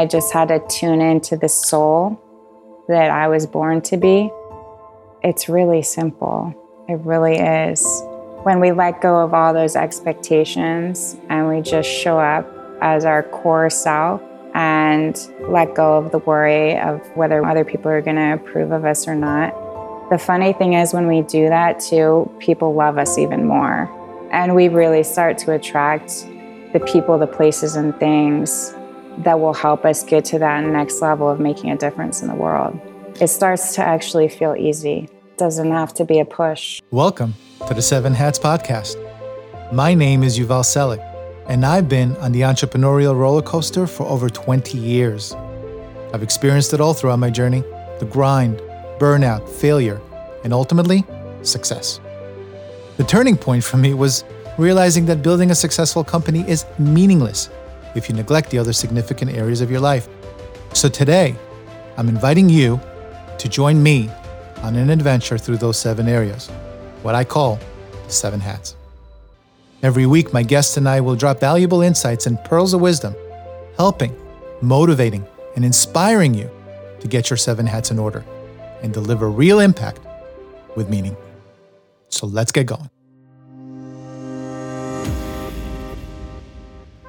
I 0.00 0.06
just 0.06 0.32
had 0.32 0.48
to 0.48 0.60
tune 0.66 1.02
into 1.02 1.36
the 1.36 1.50
soul 1.50 2.18
that 2.88 3.10
I 3.10 3.28
was 3.28 3.46
born 3.46 3.82
to 3.82 3.98
be. 3.98 4.30
It's 5.22 5.46
really 5.46 5.82
simple. 5.82 6.54
It 6.88 6.98
really 7.00 7.36
is. 7.36 7.84
When 8.44 8.60
we 8.60 8.72
let 8.72 9.02
go 9.02 9.22
of 9.22 9.34
all 9.34 9.52
those 9.52 9.76
expectations 9.76 11.18
and 11.28 11.50
we 11.50 11.60
just 11.60 11.86
show 11.86 12.18
up 12.18 12.50
as 12.80 13.04
our 13.04 13.24
core 13.24 13.68
self 13.68 14.22
and 14.54 15.20
let 15.40 15.74
go 15.74 15.98
of 15.98 16.12
the 16.12 16.18
worry 16.20 16.78
of 16.78 17.06
whether 17.14 17.44
other 17.44 17.66
people 17.66 17.90
are 17.90 18.00
going 18.00 18.16
to 18.16 18.32
approve 18.42 18.72
of 18.72 18.86
us 18.86 19.06
or 19.06 19.14
not. 19.14 19.50
The 20.08 20.16
funny 20.16 20.54
thing 20.54 20.72
is, 20.72 20.94
when 20.94 21.08
we 21.08 21.20
do 21.20 21.50
that 21.50 21.78
too, 21.78 22.34
people 22.38 22.72
love 22.72 22.96
us 22.96 23.18
even 23.18 23.44
more. 23.44 23.86
And 24.32 24.54
we 24.54 24.68
really 24.68 25.02
start 25.02 25.36
to 25.40 25.52
attract 25.52 26.26
the 26.72 26.80
people, 26.90 27.18
the 27.18 27.26
places, 27.26 27.76
and 27.76 27.94
things 28.00 28.74
that 29.18 29.38
will 29.38 29.54
help 29.54 29.84
us 29.84 30.02
get 30.02 30.24
to 30.26 30.38
that 30.38 30.64
next 30.64 31.02
level 31.02 31.28
of 31.28 31.40
making 31.40 31.70
a 31.70 31.76
difference 31.76 32.22
in 32.22 32.28
the 32.28 32.34
world. 32.34 32.78
It 33.20 33.28
starts 33.28 33.74
to 33.74 33.82
actually 33.82 34.28
feel 34.28 34.54
easy. 34.56 35.08
It 35.10 35.38
doesn't 35.38 35.70
have 35.70 35.92
to 35.94 36.04
be 36.04 36.20
a 36.20 36.24
push. 36.24 36.80
Welcome 36.90 37.34
to 37.68 37.74
the 37.74 37.82
Seven 37.82 38.14
Hats 38.14 38.38
Podcast. 38.38 38.96
My 39.72 39.94
name 39.94 40.22
is 40.22 40.38
Yuval 40.38 40.64
Selik, 40.64 41.04
and 41.48 41.66
I've 41.66 41.88
been 41.88 42.16
on 42.16 42.32
the 42.32 42.42
entrepreneurial 42.42 43.16
roller 43.16 43.42
coaster 43.42 43.86
for 43.86 44.04
over 44.04 44.30
20 44.30 44.78
years. 44.78 45.34
I've 46.14 46.22
experienced 46.22 46.72
it 46.72 46.80
all 46.80 46.94
throughout 46.94 47.18
my 47.18 47.30
journey 47.30 47.62
the 47.98 48.06
grind, 48.06 48.58
burnout, 48.98 49.46
failure, 49.48 50.00
and 50.44 50.54
ultimately, 50.54 51.04
success. 51.42 52.00
The 52.96 53.04
turning 53.04 53.36
point 53.36 53.62
for 53.62 53.76
me 53.76 53.92
was 53.92 54.24
realizing 54.56 55.04
that 55.06 55.22
building 55.22 55.50
a 55.50 55.54
successful 55.54 56.04
company 56.04 56.48
is 56.48 56.64
meaningless 56.78 57.50
if 57.94 58.08
you 58.08 58.14
neglect 58.14 58.50
the 58.50 58.58
other 58.58 58.72
significant 58.72 59.32
areas 59.32 59.60
of 59.60 59.70
your 59.70 59.80
life. 59.80 60.08
So 60.72 60.88
today, 60.88 61.34
I'm 61.96 62.08
inviting 62.08 62.48
you 62.48 62.80
to 63.38 63.48
join 63.48 63.82
me 63.82 64.08
on 64.62 64.76
an 64.76 64.90
adventure 64.90 65.38
through 65.38 65.56
those 65.56 65.78
seven 65.78 66.08
areas, 66.08 66.48
what 67.02 67.14
I 67.14 67.24
call 67.24 67.58
the 68.04 68.12
seven 68.12 68.40
hats. 68.40 68.76
Every 69.82 70.06
week, 70.06 70.32
my 70.32 70.42
guests 70.42 70.76
and 70.76 70.88
I 70.88 71.00
will 71.00 71.16
drop 71.16 71.40
valuable 71.40 71.80
insights 71.80 72.26
and 72.26 72.42
pearls 72.44 72.74
of 72.74 72.80
wisdom, 72.80 73.14
helping, 73.76 74.14
motivating, 74.60 75.26
and 75.56 75.64
inspiring 75.64 76.34
you 76.34 76.50
to 77.00 77.08
get 77.08 77.30
your 77.30 77.38
seven 77.38 77.66
hats 77.66 77.90
in 77.90 77.98
order 77.98 78.24
and 78.82 78.92
deliver 78.92 79.30
real 79.30 79.60
impact 79.60 80.00
with 80.76 80.90
meaning. 80.90 81.16
So 82.10 82.26
let's 82.26 82.52
get 82.52 82.66
going. 82.66 82.90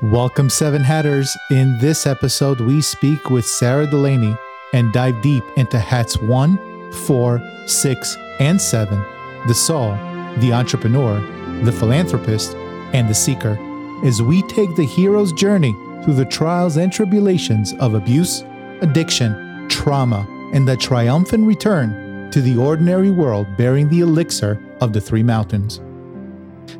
Welcome, 0.02 0.50
Seven 0.50 0.84
Hatters. 0.84 1.38
In 1.52 1.78
this 1.78 2.08
episode, 2.08 2.60
we 2.60 2.82
speak 2.82 3.30
with 3.30 3.46
Sara 3.46 3.86
Delaney 3.86 4.36
and 4.74 4.92
dive 4.92 5.22
deep 5.22 5.44
into 5.58 5.78
hats 5.78 6.18
one, 6.18 6.58
four, 6.92 7.40
six, 7.68 8.18
and 8.40 8.60
seven 8.60 9.00
the 9.48 9.54
soul, 9.54 9.92
the 10.38 10.54
entrepreneur, 10.54 11.20
the 11.64 11.72
philanthropist, 11.72 12.56
and 12.94 13.08
the 13.08 13.14
seeker 13.14 13.60
as 14.04 14.24
we 14.24 14.42
take 14.48 14.76
the 14.76 14.86
hero's 14.88 15.32
journey 15.34 15.74
through 16.04 16.16
the 16.16 16.26
trials 16.26 16.78
and 16.78 16.92
tribulations 16.92 17.74
of 17.74 17.94
abuse, 17.94 18.44
addiction, 18.82 19.68
trauma, 19.70 20.26
and 20.52 20.68
the 20.68 20.76
triumphant 20.78 21.46
return 21.46 22.32
to 22.32 22.42
the 22.42 22.58
ordinary 22.58 23.12
world 23.12 23.46
bearing 23.56 23.88
the 23.88 24.00
elixir 24.00 24.60
of 24.82 24.94
the 24.94 25.02
three 25.02 25.22
mountains. 25.22 25.80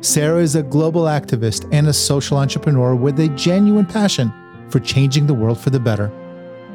Sara 0.02 0.42
is 0.42 0.56
a 0.56 0.64
global 0.64 1.02
activist 1.02 1.68
and 1.72 1.86
a 1.86 1.92
social 1.92 2.36
entrepreneur 2.36 2.92
with 2.92 3.20
a 3.20 3.28
genuine 3.28 3.86
passion 3.86 4.32
for 4.68 4.80
changing 4.80 5.28
the 5.28 5.34
world 5.34 5.60
for 5.60 5.70
the 5.70 5.78
better. 5.78 6.10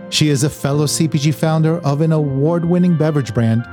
She 0.09 0.29
is 0.29 0.45
a 0.45 0.49
fellow 0.49 0.85
CPG 0.85 1.35
founder 1.35 1.79
of 1.79 1.99
an 1.99 2.13
award 2.13 2.63
winning 2.63 2.95
beverage 2.95 3.33
brand, 3.33 3.63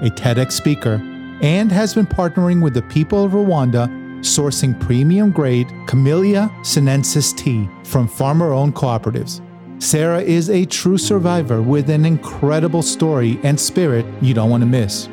a 0.00 0.10
TEDx 0.10 0.52
speaker, 0.52 1.00
and 1.42 1.72
has 1.72 1.92
been 1.92 2.06
partnering 2.06 2.62
with 2.62 2.72
the 2.72 2.82
people 2.82 3.24
of 3.24 3.32
Rwanda 3.32 3.88
sourcing 4.20 4.78
premium 4.78 5.32
grade 5.32 5.66
Camellia 5.88 6.48
sinensis 6.62 7.32
tea 7.32 7.68
from 7.82 8.06
farmer 8.06 8.52
owned 8.52 8.76
cooperatives. 8.76 9.40
Sara 9.82 10.20
is 10.20 10.50
a 10.50 10.66
true 10.66 10.98
survivor 10.98 11.60
with 11.62 11.90
an 11.90 12.04
incredible 12.04 12.82
story 12.82 13.40
and 13.42 13.58
spirit 13.58 14.06
you 14.22 14.34
don't 14.34 14.50
want 14.50 14.60
to 14.60 14.68
miss. 14.68 15.08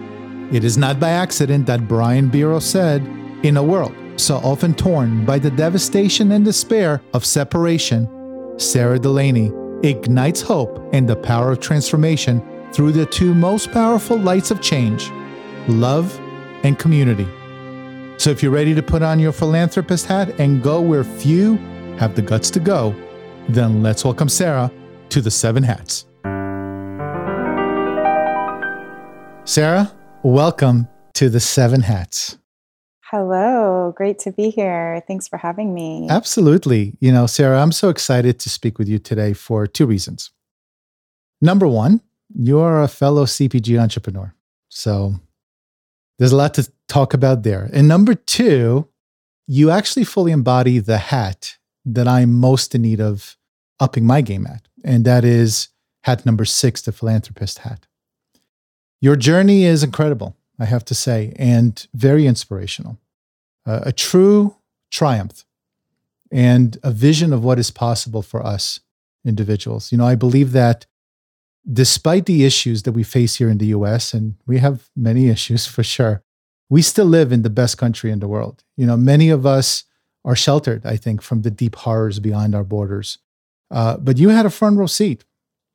It 0.51 0.63
is 0.63 0.77
not 0.77 0.99
by 0.99 1.09
accident 1.09 1.65
that 1.65 1.87
Brian 1.87 2.29
Biro 2.29 2.61
said, 2.61 3.01
in 3.43 3.57
a 3.57 3.63
world 3.63 3.93
so 4.17 4.37
often 4.37 4.73
torn 4.73 5.25
by 5.25 5.37
the 5.37 5.51
devastation 5.51 6.31
and 6.31 6.43
despair 6.43 7.01
of 7.13 7.25
separation, 7.25 8.09
Sara 8.57 8.97
Delaney 8.97 9.51
ignites 9.83 10.41
hope 10.41 10.79
and 10.91 11.07
the 11.07 11.15
power 11.15 11.51
of 11.51 11.59
transformation 11.59 12.41
through 12.73 12.91
the 12.91 13.05
two 13.05 13.33
most 13.33 13.71
powerful 13.71 14.17
lights 14.17 14.51
of 14.51 14.61
change 14.61 15.11
love 15.67 16.17
and 16.63 16.79
community. 16.79 17.27
So 18.17 18.31
if 18.31 18.41
you're 18.41 18.51
ready 18.51 18.73
to 18.73 18.81
put 18.81 19.03
on 19.03 19.19
your 19.19 19.31
philanthropist 19.31 20.05
hat 20.05 20.39
and 20.39 20.63
go 20.63 20.81
where 20.81 21.03
few 21.03 21.57
have 21.97 22.15
the 22.15 22.21
guts 22.21 22.49
to 22.51 22.59
go, 22.59 22.95
then 23.49 23.83
let's 23.83 24.03
welcome 24.03 24.29
Sara 24.29 24.71
to 25.09 25.21
the 25.21 25.31
Seven 25.31 25.63
Hats. 25.63 26.05
Sara, 29.45 29.91
welcome 30.23 30.87
to 31.13 31.29
the 31.29 31.39
Seven 31.39 31.81
Hats. 31.81 32.37
Hello, 33.09 33.93
great 33.95 34.19
to 34.19 34.33
be 34.33 34.49
here. 34.49 35.01
Thanks 35.07 35.29
for 35.29 35.37
having 35.37 35.73
me. 35.73 36.07
Absolutely. 36.09 36.97
You 36.99 37.13
know, 37.13 37.25
Sara, 37.25 37.61
I'm 37.61 37.71
so 37.71 37.87
excited 37.87 38.37
to 38.39 38.49
speak 38.49 38.77
with 38.77 38.89
you 38.89 38.99
today 38.99 39.31
for 39.31 39.65
two 39.65 39.85
reasons. 39.85 40.31
Number 41.41 41.69
one, 41.69 42.01
you're 42.35 42.81
a 42.81 42.89
fellow 42.89 43.23
CPG 43.23 43.79
entrepreneur. 43.81 44.33
So 44.67 45.15
there's 46.19 46.33
a 46.33 46.35
lot 46.35 46.53
to 46.55 46.69
talk 46.89 47.13
about 47.13 47.43
there. 47.43 47.69
And 47.71 47.87
number 47.87 48.13
two, 48.13 48.89
you 49.47 49.69
actually 49.69 50.03
fully 50.03 50.33
embody 50.33 50.79
the 50.79 50.97
hat 50.97 51.55
that 51.85 52.09
I'm 52.09 52.33
most 52.33 52.75
in 52.75 52.81
need 52.81 52.99
of 52.99 53.37
upping 53.79 54.05
my 54.05 54.19
game 54.19 54.45
at. 54.45 54.67
And 54.83 55.05
that 55.05 55.23
is 55.23 55.69
hat 56.03 56.25
number 56.25 56.43
six, 56.43 56.81
the 56.81 56.91
philanthropist 56.91 57.59
hat. 57.59 57.87
Your 58.99 59.15
journey 59.15 59.63
is 59.63 59.81
incredible. 59.81 60.36
I 60.59 60.65
have 60.65 60.85
to 60.85 60.95
say, 60.95 61.33
and 61.37 61.87
very 61.93 62.25
inspirational. 62.25 62.97
Uh, 63.65 63.81
a 63.83 63.91
true 63.91 64.55
triumph 64.89 65.45
and 66.31 66.77
a 66.83 66.91
vision 66.91 67.33
of 67.33 67.43
what 67.43 67.59
is 67.59 67.71
possible 67.71 68.21
for 68.21 68.45
us 68.45 68.79
individuals. 69.25 69.91
You 69.91 69.97
know, 69.97 70.07
I 70.07 70.15
believe 70.15 70.51
that 70.53 70.85
despite 71.71 72.25
the 72.25 72.45
issues 72.45 72.83
that 72.83 72.93
we 72.93 73.03
face 73.03 73.35
here 73.35 73.49
in 73.49 73.57
the 73.57 73.67
US, 73.67 74.13
and 74.13 74.35
we 74.45 74.57
have 74.59 74.89
many 74.95 75.27
issues 75.35 75.65
for 75.65 75.83
sure, 75.83 76.23
we 76.69 76.81
still 76.81 77.05
live 77.05 77.31
in 77.31 77.43
the 77.43 77.49
best 77.49 77.77
country 77.77 78.11
in 78.11 78.19
the 78.19 78.27
world. 78.27 78.63
You 78.75 78.85
know, 78.85 78.97
many 78.97 79.29
of 79.29 79.45
us 79.45 79.83
are 80.25 80.35
sheltered, 80.35 80.85
I 80.85 80.97
think, 80.97 81.21
from 81.21 81.41
the 81.41 81.51
deep 81.51 81.75
horrors 81.75 82.19
behind 82.19 82.53
our 82.53 82.63
borders. 82.63 83.19
Uh, 83.71 83.97
but 83.97 84.17
you 84.17 84.29
had 84.29 84.45
a 84.45 84.49
front 84.49 84.77
row 84.77 84.87
seat 84.87 85.23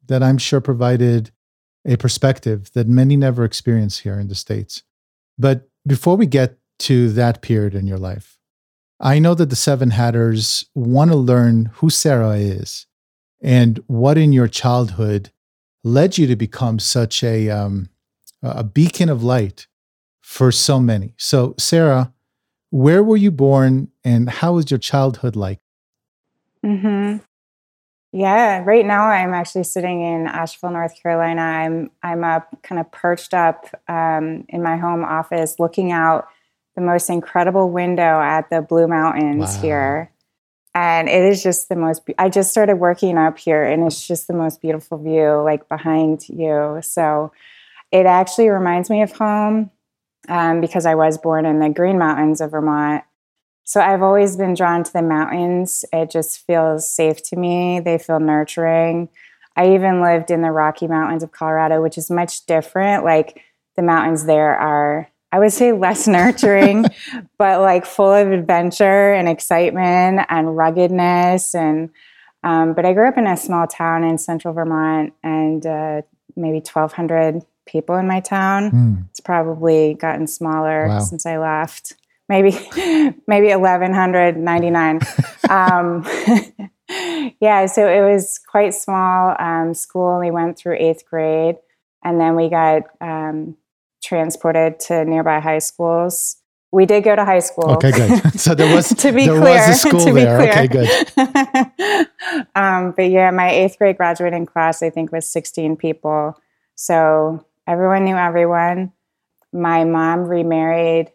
that 0.06 0.22
I'm 0.22 0.38
sure 0.38 0.60
provided 0.60 1.30
a 1.84 1.96
perspective 1.96 2.70
that 2.74 2.88
many 2.88 3.16
never 3.16 3.44
experience 3.44 3.98
here 3.98 4.18
in 4.18 4.28
the 4.28 4.34
States. 4.34 4.82
But 5.38 5.68
before 5.86 6.16
we 6.16 6.26
get 6.26 6.58
to 6.80 7.10
that 7.12 7.42
period 7.42 7.74
in 7.74 7.86
your 7.86 7.98
life, 7.98 8.38
I 9.00 9.18
know 9.18 9.34
that 9.34 9.50
the 9.50 9.56
Seven 9.56 9.90
Hatters 9.90 10.66
want 10.74 11.10
to 11.10 11.16
learn 11.16 11.66
who 11.74 11.90
Sara 11.90 12.36
is 12.36 12.86
and 13.42 13.82
what 13.88 14.16
in 14.16 14.32
your 14.32 14.46
childhood 14.46 15.32
led 15.82 16.16
you 16.16 16.28
to 16.28 16.36
become 16.36 16.78
such 16.78 17.24
a, 17.24 17.50
um, 17.50 17.88
a 18.42 18.62
beacon 18.62 19.08
of 19.08 19.24
light 19.24 19.66
for 20.20 20.52
so 20.52 20.78
many. 20.78 21.14
So, 21.18 21.56
Sara, 21.58 22.12
where 22.70 23.02
were 23.02 23.16
you 23.16 23.32
born 23.32 23.88
and 24.04 24.30
how 24.30 24.54
was 24.54 24.70
your 24.70 24.78
childhood 24.78 25.34
like? 25.34 25.58
Mm-hmm. 26.64 27.18
Yeah, 28.12 28.62
right 28.64 28.84
now 28.84 29.06
I'm 29.06 29.32
actually 29.32 29.64
sitting 29.64 30.02
in 30.02 30.26
Asheville, 30.26 30.70
North 30.70 31.02
Carolina. 31.02 31.40
I'm 31.40 31.90
I'm 32.02 32.24
up, 32.24 32.62
kind 32.62 32.78
of 32.78 32.90
perched 32.92 33.32
up 33.32 33.66
um, 33.88 34.44
in 34.50 34.62
my 34.62 34.76
home 34.76 35.02
office, 35.02 35.58
looking 35.58 35.92
out 35.92 36.28
the 36.76 36.82
most 36.82 37.08
incredible 37.08 37.70
window 37.70 38.20
at 38.20 38.50
the 38.50 38.60
Blue 38.60 38.86
Mountains 38.86 39.56
wow. 39.56 39.62
here, 39.62 40.12
and 40.74 41.08
it 41.08 41.24
is 41.24 41.42
just 41.42 41.70
the 41.70 41.76
most. 41.76 42.02
I 42.18 42.28
just 42.28 42.50
started 42.50 42.76
working 42.76 43.16
up 43.16 43.38
here, 43.38 43.64
and 43.64 43.86
it's 43.86 44.06
just 44.06 44.26
the 44.26 44.34
most 44.34 44.60
beautiful 44.60 44.98
view, 44.98 45.40
like 45.42 45.66
behind 45.70 46.28
you. 46.28 46.80
So, 46.82 47.32
it 47.90 48.04
actually 48.04 48.50
reminds 48.50 48.90
me 48.90 49.00
of 49.00 49.12
home 49.12 49.70
um, 50.28 50.60
because 50.60 50.84
I 50.84 50.96
was 50.96 51.16
born 51.16 51.46
in 51.46 51.60
the 51.60 51.70
Green 51.70 51.98
Mountains 51.98 52.42
of 52.42 52.50
Vermont 52.50 53.04
so 53.64 53.80
I've 53.80 54.02
always 54.02 54.36
been 54.36 54.54
drawn 54.54 54.84
to 54.84 54.92
the 54.92 55.02
mountains. 55.02 55.84
It 55.92 56.10
just 56.10 56.44
feels 56.46 56.90
safe 56.90 57.22
to 57.30 57.36
me. 57.36 57.80
They 57.80 57.98
feel 57.98 58.20
nurturing. 58.20 59.08
I 59.56 59.74
even 59.74 60.02
lived 60.02 60.30
in 60.30 60.42
the 60.42 60.50
Rocky 60.50 60.86
Mountains 60.88 61.22
of 61.22 61.32
Colorado, 61.32 61.82
which 61.82 61.98
is 61.98 62.10
much 62.10 62.46
different. 62.46 63.04
Like 63.04 63.40
the 63.76 63.82
mountains 63.82 64.24
there 64.24 64.56
are, 64.56 65.08
I 65.30 65.38
would 65.38 65.52
say, 65.52 65.72
less 65.72 66.06
nurturing, 66.18 66.86
but 67.38 67.60
like 67.60 67.84
full 67.86 68.12
of 68.12 68.32
adventure 68.32 69.12
and 69.12 69.28
excitement 69.28 70.26
and 70.28 70.56
ruggedness. 70.56 71.54
And 71.54 71.90
Um, 72.44 72.72
but 72.74 72.84
I 72.84 72.92
grew 72.92 73.06
up 73.06 73.16
in 73.18 73.26
a 73.26 73.36
small 73.36 73.66
town 73.68 74.02
in 74.02 74.18
central 74.18 74.52
Vermont 74.52 75.12
and 75.22 75.64
uh, 75.64 76.02
maybe 76.34 76.60
1,200 76.60 77.42
people 77.66 77.96
in 77.96 78.08
my 78.08 78.18
town. 78.18 78.70
Mm. 78.72 79.04
It's 79.10 79.20
probably 79.20 79.94
gotten 79.94 80.26
smaller 80.26 80.88
Wow. 80.88 80.98
since 81.00 81.24
I 81.24 81.38
left. 81.38 81.94
Maybe, 82.32 82.52
maybe 83.26 83.48
1,199. 83.48 85.00
um, 85.50 86.02
yeah, 87.42 87.66
so 87.66 87.86
it 87.86 88.00
was 88.10 88.38
quite 88.38 88.72
small. 88.72 89.36
Um, 89.38 89.74
school 89.74 90.18
we 90.18 90.30
went 90.30 90.56
through 90.56 90.76
eighth 90.78 91.04
grade, 91.04 91.56
and 92.02 92.18
then 92.18 92.34
we 92.34 92.48
got 92.48 92.84
um, 93.02 93.58
transported 94.02 94.80
to 94.80 95.04
nearby 95.04 95.40
high 95.40 95.58
schools. 95.58 96.38
We 96.72 96.86
did 96.86 97.04
go 97.04 97.14
to 97.14 97.22
high 97.22 97.40
school. 97.40 97.72
Okay, 97.72 97.90
good. 97.92 98.32
So 98.40 98.54
there 98.54 98.74
was 98.74 98.88
to 98.88 99.12
be 99.12 99.26
there 99.26 99.38
clear, 99.38 99.68
was 99.68 99.68
a 99.68 99.74
school 99.74 100.00
to 100.00 100.14
be 100.14 100.22
there. 100.22 100.38
clear. 100.38 100.52
Okay, 100.52 100.68
good. 100.68 102.46
um, 102.54 102.94
but 102.96 103.10
yeah, 103.10 103.30
my 103.30 103.50
eighth 103.50 103.76
grade 103.76 103.98
graduating 103.98 104.46
class, 104.46 104.82
I 104.82 104.88
think, 104.88 105.12
was 105.12 105.28
16 105.30 105.76
people. 105.76 106.34
So 106.76 107.44
everyone 107.66 108.04
knew 108.04 108.16
everyone. 108.16 108.92
My 109.52 109.84
mom 109.84 110.20
remarried. 110.20 111.10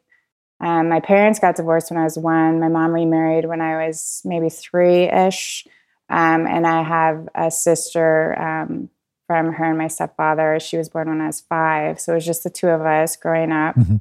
Um, 0.59 0.89
my 0.89 0.99
parents 0.99 1.39
got 1.39 1.55
divorced 1.55 1.91
when 1.91 1.99
I 1.99 2.03
was 2.03 2.17
one. 2.17 2.59
My 2.59 2.67
mom 2.67 2.91
remarried 2.91 3.45
when 3.45 3.61
I 3.61 3.85
was 3.87 4.21
maybe 4.25 4.49
three 4.49 5.03
ish. 5.03 5.65
Um, 6.09 6.47
and 6.47 6.65
I 6.65 6.83
have 6.83 7.27
a 7.35 7.51
sister 7.51 8.39
um, 8.39 8.89
from 9.27 9.53
her 9.53 9.65
and 9.65 9.77
my 9.77 9.87
stepfather. 9.87 10.59
She 10.59 10.77
was 10.77 10.89
born 10.89 11.09
when 11.09 11.21
I 11.21 11.27
was 11.27 11.41
five. 11.41 11.99
So 11.99 12.13
it 12.13 12.15
was 12.15 12.25
just 12.25 12.43
the 12.43 12.49
two 12.49 12.69
of 12.69 12.81
us 12.81 13.15
growing 13.17 13.51
up. 13.51 13.75
Mhm. 13.75 13.99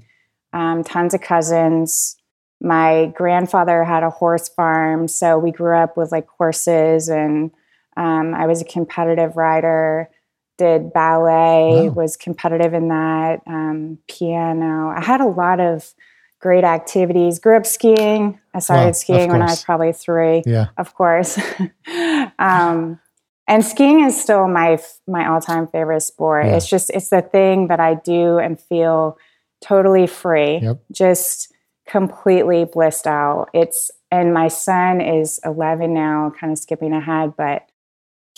Um, 0.53 0.85
tons 0.85 1.13
of 1.15 1.21
cousins. 1.21 2.17
My 2.61 3.13
grandfather 3.15 3.85
had 3.85 4.03
a 4.03 4.09
horse 4.11 4.49
farm. 4.49 5.09
So 5.09 5.39
we 5.39 5.51
grew 5.53 5.77
up 5.77 5.97
with 5.97 6.11
like 6.13 6.27
horses, 6.29 7.09
and 7.11 7.51
um, 7.99 8.35
I 8.35 8.47
was 8.47 8.63
a 8.63 8.65
competitive 8.65 9.37
rider. 9.37 10.09
Did 10.57 10.93
ballet, 10.95 11.89
Wow. 11.89 11.93
was 11.93 12.17
competitive 12.17 12.73
in 12.73 12.89
that, 12.89 13.43
um, 13.47 13.99
piano. 14.09 14.89
I 14.89 15.05
had 15.05 15.21
a 15.21 15.27
lot 15.27 15.61
of 15.61 15.93
great 16.47 16.63
activities. 16.63 17.41
Grew 17.41 17.57
up 17.57 17.67
skiing. 17.67 18.39
I 18.55 18.61
started 18.61 18.87
Wow, 18.87 18.93
skiing 18.93 19.31
when 19.33 19.43
I 19.43 19.47
was 19.47 19.65
probably 19.65 19.93
three 19.93 20.45
Yeah. 20.47 20.67
of 20.79 20.95
course. 20.95 21.37
um, 22.39 23.01
and 23.49 23.65
skiing 23.65 24.05
is 24.05 24.21
still 24.21 24.47
my 24.47 24.79
my 25.09 25.27
all 25.29 25.41
time 25.41 25.67
favorite 25.67 26.03
sport. 26.03 26.47
Yeah. 26.47 26.57
It's 26.57 26.69
just 26.69 26.91
it's 26.91 27.09
the 27.11 27.21
thing 27.23 27.67
that 27.67 27.81
I 27.81 27.95
do 27.95 28.39
and 28.39 28.61
feel 28.61 29.19
totally 29.61 30.07
free, 30.07 30.59
Yep. 30.59 30.79
just 30.93 31.53
completely 31.89 32.65
blissed 32.65 33.09
out. 33.09 33.49
It's 33.53 33.91
and 34.13 34.33
my 34.33 34.47
son 34.47 35.01
is 35.01 35.41
11 35.45 35.93
now, 35.93 36.33
kind 36.39 36.53
of 36.53 36.59
skipping 36.61 36.93
ahead, 36.93 37.35
but 37.37 37.63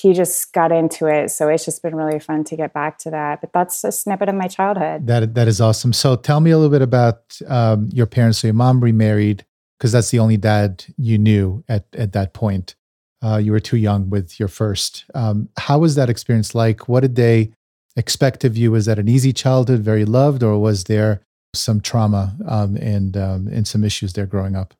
he 0.00 0.12
just 0.12 0.52
got 0.52 0.70
into 0.70 1.06
it. 1.06 1.30
So 1.30 1.48
it's 1.48 1.64
just 1.64 1.82
been 1.82 1.96
really 1.96 2.20
fun 2.20 2.44
to 2.44 2.56
get 2.56 2.72
back 2.72 2.98
to 2.98 3.10
that. 3.10 3.40
But 3.40 3.52
that's 3.52 3.82
a 3.82 3.90
snippet 3.90 4.28
of 4.28 4.36
my 4.36 4.46
childhood. 4.46 5.06
That 5.06 5.34
that 5.34 5.48
is 5.48 5.60
awesome. 5.60 5.92
So 5.92 6.16
tell 6.16 6.40
me 6.40 6.50
a 6.50 6.56
little 6.56 6.70
bit 6.70 6.82
about 6.82 7.38
um, 7.48 7.88
your 7.92 8.06
parents. 8.06 8.38
So 8.38 8.46
your 8.46 8.54
mom 8.54 8.80
remarried 8.80 9.44
because 9.78 9.92
that's 9.92 10.10
the 10.10 10.18
only 10.18 10.36
dad 10.36 10.84
you 10.96 11.18
knew 11.18 11.64
at 11.68 11.86
at 11.94 12.12
that 12.12 12.32
point. 12.32 12.76
Uh, 13.20 13.36
you 13.36 13.50
were 13.50 13.60
too 13.60 13.76
young 13.76 14.10
with 14.10 14.38
your 14.38 14.48
first. 14.48 15.04
Um, 15.14 15.48
how 15.58 15.80
was 15.80 15.96
that 15.96 16.08
experience 16.08 16.54
like? 16.54 16.88
What 16.88 17.00
did 17.00 17.16
they 17.16 17.52
expect 17.96 18.44
of 18.44 18.56
you? 18.56 18.70
Was 18.70 18.86
that 18.86 19.00
an 19.00 19.08
easy 19.08 19.32
childhood, 19.32 19.80
very 19.80 20.04
loved, 20.04 20.44
or 20.44 20.56
was 20.58 20.84
there 20.84 21.22
some 21.54 21.80
trauma 21.80 22.36
um, 22.46 22.76
and 22.76 23.16
um, 23.16 23.48
and 23.48 23.66
some 23.66 23.82
issues 23.82 24.12
there 24.12 24.26
growing 24.26 24.54
up? 24.54 24.74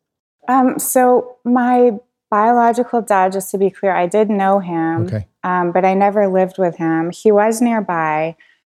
Um, 0.47 0.79
so 0.79 1.37
my 1.45 1.99
biological 2.31 3.03
dad, 3.03 3.33
just 3.33 3.51
to 3.53 3.59
be 3.59 3.71
clear, 3.71 3.95
I 3.95 4.07
did 4.07 4.31
know 4.31 4.59
him. 4.59 5.07
Okay, 5.07 5.27
um, 5.43 5.73
but 5.73 5.85
I 5.85 5.95
never 5.95 6.29
lived 6.29 6.59
with 6.59 6.77
him. 6.77 7.11
He 7.11 7.33
was 7.33 7.61
nearby, 7.61 8.37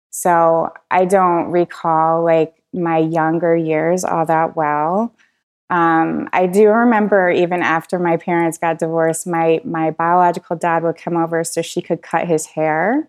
so 0.09 0.73
I 0.91 1.05
don't 1.05 1.51
recall 1.51 2.23
like 2.23 2.55
my 2.73 2.97
younger 2.97 3.55
years 3.55 4.03
all 4.03 4.25
that 4.25 4.55
well. 4.55 5.13
Um, 5.69 6.27
I 6.33 6.47
do 6.47 6.69
remember 6.69 7.29
even 7.29 7.61
after 7.61 7.99
my 7.99 8.17
parents 8.17 8.57
got 8.57 8.79
divorced, 8.79 9.27
my 9.27 9.61
my 9.63 9.91
biological 9.91 10.55
dad 10.55 10.83
would 10.83 10.97
come 10.97 11.15
over 11.15 11.43
so 11.43 11.61
she 11.61 11.81
could 11.81 12.01
cut 12.01 12.27
his 12.27 12.47
hair. 12.47 13.07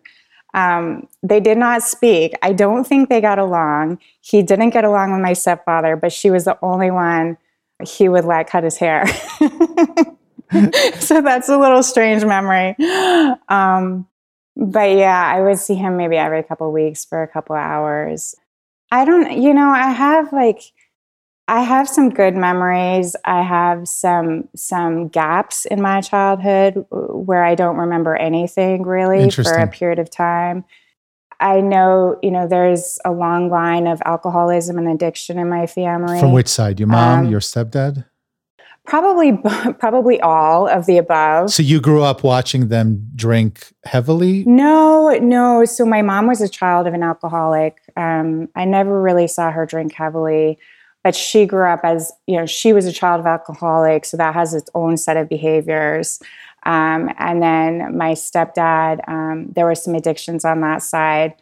Um, 0.53 1.07
they 1.23 1.41
did 1.41 1.59
not 1.59 1.83
speak. 1.83 2.35
I 2.43 2.53
don't 2.53 2.85
think 2.85 3.09
they 3.09 3.21
got 3.21 3.39
along. 3.39 3.99
He 4.21 4.43
didn't 4.43 4.71
get 4.71 4.85
along 4.85 5.13
with 5.13 5.21
my 5.21 5.33
stepfather, 5.33 5.97
but 5.97 6.13
she 6.13 6.31
was 6.31 6.45
the 6.45 6.59
only 6.61 6.91
one 6.91 7.39
he 7.87 8.09
would 8.09 8.25
let 8.25 8.49
cut 8.49 8.65
his 8.65 8.77
hair. 8.77 9.07
so 11.01 11.21
that's 11.23 11.49
a 11.49 11.59
little 11.59 11.83
strange 11.83 12.25
memory. 12.25 12.75
Um, 13.49 14.07
but 14.57 14.91
yeah, 14.97 15.25
I 15.35 15.41
would 15.41 15.59
see 15.59 15.75
him 15.75 15.97
maybe 15.97 16.17
every 16.17 16.43
couple 16.43 16.67
of 16.67 16.73
weeks 16.73 17.05
for 17.05 17.23
a 17.23 17.29
couple 17.29 17.57
of 17.57 17.63
hours. 17.63 18.35
I 18.91 19.05
don't, 19.05 19.41
you 19.41 19.55
know, 19.55 19.71
I 19.71 19.91
have 19.91 20.33
like, 20.33 20.61
I 21.49 21.63
have 21.63 21.89
some 21.89 22.11
good 22.11 22.37
memories. 22.37 23.17
I 23.25 23.43
have 23.43 23.89
some 23.89 24.49
some 24.55 25.09
gaps 25.09 25.65
in 25.65 25.81
my 25.83 26.01
childhood 26.01 26.87
where 26.91 27.43
I 27.45 27.55
don't 27.57 27.77
remember 27.77 28.15
anything 28.15 28.83
really 28.83 29.31
for 29.31 29.55
a 29.55 29.67
period 29.67 29.99
of 29.99 30.11
time. 30.11 30.65
I 31.41 31.61
know, 31.61 32.19
you 32.23 32.31
know, 32.31 32.47
there's 32.47 32.99
a 33.05 33.11
long 33.11 33.49
line 33.51 33.87
of 33.87 34.03
alcoholism 34.05 34.77
and 34.79 34.89
addiction 34.89 35.39
in 35.39 35.49
my 35.49 35.67
family. 35.67 36.21
from 36.21 36.33
which 36.33 36.49
side? 36.49 36.79
Your 36.79 36.87
mom, 36.89 37.21
Um, 37.21 37.31
your 37.31 37.41
stepdad? 37.41 38.05
Probably, 38.91 39.39
probably 39.79 40.21
all 40.21 40.67
of 40.67 40.87
the 40.87 40.99
above. 40.99 41.53
So 41.53 41.63
you 41.63 41.81
grew 41.81 42.03
up 42.03 42.25
watching 42.25 42.69
them 42.69 43.09
drink 43.15 43.73
heavily. 43.85 44.43
No, 44.47 45.17
no. 45.23 45.65
So 45.65 45.87
my 45.87 46.03
mom 46.03 46.27
was 46.27 46.41
a 46.41 46.49
child 46.49 46.89
of 46.89 46.95
an 46.95 47.05
alcoholic. 47.05 47.81
Um, 47.97 48.49
I 48.57 48.65
never 48.65 49.01
really 49.01 49.29
saw 49.29 49.53
her 49.53 49.65
drink 49.65 49.95
heavily, 49.95 50.59
but 51.05 51.15
she 51.15 51.47
grew 51.47 51.67
up 51.67 51.83
as 51.85 52.11
you 52.27 52.37
know 52.37 52.47
she 52.47 52.73
was 52.73 52.85
a 52.85 52.93
child 52.93 53.21
of 53.21 53.27
alcoholic, 53.27 54.05
so 54.05 54.17
that 54.17 54.35
has 54.35 54.55
its 54.55 54.69
own 54.75 54.97
set 54.97 55.17
of 55.17 55.29
behaviors. 55.29 56.19
Um, 56.67 57.15
and 57.17 57.41
then 57.41 57.97
my 57.97 58.15
stepdad, 58.15 59.09
um, 59.09 59.53
there 59.53 59.67
were 59.67 59.77
some 59.77 59.95
addictions 59.95 60.45
on 60.45 60.63
that 60.63 60.83
side. 60.83 61.35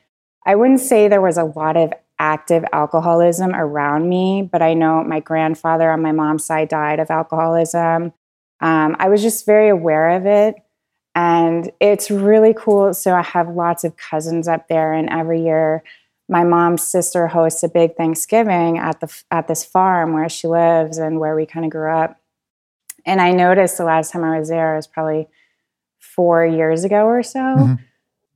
I 0.44 0.54
wouldn't 0.54 0.80
say 0.80 1.08
there 1.08 1.22
was 1.22 1.38
a 1.38 1.44
lot 1.44 1.78
of 1.78 1.94
active 2.18 2.64
alcoholism 2.72 3.54
around 3.54 4.08
me, 4.08 4.42
but 4.42 4.62
I 4.62 4.74
know 4.74 5.02
my 5.04 5.20
grandfather 5.20 5.90
on 5.90 6.02
my 6.02 6.12
mom's 6.12 6.44
side 6.44 6.68
died 6.68 7.00
of 7.00 7.10
alcoholism. 7.10 8.12
Um, 8.60 8.96
I 8.98 9.08
was 9.08 9.22
just 9.22 9.46
very 9.46 9.68
aware 9.68 10.10
of 10.10 10.26
it. 10.26 10.56
And 11.14 11.70
it's 11.80 12.10
really 12.10 12.54
cool. 12.54 12.94
So 12.94 13.14
I 13.14 13.22
have 13.22 13.48
lots 13.48 13.82
of 13.82 13.96
cousins 13.96 14.46
up 14.46 14.68
there, 14.68 14.92
and 14.92 15.08
every 15.10 15.42
year 15.42 15.82
my 16.28 16.44
mom's 16.44 16.82
sister 16.82 17.26
hosts 17.26 17.62
a 17.62 17.68
big 17.68 17.96
Thanksgiving 17.96 18.78
at 18.78 19.00
the 19.00 19.22
at 19.30 19.48
this 19.48 19.64
farm 19.64 20.12
where 20.12 20.28
she 20.28 20.46
lives 20.46 20.98
and 20.98 21.18
where 21.18 21.34
we 21.34 21.46
kind 21.46 21.64
of 21.64 21.72
grew 21.72 21.90
up. 21.90 22.20
And 23.06 23.20
I 23.20 23.32
noticed 23.32 23.78
the 23.78 23.84
last 23.84 24.12
time 24.12 24.22
I 24.22 24.38
was 24.38 24.48
there, 24.48 24.76
was 24.76 24.86
probably 24.86 25.26
four 25.98 26.44
years 26.44 26.84
ago 26.84 27.06
or 27.06 27.22
so. 27.22 27.40
Mhm. 27.40 27.78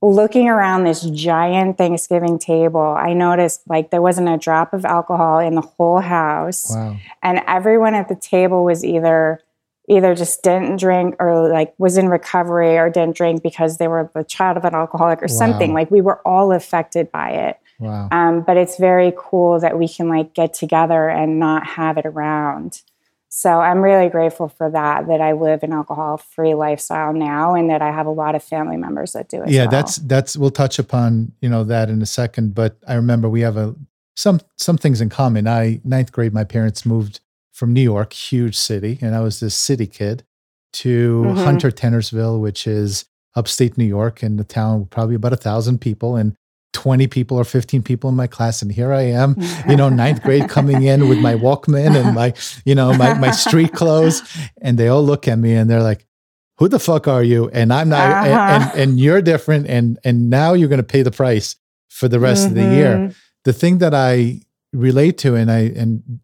Looking 0.03 0.49
around 0.49 0.83
this 0.83 1.01
giant 1.01 1.77
Thanksgiving 1.77 2.37
table, 2.37 2.81
I 2.81 3.13
noticed 3.13 3.61
like 3.69 3.89
there 3.89 4.01
wasn't 4.01 4.27
a 4.27 4.37
drop 4.37 4.73
of 4.73 4.83
alcohol 4.83 5.39
in 5.39 5.55
the 5.55 5.61
whole 5.61 6.01
house. 6.01 6.69
Wow. 6.69 6.97
and 7.21 7.39
everyone 7.47 7.95
at 7.95 8.09
the 8.09 8.15
table 8.15 8.65
was 8.65 8.83
either 8.83 9.41
either 9.87 10.13
just 10.13 10.43
didn't 10.43 10.77
drink 10.77 11.15
or 11.19 11.47
like 11.47 11.73
was 11.77 11.95
in 11.97 12.09
recovery 12.09 12.77
or 12.77 12.89
didn't 12.89 13.15
drink 13.15 13.43
because 13.43 13.77
they 13.77 13.87
were 13.87 14.11
the 14.13 14.25
child 14.25 14.57
of 14.57 14.65
an 14.65 14.75
alcoholic 14.75 15.23
or 15.23 15.29
something. 15.29 15.73
Like 15.73 15.89
we 15.89 16.01
were 16.01 16.19
all 16.27 16.51
affected 16.51 17.09
by 17.09 17.29
it. 17.29 17.59
Wow. 17.79 18.09
um, 18.11 18.41
but 18.41 18.55
it's 18.57 18.77
very 18.77 19.13
cool 19.17 19.59
that 19.61 19.77
we 19.79 19.87
can 19.87 20.09
like 20.09 20.33
get 20.33 20.53
together 20.53 21.09
and 21.09 21.39
not 21.39 21.65
have 21.65 21.97
it 21.97 22.05
around 22.05 22.81
so 23.35 23.49
i'm 23.61 23.81
really 23.81 24.09
grateful 24.09 24.47
for 24.47 24.69
that 24.69 25.07
that 25.07 25.19
i 25.19 25.31
live 25.31 25.63
an 25.63 25.73
alcohol 25.73 26.17
free 26.17 26.53
lifestyle 26.53 27.11
now 27.13 27.55
and 27.55 27.67
that 27.67 27.81
i 27.81 27.91
have 27.91 28.05
a 28.05 28.11
lot 28.11 28.35
of 28.35 28.43
family 28.43 28.77
members 28.77 29.13
that 29.13 29.27
do 29.27 29.41
it 29.41 29.49
yeah 29.49 29.65
that's 29.65 29.95
that's 29.95 30.37
we'll 30.37 30.51
touch 30.51 30.77
upon 30.77 31.31
you 31.41 31.49
know 31.49 31.63
that 31.63 31.89
in 31.89 31.99
a 32.01 32.05
second 32.05 32.53
but 32.53 32.77
i 32.87 32.93
remember 32.93 33.27
we 33.27 33.41
have 33.41 33.57
a 33.57 33.73
some 34.15 34.39
some 34.57 34.77
things 34.77 35.01
in 35.01 35.09
common 35.09 35.47
i 35.47 35.81
ninth 35.83 36.11
grade 36.11 36.31
my 36.31 36.43
parents 36.43 36.85
moved 36.85 37.21
from 37.51 37.73
new 37.73 37.81
york 37.81 38.13
huge 38.13 38.55
city 38.55 38.99
and 39.01 39.15
i 39.15 39.19
was 39.19 39.39
this 39.39 39.55
city 39.55 39.87
kid 39.87 40.23
to 40.71 41.23
Mhm. 41.25 41.43
hunter 41.43 41.71
Tannersville 41.71 42.39
which 42.39 42.67
is 42.67 43.05
upstate 43.35 43.79
new 43.79 43.85
york 43.85 44.21
and 44.21 44.39
the 44.39 44.43
town 44.43 44.85
probably 44.85 45.15
about 45.15 45.33
a 45.33 45.37
thousand 45.37 45.81
people 45.81 46.15
and 46.15 46.35
20 46.73 47.07
people 47.07 47.37
or 47.37 47.43
15 47.43 47.81
people 47.83 48.09
in 48.09 48.15
my 48.15 48.27
class 48.27 48.61
and 48.61 48.71
here 48.71 48.91
i 48.91 49.01
am 49.01 49.35
you 49.69 49.75
know 49.75 49.89
ninth 49.89 50.21
grade 50.21 50.49
coming 50.49 50.83
in 50.83 51.07
with 51.07 51.19
my 51.19 51.35
walkman 51.35 51.95
and 51.95 52.13
my 52.15 52.33
you 52.65 52.75
know 52.75 52.93
my, 52.93 53.13
my 53.13 53.31
street 53.31 53.73
clothes 53.73 54.21
and 54.61 54.77
they 54.77 54.87
all 54.87 55.03
look 55.03 55.27
at 55.27 55.37
me 55.39 55.53
and 55.53 55.69
they're 55.69 55.83
like 55.83 56.05
who 56.57 56.67
the 56.67 56.79
fuck 56.79 57.07
are 57.07 57.23
you 57.23 57.49
and 57.49 57.71
i'm 57.71 57.89
not 57.89 58.01
and, 58.25 58.33
Uh-huh. 58.33 58.69
and 58.71 58.79
and 58.79 58.99
you're 58.99 59.21
different 59.21 59.67
and 59.67 59.99
and 60.03 60.29
now 60.29 60.53
you're 60.53 60.69
going 60.69 60.77
to 60.87 60.93
pay 60.95 61.03
the 61.03 61.11
price 61.11 61.55
for 61.89 62.07
the 62.07 62.19
rest 62.19 62.47
of 62.47 62.53
the 62.55 62.61
year 62.63 62.97
Mhm. 62.97 63.15
the 63.43 63.53
thing 63.53 63.77
that 63.77 63.93
i 63.93 64.41
relate 64.73 65.17
to 65.19 65.35
and 65.35 65.51
i 65.51 65.59
and 65.81 66.19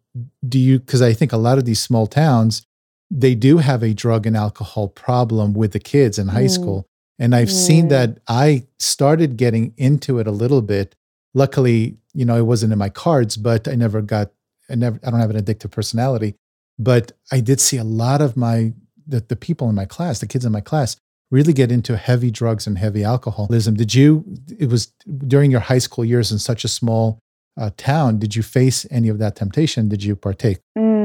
do 0.48 0.58
you 0.58 0.79
because 0.79 1.01
i 1.01 1.13
think 1.13 1.32
a 1.32 1.38
lot 1.38 1.58
of 1.58 1.65
these 1.65 1.79
small 1.79 2.08
towns 2.08 2.65
they 3.12 3.36
do 3.36 3.58
have 3.58 3.82
a 3.84 3.94
drug 3.94 4.25
and 4.27 4.38
alcohol 4.38 4.88
problem 4.88 5.53
with 5.53 5.72
the 5.72 5.79
kids 5.79 6.20
in 6.20 6.27
high 6.27 6.44
mm. 6.46 6.51
school. 6.51 6.88
And 7.20 7.36
I've 7.36 7.50
mm. 7.50 7.66
seen 7.68 7.88
that 7.90 8.20
I 8.28 8.66
started 8.80 9.38
getting 9.38 9.74
into 9.78 10.20
it 10.20 10.28
a 10.28 10.32
little 10.32 10.62
bit. 10.62 10.96
Luckily, 11.34 11.98
you 12.14 12.26
know, 12.26 12.38
it 12.38 12.46
wasn't 12.46 12.74
in 12.74 12.80
my 12.80 12.90
cards, 12.90 13.38
but 13.38 13.68
I 13.68 13.76
never 13.76 14.02
got, 14.02 14.32
I 14.70 14.76
never, 14.76 15.00
I 15.06 15.12
don't 15.12 15.20
have 15.20 15.30
an 15.30 15.44
addictive 15.44 15.72
personality. 15.72 16.36
But 16.80 17.12
I 17.32 17.42
did 17.42 17.60
see 17.60 17.78
a 17.78 17.84
lot 17.84 18.22
of 18.22 18.38
my, 18.38 18.74
the, 19.06 19.20
the 19.20 19.36
people 19.36 19.70
in 19.70 19.76
my 19.76 19.86
class, 19.86 20.20
the 20.20 20.28
kids 20.28 20.46
in 20.46 20.52
my 20.52 20.62
class, 20.62 20.96
really 21.30 21.54
get 21.54 21.72
into 21.72 21.98
heavy 21.98 22.32
drugs 22.32 22.66
and 22.66 22.78
heavy 22.78 23.04
alcoholism. 23.04 23.76
Did 23.76 23.94
you, 23.94 24.24
it 24.58 24.70
was 24.70 24.88
during 25.28 25.52
your 25.52 25.60
high 25.60 25.78
school 25.78 26.06
years 26.06 26.32
in 26.32 26.40
such 26.40 26.64
a 26.64 26.68
small 26.68 27.20
uh, 27.60 27.72
town, 27.78 28.20
did 28.20 28.36
you 28.36 28.42
face 28.42 28.86
any 28.90 29.10
of 29.10 29.20
that 29.20 29.36
temptation? 29.36 29.90
Did 29.90 30.04
you 30.04 30.16
partake? 30.16 30.60
Mm, 30.78 30.99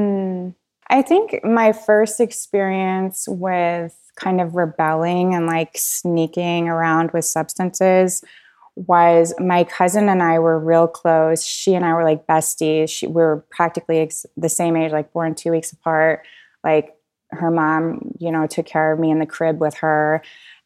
I 0.89 1.03
think 1.03 1.41
my 1.45 1.73
first 1.73 2.21
experience 2.21 3.27
with 3.29 3.97
kind 4.17 4.41
of 4.41 4.55
rebelling 4.55 5.35
and 5.35 5.47
like 5.47 5.71
sneaking 5.75 6.69
around 6.69 7.11
with 7.13 7.25
substances 7.25 8.23
was 8.77 9.35
my 9.39 9.65
cousin 9.65 10.09
and 10.09 10.23
I 10.23 10.39
were 10.39 10.59
real 10.59 10.89
close. 10.89 11.45
She 11.45 11.75
and 11.75 11.85
I 11.85 11.95
were 11.95 12.05
like 12.05 12.27
besties. 12.27 12.91
She, 12.91 13.07
we 13.07 13.15
were 13.15 13.45
practically 13.51 13.99
ex- 13.99 14.27
the 14.37 14.49
same 14.49 14.77
age, 14.77 14.93
like 14.93 15.13
born 15.13 15.35
two 15.35 15.53
weeks 15.53 15.73
apart. 15.73 16.27
Like 16.63 16.97
her 17.31 17.51
mom, 17.51 18.13
you 18.19 18.31
know, 18.31 18.47
took 18.47 18.67
care 18.67 18.93
of 18.93 18.99
me 18.99 19.11
in 19.11 19.21
the 19.21 19.27
crib 19.27 19.61
with 19.61 19.75
her. 19.75 20.23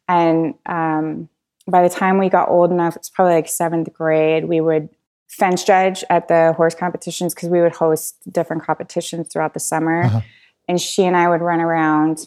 And 0.09 0.55
um, 0.67 1.29
by 1.67 1.83
the 1.83 1.95
time 1.95 2.19
we 2.19 2.31
got 2.31 2.49
old 2.49 2.71
enough, 2.71 2.97
it's 2.97 3.11
probably 3.11 3.35
like 3.35 3.49
seventh 3.49 3.93
grade, 3.93 4.47
we 4.47 4.61
would 4.61 4.89
fence 5.29 5.63
judge 5.63 6.03
at 6.11 6.29
the 6.29 6.53
horse 6.57 6.75
competitions 6.75 7.35
because 7.35 7.49
we 7.49 7.61
would 7.61 7.75
host 7.75 8.17
different 8.33 8.65
competitions 8.65 9.29
throughout 9.29 9.55
the 9.55 9.61
summer. 9.61 10.05
Uh-huh. 10.05 10.21
And 10.67 10.81
she 10.81 11.05
and 11.05 11.17
I 11.17 11.29
would 11.29 11.41
run 11.41 11.61
around 11.61 12.27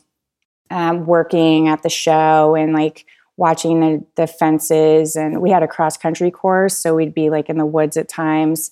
um, 0.70 1.06
working 1.06 1.68
at 1.68 1.84
the 1.84 1.90
show 1.90 2.56
and 2.56 2.74
like 2.74 3.06
watching 3.38 3.80
the, 3.80 4.06
the 4.16 4.28
fences. 4.28 5.16
And 5.16 5.42
we 5.42 5.50
had 5.50 5.64
a 5.64 5.68
cross 5.68 5.98
country 5.98 6.32
course, 6.32 6.78
so 6.78 6.96
we'd 6.96 7.14
be 7.14 7.30
like 7.30 7.50
in 7.50 7.58
the 7.58 7.66
woods 7.66 7.98
at 7.98 8.08
times. 8.08 8.72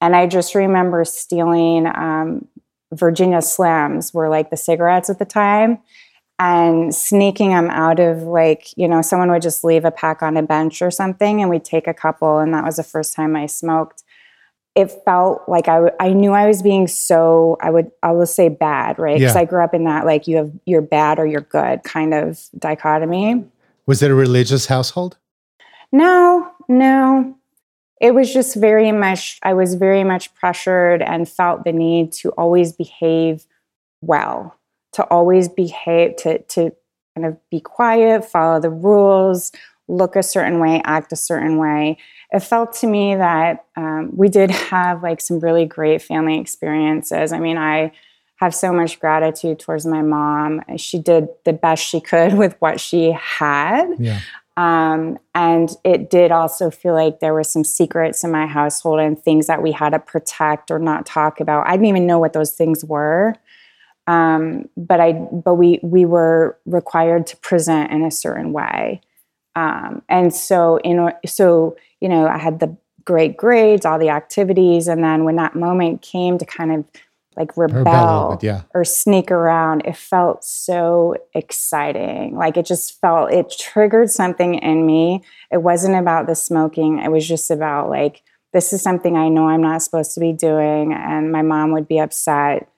And 0.00 0.16
I 0.16 0.26
just 0.26 0.54
remember 0.54 1.04
stealing 1.04 1.86
um, 1.86 2.48
Virginia 2.92 3.38
Slims, 3.38 4.12
were 4.12 4.28
like 4.28 4.50
the 4.50 4.56
cigarettes 4.56 5.08
at 5.08 5.18
the 5.18 5.24
time, 5.24 5.78
and 6.38 6.94
sneaking 6.94 7.50
them 7.50 7.70
out 7.70 8.00
of 8.00 8.22
like, 8.22 8.76
you 8.76 8.88
know, 8.88 9.02
someone 9.02 9.30
would 9.30 9.42
just 9.42 9.64
leave 9.64 9.84
a 9.84 9.90
pack 9.90 10.22
on 10.22 10.36
a 10.36 10.42
bench 10.42 10.82
or 10.82 10.90
something, 10.90 11.40
and 11.40 11.50
we'd 11.50 11.64
take 11.64 11.86
a 11.86 11.94
couple. 11.94 12.38
And 12.38 12.52
that 12.54 12.64
was 12.64 12.76
the 12.76 12.82
first 12.82 13.14
time 13.14 13.36
I 13.36 13.46
smoked. 13.46 14.02
It 14.74 14.90
felt 15.04 15.42
like 15.48 15.68
I, 15.68 15.74
w- 15.74 15.94
I 16.00 16.14
knew 16.14 16.32
I 16.32 16.46
was 16.46 16.62
being 16.62 16.88
so, 16.88 17.58
I 17.60 17.70
would, 17.70 17.90
I 18.02 18.12
will 18.12 18.26
say 18.26 18.48
bad, 18.48 18.98
right? 18.98 19.18
Because 19.18 19.34
yeah. 19.34 19.42
I 19.42 19.44
grew 19.44 19.62
up 19.62 19.74
in 19.74 19.84
that, 19.84 20.06
like, 20.06 20.26
you 20.26 20.36
have, 20.36 20.50
you're 20.64 20.80
bad 20.80 21.18
or 21.18 21.26
you're 21.26 21.42
good 21.42 21.82
kind 21.84 22.14
of 22.14 22.40
dichotomy. 22.58 23.44
Was 23.84 24.02
it 24.02 24.10
a 24.10 24.14
religious 24.14 24.66
household? 24.66 25.18
No, 25.92 26.50
no 26.68 27.36
it 28.02 28.14
was 28.14 28.34
just 28.34 28.56
very 28.56 28.92
much 28.92 29.38
i 29.42 29.54
was 29.54 29.74
very 29.76 30.04
much 30.04 30.34
pressured 30.34 31.00
and 31.00 31.28
felt 31.28 31.64
the 31.64 31.72
need 31.72 32.12
to 32.12 32.30
always 32.30 32.72
behave 32.72 33.46
well 34.02 34.58
to 34.92 35.04
always 35.04 35.48
behave 35.48 36.16
to 36.16 36.38
to 36.42 36.72
kind 37.14 37.26
of 37.26 37.36
be 37.50 37.60
quiet 37.60 38.24
follow 38.24 38.60
the 38.60 38.70
rules 38.70 39.52
look 39.88 40.16
a 40.16 40.22
certain 40.22 40.58
way 40.58 40.80
act 40.84 41.12
a 41.12 41.16
certain 41.16 41.58
way 41.58 41.96
it 42.32 42.40
felt 42.40 42.72
to 42.72 42.86
me 42.86 43.14
that 43.14 43.66
um, 43.76 44.10
we 44.16 44.28
did 44.28 44.50
have 44.70 45.02
like 45.02 45.20
some 45.20 45.38
really 45.40 45.66
great 45.66 46.02
family 46.02 46.38
experiences 46.38 47.32
i 47.32 47.38
mean 47.38 47.58
i 47.58 47.92
have 48.36 48.54
so 48.54 48.72
much 48.72 48.98
gratitude 48.98 49.58
towards 49.58 49.86
my 49.86 50.02
mom 50.02 50.60
she 50.76 50.98
did 50.98 51.28
the 51.44 51.52
best 51.52 51.84
she 51.84 52.00
could 52.00 52.34
with 52.38 52.56
what 52.60 52.80
she 52.80 53.12
had 53.12 53.88
yeah. 53.98 54.20
Um, 54.56 55.18
and 55.34 55.70
it 55.82 56.10
did 56.10 56.30
also 56.30 56.70
feel 56.70 56.92
like 56.94 57.20
there 57.20 57.32
were 57.32 57.44
some 57.44 57.64
secrets 57.64 58.22
in 58.22 58.30
my 58.30 58.46
household 58.46 59.00
and 59.00 59.18
things 59.18 59.46
that 59.46 59.62
we 59.62 59.72
had 59.72 59.90
to 59.90 59.98
protect 59.98 60.70
or 60.70 60.78
not 60.78 61.06
talk 61.06 61.40
about. 61.40 61.66
I 61.66 61.72
didn't 61.72 61.86
even 61.86 62.06
know 62.06 62.18
what 62.18 62.34
those 62.34 62.52
things 62.52 62.84
were. 62.84 63.34
Um, 64.06 64.68
but 64.76 65.00
I, 65.00 65.12
but 65.12 65.54
we, 65.54 65.78
we 65.82 66.04
were 66.04 66.58
required 66.66 67.26
to 67.28 67.36
present 67.36 67.92
in 67.92 68.02
a 68.02 68.10
certain 68.10 68.52
way. 68.52 69.00
Um, 69.54 70.02
and 70.08 70.34
so, 70.34 70.80
you 70.84 70.94
know, 70.94 71.12
so, 71.26 71.76
you 72.00 72.08
know, 72.08 72.26
I 72.26 72.38
had 72.38 72.60
the 72.60 72.76
great 73.04 73.36
grades, 73.36 73.84
all 73.84 73.98
the 73.98 74.08
activities. 74.08 74.88
And 74.88 75.04
then 75.04 75.24
when 75.24 75.36
that 75.36 75.54
moment 75.54 76.02
came 76.02 76.38
to 76.38 76.44
kind 76.44 76.72
of 76.72 76.84
like 77.36 77.56
rebel, 77.56 78.36
bit, 78.36 78.46
yeah. 78.46 78.62
or 78.74 78.84
sneak 78.84 79.30
around. 79.30 79.82
It 79.86 79.96
felt 79.96 80.44
so 80.44 81.16
exciting. 81.34 82.36
Like 82.36 82.56
it 82.56 82.66
just 82.66 83.00
felt, 83.00 83.32
it 83.32 83.54
triggered 83.58 84.10
something 84.10 84.54
in 84.56 84.84
me. 84.84 85.22
It 85.50 85.62
wasn't 85.62 85.96
about 85.96 86.26
the 86.26 86.34
smoking, 86.34 86.98
it 86.98 87.10
was 87.10 87.26
just 87.26 87.50
about 87.50 87.88
like, 87.88 88.22
this 88.52 88.74
is 88.74 88.82
something 88.82 89.16
I 89.16 89.28
know 89.28 89.48
I'm 89.48 89.62
not 89.62 89.80
supposed 89.80 90.12
to 90.14 90.20
be 90.20 90.34
doing. 90.34 90.92
And 90.92 91.32
my 91.32 91.40
mom 91.40 91.72
would 91.72 91.88
be 91.88 91.98
upset. 91.98 92.68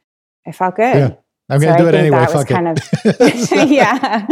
I 0.47 0.53
felt 0.53 0.77
good. 0.77 0.97
Yeah. 0.97 1.15
I'm 1.51 1.61
going 1.61 1.77
to 1.77 1.79
so 1.79 1.91
do 1.91 1.97
I 1.97 2.01
it 2.01 2.01
anyway. 2.01 2.19
That 2.21 2.31
Fuck 2.31 2.49
kind 2.49 2.69
it. 2.69 3.63
of, 3.63 3.71
yeah. 3.71 4.27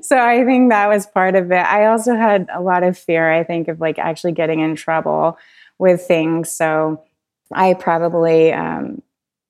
so 0.00 0.18
I 0.18 0.44
think 0.44 0.70
that 0.70 0.88
was 0.88 1.06
part 1.06 1.36
of 1.36 1.52
it. 1.52 1.64
I 1.64 1.86
also 1.86 2.16
had 2.16 2.48
a 2.52 2.60
lot 2.60 2.82
of 2.82 2.98
fear, 2.98 3.32
I 3.32 3.44
think, 3.44 3.68
of 3.68 3.80
like 3.80 3.98
actually 3.98 4.32
getting 4.32 4.60
in 4.60 4.74
trouble 4.74 5.38
with 5.78 6.02
things. 6.02 6.50
So 6.50 7.04
I 7.52 7.74
probably, 7.74 8.52
um, 8.52 9.02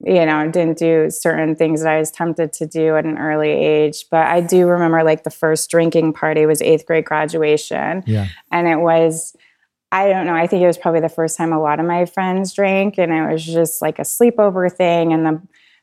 you 0.04 0.26
know, 0.26 0.50
didn't 0.50 0.76
do 0.78 1.08
certain 1.10 1.56
things 1.56 1.82
that 1.82 1.92
I 1.92 1.98
was 1.98 2.10
tempted 2.10 2.52
to 2.54 2.66
do 2.66 2.96
at 2.96 3.06
an 3.06 3.16
early 3.16 3.50
age. 3.50 4.06
But 4.10 4.26
I 4.26 4.40
do 4.40 4.66
remember 4.66 5.02
like 5.04 5.24
the 5.24 5.30
first 5.30 5.70
drinking 5.70 6.12
party 6.12 6.44
was 6.44 6.60
eighth 6.60 6.84
grade 6.84 7.06
graduation. 7.06 8.02
Yeah. 8.06 8.28
And 8.50 8.68
it 8.68 8.80
was, 8.80 9.34
I 9.92 10.08
don't 10.08 10.26
know, 10.26 10.34
I 10.34 10.46
think 10.46 10.62
it 10.62 10.66
was 10.66 10.78
probably 10.78 11.00
the 11.00 11.08
first 11.08 11.36
time 11.36 11.52
a 11.52 11.60
lot 11.60 11.78
of 11.78 11.86
my 11.86 12.06
friends 12.06 12.52
drank. 12.52 12.98
And 12.98 13.12
it 13.12 13.30
was 13.30 13.44
just 13.44 13.80
like 13.80 13.98
a 13.98 14.02
sleepover 14.02 14.72
thing. 14.72 15.12
And 15.12 15.24
the, 15.24 15.42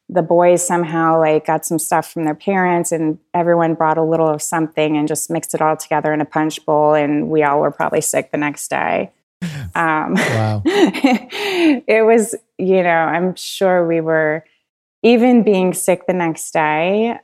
the 0.09 0.21
boys 0.21 0.65
somehow 0.65 1.19
like 1.19 1.45
got 1.45 1.65
some 1.65 1.79
stuff 1.79 2.11
from 2.11 2.25
their 2.25 2.35
parents 2.35 2.91
and 2.91 3.19
everyone 3.33 3.75
brought 3.75 3.97
a 3.97 4.03
little 4.03 4.27
of 4.27 4.41
something 4.41 4.97
and 4.97 5.07
just 5.07 5.29
mixed 5.29 5.53
it 5.53 5.61
all 5.61 5.77
together 5.77 6.11
in 6.11 6.19
a 6.19 6.25
punch 6.25 6.65
bowl. 6.65 6.95
And 6.95 7.29
we 7.29 7.43
all 7.43 7.61
were 7.61 7.71
probably 7.71 8.01
sick 8.01 8.31
the 8.31 8.37
next 8.37 8.67
day. 8.69 9.11
Um, 9.75 10.15
wow. 10.15 10.63
it 10.65 12.03
was, 12.03 12.33
you 12.57 12.81
know, 12.81 12.89
I'm 12.89 13.35
sure 13.35 13.87
we 13.87 14.01
were, 14.01 14.43
even 15.03 15.43
being 15.43 15.73
sick 15.73 16.07
the 16.07 16.13
next 16.13 16.51
day, 16.51 17.17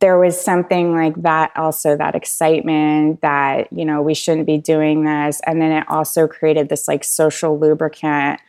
there 0.00 0.18
was 0.18 0.38
something 0.38 0.94
like 0.94 1.14
that 1.22 1.50
also 1.56 1.96
that 1.96 2.14
excitement 2.14 3.20
that 3.22 3.72
you 3.72 3.84
know 3.84 4.02
we 4.02 4.14
shouldn't 4.14 4.46
be 4.46 4.58
doing 4.58 5.04
this 5.04 5.40
and 5.46 5.60
then 5.60 5.72
it 5.72 5.84
also 5.88 6.26
created 6.26 6.68
this 6.68 6.88
like 6.88 7.04
social 7.04 7.58
lubricant 7.58 8.40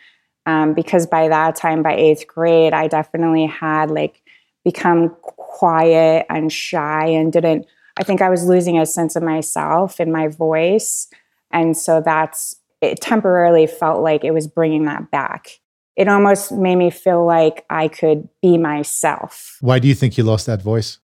um, 0.45 0.73
because 0.73 1.05
by 1.05 1.27
that 1.27 1.55
time 1.55 1.81
by 1.81 1.95
eighth 1.95 2.27
grade 2.27 2.73
i 2.73 2.87
definitely 2.87 3.45
had 3.45 3.89
like 3.91 4.21
become 4.63 5.09
quiet 5.21 6.25
and 6.29 6.51
shy 6.51 7.05
and 7.05 7.31
didn't 7.31 7.65
i 7.97 8.03
think 8.03 8.21
i 8.21 8.29
was 8.29 8.45
losing 8.45 8.77
a 8.77 8.85
sense 8.85 9.15
of 9.15 9.23
myself 9.23 9.99
in 9.99 10.11
my 10.11 10.27
voice 10.27 11.07
and 11.51 11.77
so 11.77 12.01
that's 12.01 12.55
it 12.81 13.01
temporarily 13.01 13.67
felt 13.67 14.03
like 14.03 14.23
it 14.23 14.31
was 14.31 14.47
bringing 14.47 14.85
that 14.85 15.09
back. 15.11 15.59
It 15.95 16.07
almost 16.07 16.51
made 16.51 16.75
me 16.75 16.91
feel 16.91 17.25
like 17.25 17.65
I 17.69 17.87
could 17.87 18.29
be 18.41 18.57
myself. 18.57 19.57
Why 19.61 19.79
do 19.79 19.87
you 19.87 19.95
think 19.95 20.17
you 20.17 20.23
lost 20.23 20.45
that 20.45 20.61
voice? 20.61 20.99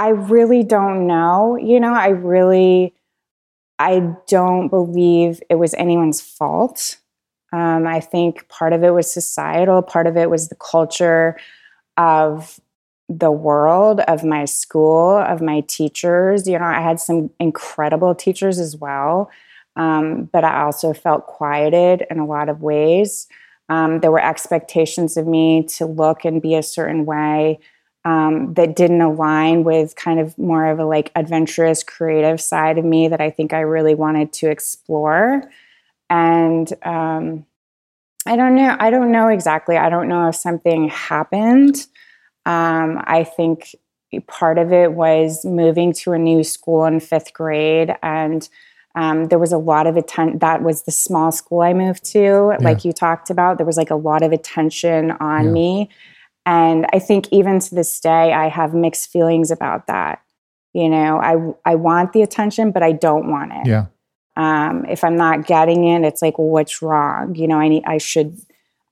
I 0.00 0.08
really 0.08 0.62
don't 0.62 1.06
know. 1.06 1.56
You 1.56 1.78
know, 1.78 1.92
I 1.92 2.08
really, 2.08 2.94
I 3.78 4.14
don't 4.28 4.68
believe 4.70 5.42
it 5.50 5.56
was 5.56 5.74
anyone's 5.74 6.22
fault. 6.22 6.96
Um, 7.52 7.86
I 7.86 8.00
think 8.00 8.48
part 8.48 8.72
of 8.72 8.82
it 8.82 8.94
was 8.94 9.12
societal, 9.12 9.82
part 9.82 10.06
of 10.06 10.16
it 10.16 10.30
was 10.30 10.48
the 10.48 10.54
culture 10.54 11.38
of 11.98 12.58
the 13.10 13.30
world, 13.30 14.00
of 14.08 14.24
my 14.24 14.46
school, 14.46 15.18
of 15.18 15.42
my 15.42 15.60
teachers. 15.68 16.48
You 16.48 16.58
know, 16.58 16.64
I 16.64 16.80
had 16.80 16.98
some 16.98 17.28
incredible 17.38 18.14
teachers 18.14 18.58
as 18.58 18.78
well. 18.78 19.30
Um, 19.76 20.30
but 20.32 20.44
I 20.44 20.62
also 20.62 20.94
felt 20.94 21.26
quieted 21.26 22.06
in 22.10 22.18
a 22.18 22.26
lot 22.26 22.48
of 22.48 22.62
ways. 22.62 23.28
Um, 23.68 24.00
there 24.00 24.10
were 24.10 24.24
expectations 24.24 25.18
of 25.18 25.26
me 25.26 25.64
to 25.76 25.84
look 25.84 26.24
and 26.24 26.40
be 26.40 26.54
a 26.54 26.62
certain 26.62 27.04
way 27.04 27.58
um, 28.04 28.54
that 28.54 28.76
didn't 28.76 29.00
align 29.00 29.64
with 29.64 29.94
kind 29.96 30.20
of 30.20 30.36
more 30.38 30.66
of 30.66 30.78
a 30.78 30.84
like 30.84 31.12
adventurous, 31.14 31.82
creative 31.82 32.40
side 32.40 32.78
of 32.78 32.84
me 32.84 33.08
that 33.08 33.20
I 33.20 33.30
think 33.30 33.52
I 33.52 33.60
really 33.60 33.94
wanted 33.94 34.32
to 34.34 34.50
explore. 34.50 35.50
And 36.08 36.72
um, 36.82 37.46
I 38.26 38.36
don't 38.36 38.54
know. 38.54 38.76
I 38.78 38.90
don't 38.90 39.12
know 39.12 39.28
exactly. 39.28 39.76
I 39.76 39.90
don't 39.90 40.08
know 40.08 40.28
if 40.28 40.36
something 40.36 40.88
happened. 40.88 41.86
Um, 42.46 43.02
I 43.04 43.24
think 43.24 43.74
part 44.26 44.58
of 44.58 44.72
it 44.72 44.92
was 44.92 45.44
moving 45.44 45.92
to 45.92 46.12
a 46.12 46.18
new 46.18 46.42
school 46.42 46.84
in 46.84 47.00
fifth 47.00 47.32
grade 47.32 47.94
and 48.02 48.48
um, 48.96 49.26
there 49.26 49.38
was 49.38 49.52
a 49.52 49.58
lot 49.58 49.86
of 49.86 49.96
attention. 49.96 50.38
That 50.40 50.62
was 50.62 50.82
the 50.82 50.90
small 50.90 51.30
school 51.30 51.60
I 51.60 51.72
moved 51.72 52.04
to, 52.06 52.18
yeah. 52.18 52.56
like 52.60 52.84
you 52.84 52.92
talked 52.92 53.30
about. 53.30 53.56
There 53.56 53.66
was 53.66 53.76
like 53.76 53.90
a 53.90 53.96
lot 53.96 54.22
of 54.22 54.32
attention 54.32 55.12
on 55.12 55.44
yeah. 55.44 55.50
me. 55.52 55.90
And 56.46 56.86
I 56.92 56.98
think 56.98 57.28
even 57.30 57.60
to 57.60 57.74
this 57.74 58.00
day, 58.00 58.32
I 58.32 58.48
have 58.48 58.74
mixed 58.74 59.10
feelings 59.10 59.50
about 59.50 59.86
that. 59.86 60.22
You 60.72 60.88
know, 60.88 61.18
I 61.20 61.70
I 61.70 61.74
want 61.74 62.12
the 62.12 62.22
attention, 62.22 62.70
but 62.70 62.82
I 62.82 62.92
don't 62.92 63.30
want 63.30 63.52
it. 63.52 63.66
Yeah. 63.66 63.86
Um, 64.36 64.86
if 64.86 65.04
I'm 65.04 65.16
not 65.16 65.46
getting 65.46 65.86
it, 65.86 66.02
it's 66.04 66.22
like, 66.22 66.38
well, 66.38 66.48
what's 66.48 66.80
wrong? 66.80 67.34
You 67.34 67.48
know, 67.48 67.58
I 67.58 67.68
need, 67.68 67.84
I 67.84 67.98
should, 67.98 68.38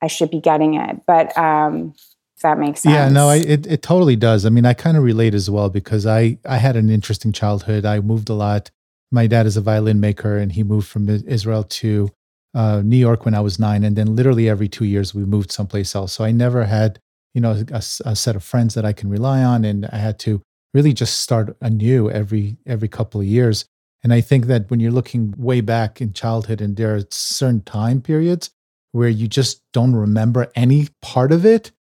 I 0.03 0.09
should 0.09 0.31
be 0.31 0.41
getting 0.41 0.75
it. 0.75 1.07
But 1.07 1.37
um, 1.39 1.95
if 2.37 2.43
that 2.43 2.59
makes 2.59 2.83
sense. 2.83 2.93
Yeah, 2.93 3.09
no, 3.09 3.29
I, 3.29 3.37
it 3.37 3.67
it 3.67 3.83
totally 3.83 4.17
does. 4.17 4.45
I 4.45 4.51
mean, 4.51 4.67
I 4.67 4.75
kind 4.75 4.97
of 4.97 5.03
relate 5.03 5.35
as 5.35 5.49
well 5.49 5.71
because 5.71 6.07
I 6.07 6.39
I 6.45 6.59
had 6.59 6.77
an 6.77 6.91
interesting 6.91 7.33
childhood. 7.33 7.85
I 7.85 8.01
moved 8.01 8.29
a 8.29 8.35
lot. 8.35 8.71
My 9.11 9.27
dad 9.27 9.47
is 9.47 9.57
a 9.57 9.61
violin 9.61 10.01
maker, 10.01 10.37
and 10.37 10.53
he 10.53 10.63
moved 10.63 10.87
from 10.87 11.09
Israel 11.09 11.65
to 11.65 12.11
uh, 12.55 12.83
New 12.85 12.97
York 12.97 13.25
when 13.25 13.35
I 13.35 13.41
was 13.41 13.59
nine, 13.59 13.85
and 13.85 13.97
then 13.97 14.15
literally 14.15 14.49
every 14.49 14.69
two 14.69 14.85
years 14.85 15.15
we 15.15 15.25
moved 15.25 15.51
someplace 15.51 15.95
else. 15.95 16.13
So 16.13 16.25
I 16.25 16.31
never 16.31 16.65
had 16.65 17.01
you 17.35 17.41
know 17.41 17.65
a, 17.71 17.83
a 18.05 18.17
set 18.17 18.37
of 18.37 18.45
friends 18.45 18.75
that 18.75 18.85
I 18.85 18.93
can 18.93 19.11
rely 19.11 19.43
on, 19.43 19.65
and 19.65 19.87
I 19.87 19.97
had 19.97 20.19
to 20.21 20.43
really 20.75 20.93
just 20.93 21.21
start 21.21 21.57
anew 21.61 22.11
every 22.11 22.57
every 22.67 22.89
couple 22.89 23.21
of 23.21 23.27
years. 23.27 23.65
And 24.03 24.13
I 24.13 24.21
think 24.21 24.47
that 24.47 24.71
when 24.71 24.79
you're 24.79 24.93
looking 24.93 25.35
way 25.37 25.61
back 25.61 26.01
in 26.01 26.13
childhood, 26.13 26.61
and 26.61 26.77
there 26.77 26.95
are 26.95 27.03
certain 27.11 27.63
time 27.63 28.01
periods 28.01 28.51
where 28.93 29.09
you 29.09 29.29
just 29.29 29.63
don't 29.73 29.95
remember 29.95 30.51
any 30.55 30.89
part 31.03 31.33
of 31.33 31.45
it, 31.45 31.73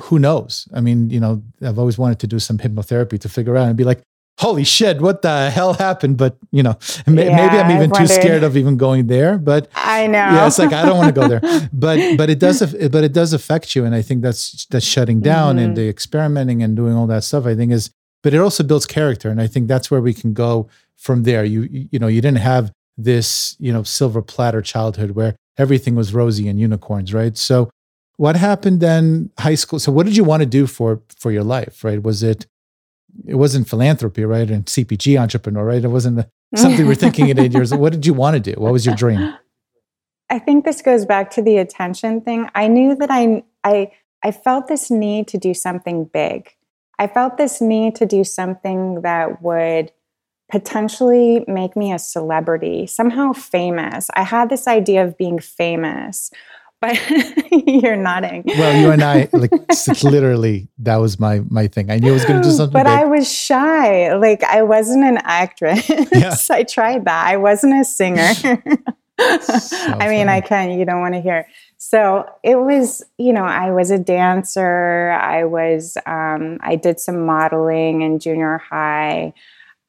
who 0.00 0.18
knows? 0.18 0.68
I 0.74 0.80
mean, 0.80 1.10
you 1.10 1.20
know, 1.20 1.42
I've 1.62 1.78
always 1.78 1.98
wanted 1.98 2.18
to 2.20 2.26
do 2.26 2.38
some 2.38 2.58
hypnotherapy 2.58 3.18
to 3.20 3.28
figure 3.28 3.56
out 3.56 3.68
and 3.68 3.76
be 3.76 3.84
like, 3.84 4.02
holy 4.38 4.64
shit, 4.64 5.00
what 5.00 5.22
the 5.22 5.50
hell 5.50 5.74
happened? 5.74 6.16
But, 6.16 6.36
you 6.50 6.62
know, 6.62 6.78
may, 7.06 7.28
yeah, 7.28 7.36
maybe 7.36 7.58
I'm 7.58 7.70
even 7.70 7.90
too 7.90 8.06
scared 8.06 8.42
of 8.42 8.56
even 8.56 8.76
going 8.76 9.06
there. 9.06 9.38
But 9.38 9.68
I 9.74 10.06
know. 10.06 10.18
Yeah, 10.18 10.46
it's 10.46 10.58
like, 10.58 10.72
I 10.72 10.84
don't 10.84 10.98
want 10.98 11.14
to 11.14 11.20
go 11.20 11.28
there. 11.28 11.40
But, 11.72 12.16
but 12.16 12.30
it 12.30 12.38
does, 12.38 12.60
but 12.60 13.04
it 13.04 13.12
does 13.12 13.32
affect 13.32 13.74
you. 13.74 13.84
And 13.84 13.94
I 13.94 14.02
think 14.02 14.22
that's, 14.22 14.66
that's 14.66 14.86
shutting 14.86 15.20
down 15.20 15.56
mm-hmm. 15.56 15.64
and 15.64 15.76
the 15.76 15.88
experimenting 15.88 16.62
and 16.62 16.76
doing 16.76 16.94
all 16.94 17.06
that 17.08 17.24
stuff, 17.24 17.46
I 17.46 17.54
think 17.54 17.72
is, 17.72 17.90
but 18.22 18.34
it 18.34 18.38
also 18.38 18.62
builds 18.62 18.86
character. 18.86 19.30
And 19.30 19.40
I 19.40 19.46
think 19.46 19.68
that's 19.68 19.90
where 19.90 20.00
we 20.00 20.14
can 20.14 20.32
go 20.32 20.68
from 20.96 21.24
there. 21.24 21.44
You, 21.44 21.68
you 21.70 21.98
know, 21.98 22.06
you 22.06 22.20
didn't 22.20 22.38
have 22.38 22.72
this, 22.96 23.56
you 23.58 23.72
know, 23.72 23.82
silver 23.82 24.22
platter 24.22 24.62
childhood 24.62 25.12
where 25.12 25.34
everything 25.58 25.94
was 25.94 26.14
rosy 26.14 26.48
and 26.48 26.58
unicorns, 26.58 27.12
right? 27.12 27.36
So 27.36 27.70
what 28.16 28.36
happened 28.36 28.80
then 28.80 29.30
high 29.38 29.54
school 29.54 29.78
so 29.78 29.90
what 29.90 30.06
did 30.06 30.16
you 30.16 30.24
want 30.24 30.40
to 30.42 30.46
do 30.46 30.66
for 30.66 31.02
for 31.18 31.32
your 31.32 31.42
life 31.42 31.82
right 31.82 32.02
was 32.02 32.22
it 32.22 32.46
it 33.26 33.34
wasn't 33.34 33.68
philanthropy 33.68 34.24
right 34.24 34.50
and 34.50 34.66
cpg 34.66 35.20
entrepreneur 35.20 35.64
right? 35.64 35.84
It 35.84 35.88
wasn't 35.88 36.26
something 36.54 36.86
we're 36.86 36.94
thinking 36.94 37.30
at 37.30 37.38
eight 37.38 37.52
years. 37.52 37.72
What 37.82 37.92
did 37.92 38.06
you 38.06 38.14
want 38.14 38.34
to 38.34 38.40
do? 38.40 38.60
What 38.60 38.72
was 38.72 38.84
your 38.84 38.94
dream? 38.94 39.34
I 40.30 40.38
think 40.38 40.64
this 40.64 40.82
goes 40.82 41.04
back 41.04 41.30
to 41.32 41.42
the 41.42 41.58
attention 41.58 42.20
thing. 42.20 42.48
I 42.54 42.68
knew 42.68 42.94
that 42.96 43.10
i 43.10 43.42
i 43.64 43.90
i 44.22 44.30
felt 44.30 44.68
this 44.68 44.90
need 44.90 45.28
to 45.28 45.38
do 45.38 45.54
something 45.54 46.04
big. 46.04 46.50
I 46.98 47.06
felt 47.06 47.36
this 47.36 47.60
need 47.60 47.94
to 47.96 48.06
do 48.06 48.24
something 48.24 49.02
that 49.02 49.42
would 49.42 49.92
potentially 50.50 51.44
make 51.48 51.74
me 51.76 51.92
a 51.92 51.98
celebrity 51.98 52.86
somehow 52.86 53.32
famous. 53.32 54.10
I 54.14 54.22
had 54.22 54.50
this 54.50 54.68
idea 54.68 55.02
of 55.02 55.16
being 55.16 55.38
famous 55.38 56.30
but 56.82 56.98
you're 57.66 57.96
nodding. 57.96 58.42
Well, 58.44 58.76
you 58.76 58.90
and 58.90 59.02
I, 59.02 59.28
like, 59.32 59.52
literally, 60.02 60.68
that 60.78 60.96
was 60.96 61.18
my 61.20 61.40
my 61.48 61.68
thing. 61.68 61.92
I 61.92 61.98
knew 61.98 62.10
I 62.10 62.12
was 62.12 62.24
going 62.24 62.42
to 62.42 62.48
do 62.48 62.52
something. 62.56 62.72
But 62.72 62.86
big. 62.86 62.92
I 62.92 63.04
was 63.04 63.32
shy. 63.32 64.12
Like, 64.16 64.42
I 64.42 64.62
wasn't 64.62 65.04
an 65.04 65.18
actress. 65.22 65.88
Yeah. 65.88 66.34
I 66.50 66.64
tried 66.64 67.04
that. 67.04 67.26
I 67.28 67.36
wasn't 67.36 67.80
a 67.80 67.84
singer. 67.84 68.34
so 68.34 68.50
I 68.50 70.08
mean, 70.08 70.26
funny. 70.26 70.28
I 70.28 70.40
can't. 70.40 70.72
You 70.78 70.84
don't 70.84 71.00
want 71.00 71.14
to 71.14 71.20
hear. 71.20 71.46
So 71.78 72.26
it 72.42 72.56
was, 72.56 73.04
you 73.16 73.32
know, 73.32 73.44
I 73.44 73.70
was 73.70 73.92
a 73.92 73.98
dancer. 73.98 75.10
I 75.10 75.44
was, 75.44 75.96
um, 76.04 76.58
I 76.62 76.74
did 76.74 76.98
some 76.98 77.24
modeling 77.24 78.02
in 78.02 78.18
junior 78.18 78.58
high. 78.58 79.34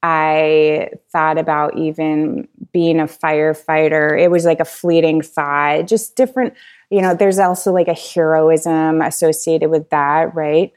I 0.03 0.89
thought 1.12 1.38
about 1.38 1.77
even 1.77 2.47
being 2.71 3.00
a 3.00 3.05
firefighter. 3.05 4.19
It 4.19 4.29
was 4.29 4.45
like 4.45 4.59
a 4.59 4.65
fleeting 4.65 5.21
thought, 5.21 5.88
just 5.88 6.15
different 6.15 6.53
you 6.93 7.01
know, 7.01 7.15
there's 7.15 7.39
also 7.39 7.71
like 7.71 7.88
a 7.88 7.95
heroism 7.95 9.01
associated 9.01 9.71
with 9.71 9.89
that, 9.89 10.36
right? 10.36 10.71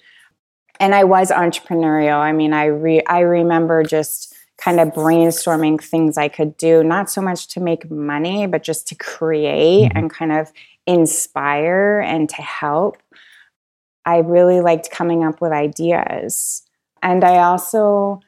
And 0.80 0.94
I 0.94 1.04
was 1.04 1.30
entrepreneurial. 1.30 2.16
I 2.16 2.32
mean, 2.32 2.54
I 2.54 2.64
re- 2.66 3.04
I 3.06 3.20
remember 3.20 3.82
just 3.82 4.34
kind 4.56 4.80
of 4.80 4.88
brainstorming 4.94 5.78
things 5.78 6.16
I 6.16 6.28
could 6.28 6.56
do, 6.56 6.82
not 6.82 7.10
so 7.10 7.20
much 7.20 7.48
to 7.48 7.60
make 7.60 7.90
money, 7.90 8.46
but 8.46 8.62
just 8.62 8.88
to 8.88 8.94
create 8.94 9.90
mm-hmm. 9.90 9.98
and 9.98 10.10
kind 10.10 10.32
of 10.32 10.50
inspire 10.86 12.00
and 12.00 12.30
to 12.30 12.40
help. 12.40 12.96
I 14.06 14.18
really 14.20 14.62
liked 14.62 14.90
coming 14.90 15.22
up 15.22 15.42
with 15.42 15.52
ideas. 15.52 16.62
And 17.02 17.24
I 17.24 17.42
also 17.42 18.20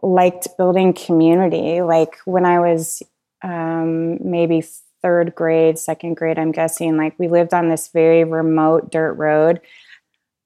liked 0.00 0.46
building 0.56 0.92
community. 0.92 1.82
Like 1.82 2.18
when 2.24 2.44
I 2.44 2.60
was 2.60 3.02
um, 3.42 4.18
maybe 4.22 4.62
third 5.02 5.34
grade, 5.34 5.78
second 5.78 6.14
grade, 6.14 6.38
I'm 6.38 6.52
guessing, 6.52 6.96
like 6.96 7.18
we 7.18 7.28
lived 7.28 7.52
on 7.52 7.68
this 7.68 7.88
very 7.88 8.24
remote 8.24 8.90
dirt 8.90 9.14
road. 9.14 9.60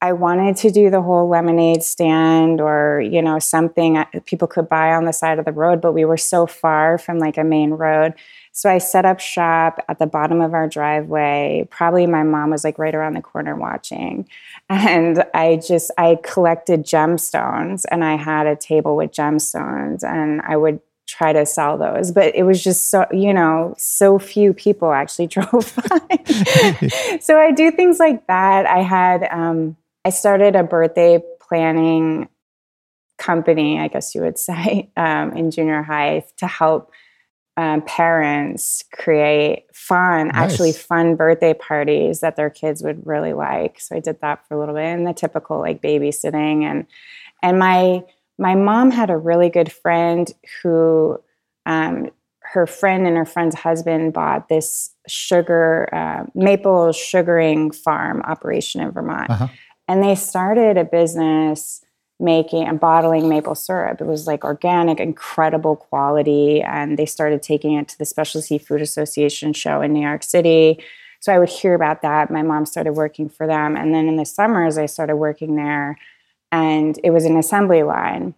I 0.03 0.13
wanted 0.13 0.57
to 0.59 0.71
do 0.71 0.91
the 0.91 1.01
whole 1.01 1.29
lemonade 1.29 1.83
stand 1.83 2.61
or, 2.61 3.01
you 3.01 3.23
know, 3.23 3.39
something 3.39 4.05
people 4.27 4.47
could 4.47 4.69
buy 4.69 4.93
on 4.93 5.07
the 5.07 5.13
side 5.13 5.39
of 5.39 5.47
the 5.47 5.53
road, 5.53 5.81
but 5.81 5.93
we 5.93 6.05
were 6.05 6.19
so 6.19 6.47
far 6.47 6.99
from 6.99 7.19
like 7.19 7.39
a 7.39 7.45
main 7.45 7.71
road. 7.71 8.15
So 8.53 8.71
I 8.71 8.79
set 8.79 9.05
up 9.05 9.21
shop 9.21 9.85
at 9.89 9.99
the 9.99 10.07
bottom 10.07 10.41
of 10.41 10.55
our 10.55 10.69
driveway. 10.69 11.67
Probably 11.71 12.07
my 12.07 12.23
mom 12.23 12.51
was 12.51 12.63
like 12.63 12.79
right 12.79 12.95
around 12.95 13.15
the 13.15 13.23
corner 13.23 13.57
watching. 13.57 14.29
And 14.69 15.25
I 15.33 15.61
just, 15.65 15.93
I 15.97 16.19
collected 16.25 16.85
gemstones 16.85 17.85
and 17.91 18.05
I 18.05 18.17
had 18.17 18.49
a 18.49 18.57
table 18.57 18.97
with 18.97 19.13
gemstones 19.13 20.03
and 20.03 20.41
I 20.43 20.57
would 20.57 20.81
try 21.07 21.33
to 21.33 21.47
sell 21.47 21.79
those 21.79 22.11
but 22.11 22.35
it 22.35 22.43
was 22.43 22.63
just 22.63 22.89
so 22.89 23.07
you 23.13 23.33
know 23.33 23.75
so 23.79 24.19
few 24.19 24.53
people 24.53 24.93
actually 24.93 25.27
drove 25.37 25.75
by. 25.77 27.19
So 27.21 27.39
i 27.39 27.53
do 27.53 27.71
things 27.71 27.99
like 27.99 28.27
that. 28.27 28.67
I 28.67 28.83
had 28.83 29.29
um, 29.31 29.77
i 30.05 30.11
started 30.11 30.57
a 30.57 30.63
birthday 30.63 31.23
planning 31.41 32.29
company 33.19 33.81
i 33.81 33.89
guess 33.89 34.15
you 34.15 34.21
would 34.21 34.39
say 34.51 34.91
um, 34.97 35.33
in 35.33 35.51
junior 35.51 35.83
high 35.83 36.25
to 36.39 36.47
help 36.47 36.91
um, 37.57 37.81
parents 37.83 38.85
create 38.93 39.65
fun 39.73 40.29
nice. 40.29 40.53
actually 40.53 40.73
fun 40.73 41.17
birthday 41.17 41.55
parties 41.55 42.21
that 42.21 42.37
their 42.37 42.51
kids 42.51 42.83
would 42.83 43.07
really 43.07 43.33
like. 43.33 43.81
So 43.81 43.97
i 43.97 44.01
did 44.01 44.21
that 44.21 44.47
for 44.47 44.55
a 44.55 44.59
little 44.59 44.75
bit 44.75 44.85
and 44.85 45.07
the 45.07 45.15
typical 45.15 45.59
like 45.59 45.81
babysitting 45.81 46.65
and 46.65 46.87
and 47.43 47.59
my 47.59 48.03
my 48.39 48.55
mom 48.55 48.91
had 48.91 49.11
a 49.11 49.17
really 49.17 49.49
good 49.49 49.73
friend 49.73 50.31
who 50.63 51.19
um, 51.65 52.11
her 52.53 52.67
friend 52.67 53.07
and 53.07 53.17
her 53.17 53.25
friend's 53.25 53.57
husband 53.57 54.13
bought 54.13 54.49
this 54.49 54.95
sugar 55.09 55.89
uh, 55.93 56.25
maple 56.35 56.93
sugaring 56.93 57.71
farm 57.71 58.23
operation 58.23 58.81
in 58.81 58.91
vermont. 58.93 59.31
Uh-huh. 59.31 59.49
and 59.89 60.03
they 60.03 60.15
started 60.15 60.77
a 60.77 60.85
business 60.85 61.83
making 62.19 62.67
and 62.67 62.81
bottling 62.81 63.29
maple 63.29 63.55
syrup. 63.55 64.01
It 64.01 64.07
was 64.07 64.27
like 64.27 64.43
organic 64.43 65.01
incredible 65.01 65.77
quality 65.77 66.63
and 66.63 66.99
they 66.99 67.05
started 67.05 67.43
taking 67.43 67.75
it 67.75 67.89
to 67.89 67.99
the 67.99 68.07
specialty 68.07 68.59
food 68.59 68.81
association 68.81 69.53
show 69.53 69.83
in 69.83 69.93
new 69.93 70.01
york 70.01 70.23
city. 70.23 70.83
So 71.21 71.33
i 71.33 71.39
would 71.39 71.49
hear 71.49 71.75
about 71.75 72.03
that. 72.03 72.31
My 72.31 72.43
mom 72.43 72.65
started 72.65 72.93
working 72.93 73.29
for 73.29 73.47
them. 73.47 73.77
And 73.77 73.93
then 73.95 74.09
in 74.09 74.17
the 74.17 74.25
summers 74.25 74.79
i 74.79 74.87
started 74.87 75.17
working 75.17 75.57
there 75.57 75.99
and 76.53 76.99
it 77.03 77.11
was 77.11 77.25
an 77.25 77.37
assembly 77.37 77.83
line. 77.83 78.35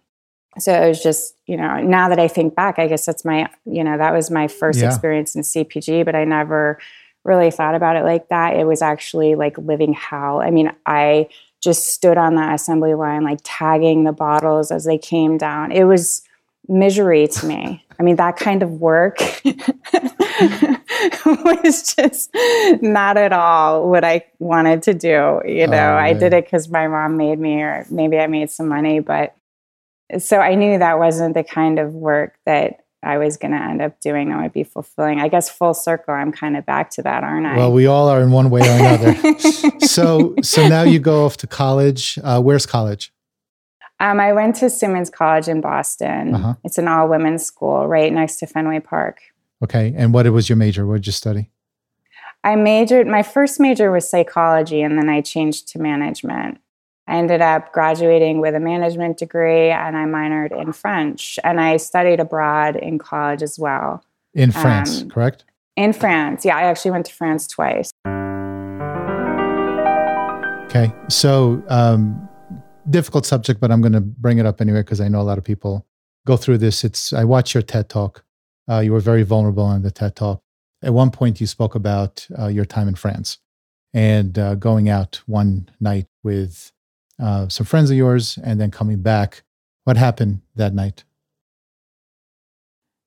So 0.57 0.73
it 0.73 0.87
was 0.87 1.01
just, 1.01 1.35
you 1.45 1.57
know, 1.57 1.79
now 1.81 2.09
that 2.09 2.19
I 2.19 2.27
think 2.27 2.55
back, 2.55 2.79
I 2.79 2.87
guess 2.87 3.05
that's 3.05 3.23
my, 3.23 3.49
you 3.65 3.83
know, 3.83 3.97
that 3.97 4.13
was 4.13 4.31
my 4.31 4.47
first 4.47 4.79
yeah. 4.79 4.87
experience 4.87 5.35
in 5.35 5.41
CPG, 5.41 6.03
but 6.03 6.15
I 6.15 6.25
never 6.25 6.79
really 7.23 7.51
thought 7.51 7.75
about 7.75 7.95
it 7.95 8.03
like 8.03 8.29
that. 8.29 8.55
It 8.55 8.65
was 8.65 8.81
actually 8.81 9.35
like 9.35 9.57
living 9.57 9.93
hell. 9.93 10.41
I 10.41 10.49
mean, 10.49 10.71
I 10.85 11.29
just 11.61 11.89
stood 11.89 12.17
on 12.17 12.35
that 12.35 12.53
assembly 12.55 12.93
line, 12.93 13.23
like 13.23 13.39
tagging 13.43 14.03
the 14.03 14.11
bottles 14.11 14.71
as 14.71 14.85
they 14.85 14.97
came 14.97 15.37
down. 15.37 15.71
It 15.71 15.83
was 15.83 16.23
misery 16.67 17.27
to 17.27 17.45
me. 17.45 17.85
I 17.99 18.03
mean, 18.03 18.15
that 18.15 18.37
kind 18.37 18.63
of 18.63 18.71
work 18.79 19.17
was 21.25 21.95
just 21.95 22.29
not 22.81 23.17
at 23.17 23.33
all 23.33 23.89
what 23.89 24.03
I 24.03 24.25
wanted 24.39 24.83
to 24.83 24.93
do. 24.93 25.41
You 25.45 25.67
know, 25.67 25.93
oh, 25.93 25.97
I 25.97 26.13
did 26.13 26.33
it 26.33 26.45
because 26.45 26.69
my 26.69 26.87
mom 26.87 27.17
made 27.17 27.39
me, 27.39 27.61
or 27.61 27.85
maybe 27.89 28.17
I 28.17 28.27
made 28.27 28.49
some 28.49 28.67
money, 28.67 28.99
but 28.99 29.35
so 30.17 30.39
I 30.39 30.55
knew 30.55 30.79
that 30.79 30.97
wasn't 30.97 31.35
the 31.35 31.43
kind 31.43 31.79
of 31.79 31.93
work 31.93 32.37
that 32.45 32.83
I 33.01 33.17
was 33.17 33.37
going 33.37 33.51
to 33.51 33.61
end 33.61 33.81
up 33.81 33.99
doing 34.01 34.29
that 34.29 34.41
would 34.41 34.53
be 34.53 34.63
fulfilling. 34.63 35.19
I 35.19 35.29
guess 35.29 35.49
full 35.49 35.73
circle, 35.73 36.13
I'm 36.13 36.31
kind 36.31 36.57
of 36.57 36.65
back 36.65 36.89
to 36.91 37.03
that, 37.03 37.23
aren't 37.23 37.45
I? 37.45 37.55
Well, 37.55 37.71
we 37.71 37.85
all 37.85 38.09
are 38.09 38.21
in 38.21 38.31
one 38.31 38.49
way 38.49 38.61
or 38.61 38.71
another. 38.71 39.39
so, 39.79 40.35
so 40.41 40.67
now 40.67 40.81
you 40.83 40.99
go 40.99 41.25
off 41.25 41.37
to 41.37 41.47
college. 41.47 42.19
Uh, 42.23 42.41
where's 42.41 42.65
college? 42.65 43.13
Um, 44.01 44.19
I 44.19 44.33
went 44.33 44.55
to 44.57 44.69
Simmons 44.69 45.09
College 45.09 45.47
in 45.47 45.61
Boston. 45.61 46.35
Uh-huh. 46.35 46.55
It's 46.63 46.77
an 46.77 46.87
all 46.87 47.07
women's 47.07 47.45
school 47.45 47.87
right 47.87 48.11
next 48.11 48.37
to 48.37 48.47
Fenway 48.47 48.79
Park. 48.79 49.19
Okay. 49.63 49.93
And 49.95 50.13
what 50.13 50.27
was 50.27 50.49
your 50.49 50.55
major? 50.55 50.85
What 50.85 50.95
did 50.95 51.07
you 51.07 51.11
study? 51.11 51.49
I 52.43 52.55
majored, 52.55 53.07
my 53.07 53.23
first 53.23 53.59
major 53.59 53.91
was 53.91 54.09
psychology, 54.09 54.81
and 54.81 54.97
then 54.97 55.09
I 55.09 55.19
changed 55.19 55.67
to 55.69 55.79
management. 55.79 56.59
I 57.09 57.15
ended 57.15 57.41
up 57.41 57.73
graduating 57.73 58.39
with 58.39 58.53
a 58.53 58.59
management 58.59 59.17
degree 59.17 59.71
and 59.71 59.97
I 59.97 60.05
minored 60.05 60.51
in 60.51 60.71
French. 60.73 61.39
And 61.43 61.59
I 61.59 61.77
studied 61.77 62.19
abroad 62.19 62.75
in 62.75 62.99
college 62.99 63.41
as 63.41 63.57
well. 63.57 64.03
In 64.35 64.51
France, 64.51 65.01
um, 65.01 65.09
correct? 65.09 65.43
In 65.75 65.91
France. 65.91 66.45
Yeah, 66.45 66.55
I 66.55 66.63
actually 66.63 66.91
went 66.91 67.07
to 67.07 67.13
France 67.13 67.47
twice. 67.47 67.89
Okay. 70.65 70.93
So, 71.09 71.63
um, 71.67 72.29
difficult 72.91 73.25
subject, 73.25 73.59
but 73.59 73.71
I'm 73.71 73.81
going 73.81 73.93
to 73.93 74.01
bring 74.01 74.37
it 74.37 74.45
up 74.45 74.61
anyway 74.61 74.81
because 74.81 75.01
I 75.01 75.07
know 75.07 75.19
a 75.19 75.23
lot 75.23 75.39
of 75.39 75.43
people 75.43 75.87
go 76.27 76.37
through 76.37 76.59
this. 76.59 76.83
It's 76.83 77.11
I 77.11 77.23
watch 77.23 77.55
your 77.55 77.63
TED 77.63 77.89
talk. 77.89 78.23
Uh, 78.69 78.79
you 78.79 78.91
were 78.91 78.99
very 78.99 79.23
vulnerable 79.23 79.63
on 79.63 79.81
the 79.81 79.91
TED 79.91 80.15
talk. 80.15 80.41
At 80.81 80.93
one 80.93 81.11
point, 81.11 81.41
you 81.41 81.47
spoke 81.47 81.75
about 81.75 82.27
uh, 82.37 82.47
your 82.47 82.65
time 82.65 82.87
in 82.87 82.95
France 82.95 83.39
and 83.93 84.37
uh, 84.37 84.55
going 84.55 84.89
out 84.89 85.21
one 85.25 85.69
night 85.79 86.07
with 86.23 86.71
uh, 87.19 87.47
some 87.49 87.65
friends 87.65 87.89
of 87.89 87.97
yours 87.97 88.37
and 88.43 88.61
then 88.61 88.71
coming 88.71 89.01
back. 89.01 89.43
What 89.83 89.97
happened 89.97 90.41
that 90.55 90.73
night? 90.73 91.03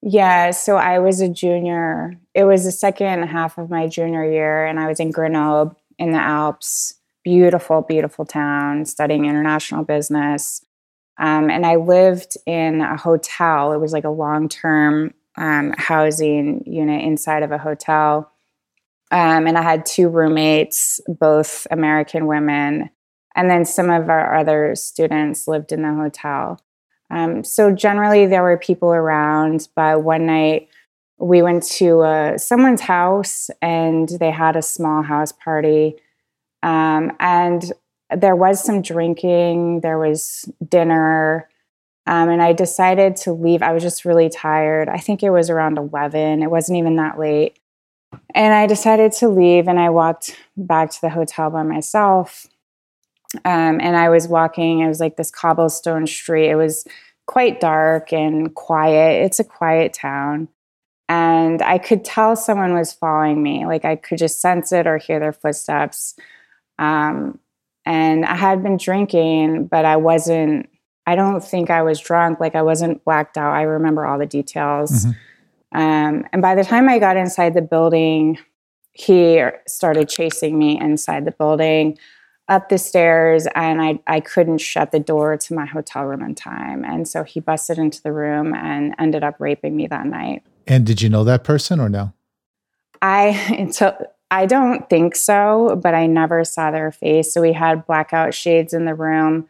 Yeah, 0.02 0.50
so 0.50 0.76
I 0.76 0.98
was 0.98 1.20
a 1.20 1.28
junior. 1.28 2.18
It 2.34 2.44
was 2.44 2.64
the 2.64 2.72
second 2.72 3.22
half 3.28 3.56
of 3.56 3.70
my 3.70 3.86
junior 3.86 4.28
year, 4.28 4.66
and 4.66 4.80
I 4.80 4.88
was 4.88 4.98
in 4.98 5.12
Grenoble 5.12 5.78
in 5.98 6.10
the 6.10 6.18
Alps. 6.18 6.94
Beautiful, 7.22 7.82
beautiful 7.82 8.24
town, 8.24 8.84
studying 8.84 9.26
international 9.26 9.84
business. 9.84 10.66
Um, 11.18 11.50
and 11.50 11.64
I 11.64 11.76
lived 11.76 12.36
in 12.46 12.80
a 12.80 12.96
hotel. 12.96 13.72
It 13.72 13.78
was 13.78 13.92
like 13.92 14.02
a 14.02 14.10
long 14.10 14.48
term 14.48 15.14
um, 15.36 15.74
housing 15.76 16.62
unit 16.66 17.02
inside 17.04 17.42
of 17.42 17.52
a 17.52 17.58
hotel. 17.58 18.30
Um, 19.10 19.46
and 19.46 19.58
I 19.58 19.62
had 19.62 19.84
two 19.84 20.08
roommates, 20.08 21.00
both 21.06 21.66
American 21.70 22.26
women. 22.26 22.90
And 23.34 23.50
then 23.50 23.64
some 23.64 23.90
of 23.90 24.08
our 24.08 24.36
other 24.36 24.74
students 24.74 25.48
lived 25.48 25.72
in 25.72 25.82
the 25.82 25.94
hotel. 25.94 26.60
Um, 27.10 27.44
so 27.44 27.72
generally, 27.72 28.26
there 28.26 28.42
were 28.42 28.56
people 28.56 28.88
around. 28.88 29.68
But 29.74 30.02
one 30.02 30.26
night, 30.26 30.68
we 31.18 31.42
went 31.42 31.62
to 31.62 32.00
uh, 32.00 32.38
someone's 32.38 32.80
house 32.80 33.50
and 33.60 34.08
they 34.08 34.30
had 34.30 34.56
a 34.56 34.62
small 34.62 35.02
house 35.02 35.30
party. 35.30 35.96
Um, 36.62 37.12
and 37.20 37.72
there 38.14 38.36
was 38.36 38.62
some 38.62 38.82
drinking, 38.82 39.80
there 39.80 39.98
was 39.98 40.50
dinner. 40.68 41.48
Um, 42.06 42.28
and 42.28 42.42
I 42.42 42.52
decided 42.52 43.16
to 43.16 43.32
leave. 43.32 43.62
I 43.62 43.72
was 43.72 43.82
just 43.82 44.04
really 44.04 44.28
tired. 44.28 44.88
I 44.88 44.98
think 44.98 45.22
it 45.22 45.30
was 45.30 45.50
around 45.50 45.78
11. 45.78 46.42
It 46.42 46.50
wasn't 46.50 46.78
even 46.78 46.96
that 46.96 47.18
late. 47.18 47.58
And 48.34 48.52
I 48.52 48.66
decided 48.66 49.12
to 49.12 49.28
leave 49.28 49.68
and 49.68 49.78
I 49.78 49.90
walked 49.90 50.36
back 50.56 50.90
to 50.90 51.00
the 51.00 51.10
hotel 51.10 51.50
by 51.50 51.62
myself. 51.62 52.46
Um, 53.44 53.80
and 53.80 53.96
I 53.96 54.08
was 54.08 54.28
walking, 54.28 54.80
it 54.80 54.88
was 54.88 55.00
like 55.00 55.16
this 55.16 55.30
cobblestone 55.30 56.06
street. 56.06 56.50
It 56.50 56.56
was 56.56 56.86
quite 57.26 57.60
dark 57.60 58.12
and 58.12 58.54
quiet. 58.54 59.24
It's 59.24 59.40
a 59.40 59.44
quiet 59.44 59.94
town. 59.94 60.48
And 61.08 61.62
I 61.62 61.78
could 61.78 62.04
tell 62.04 62.36
someone 62.36 62.74
was 62.74 62.92
following 62.92 63.42
me. 63.42 63.64
Like 63.64 63.84
I 63.84 63.96
could 63.96 64.18
just 64.18 64.40
sense 64.40 64.72
it 64.72 64.86
or 64.86 64.98
hear 64.98 65.20
their 65.20 65.32
footsteps. 65.32 66.14
Um, 66.78 67.38
and 67.84 68.24
I 68.24 68.34
had 68.34 68.62
been 68.62 68.76
drinking, 68.76 69.66
but 69.66 69.84
I 69.84 69.96
wasn't, 69.96 70.68
I 71.06 71.14
don't 71.16 71.42
think 71.42 71.70
I 71.70 71.82
was 71.82 72.00
drunk. 72.00 72.40
Like 72.40 72.54
I 72.54 72.62
wasn't 72.62 73.04
blacked 73.04 73.36
out. 73.36 73.52
I 73.52 73.62
remember 73.62 74.06
all 74.06 74.18
the 74.18 74.26
details. 74.26 75.06
Mm-hmm. 75.06 75.80
Um, 75.80 76.26
and 76.32 76.42
by 76.42 76.54
the 76.54 76.64
time 76.64 76.88
I 76.88 76.98
got 76.98 77.16
inside 77.16 77.54
the 77.54 77.62
building, 77.62 78.38
he 78.92 79.42
started 79.66 80.08
chasing 80.08 80.58
me 80.58 80.78
inside 80.78 81.24
the 81.24 81.32
building 81.32 81.98
up 82.48 82.68
the 82.68 82.78
stairs 82.78 83.46
and 83.54 83.80
I, 83.80 84.00
I 84.06 84.20
couldn't 84.20 84.58
shut 84.58 84.92
the 84.92 85.00
door 85.00 85.36
to 85.36 85.54
my 85.54 85.64
hotel 85.64 86.04
room 86.04 86.22
in 86.22 86.34
time. 86.34 86.84
And 86.84 87.08
so 87.08 87.22
he 87.22 87.40
busted 87.40 87.78
into 87.78 88.02
the 88.02 88.12
room 88.12 88.52
and 88.54 88.94
ended 88.98 89.24
up 89.24 89.36
raping 89.38 89.74
me 89.76 89.86
that 89.86 90.06
night. 90.06 90.42
And 90.66 90.84
did 90.84 91.00
you 91.00 91.08
know 91.08 91.24
that 91.24 91.44
person 91.44 91.80
or 91.80 91.88
no? 91.88 92.12
I 93.00 93.28
until 93.58 93.96
I 94.30 94.46
don't 94.46 94.88
think 94.88 95.14
so, 95.14 95.78
but 95.82 95.94
I 95.94 96.06
never 96.06 96.44
saw 96.44 96.70
their 96.70 96.90
face. 96.90 97.32
So 97.32 97.40
we 97.40 97.52
had 97.52 97.86
blackout 97.86 98.34
shades 98.34 98.72
in 98.72 98.86
the 98.86 98.94
room 98.94 99.46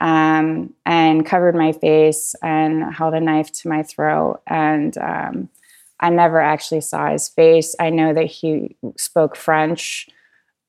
um, 0.00 0.72
and 0.86 1.26
covered 1.26 1.54
my 1.54 1.72
face 1.72 2.34
and 2.42 2.92
held 2.94 3.14
a 3.14 3.20
knife 3.20 3.52
to 3.52 3.68
my 3.68 3.82
throat. 3.82 4.40
And 4.46 4.96
um, 4.98 5.48
I 6.00 6.10
never 6.10 6.40
actually 6.40 6.80
saw 6.80 7.10
his 7.10 7.28
face. 7.28 7.76
I 7.78 7.90
know 7.90 8.14
that 8.14 8.26
he 8.26 8.76
spoke 8.96 9.36
French. 9.36 10.08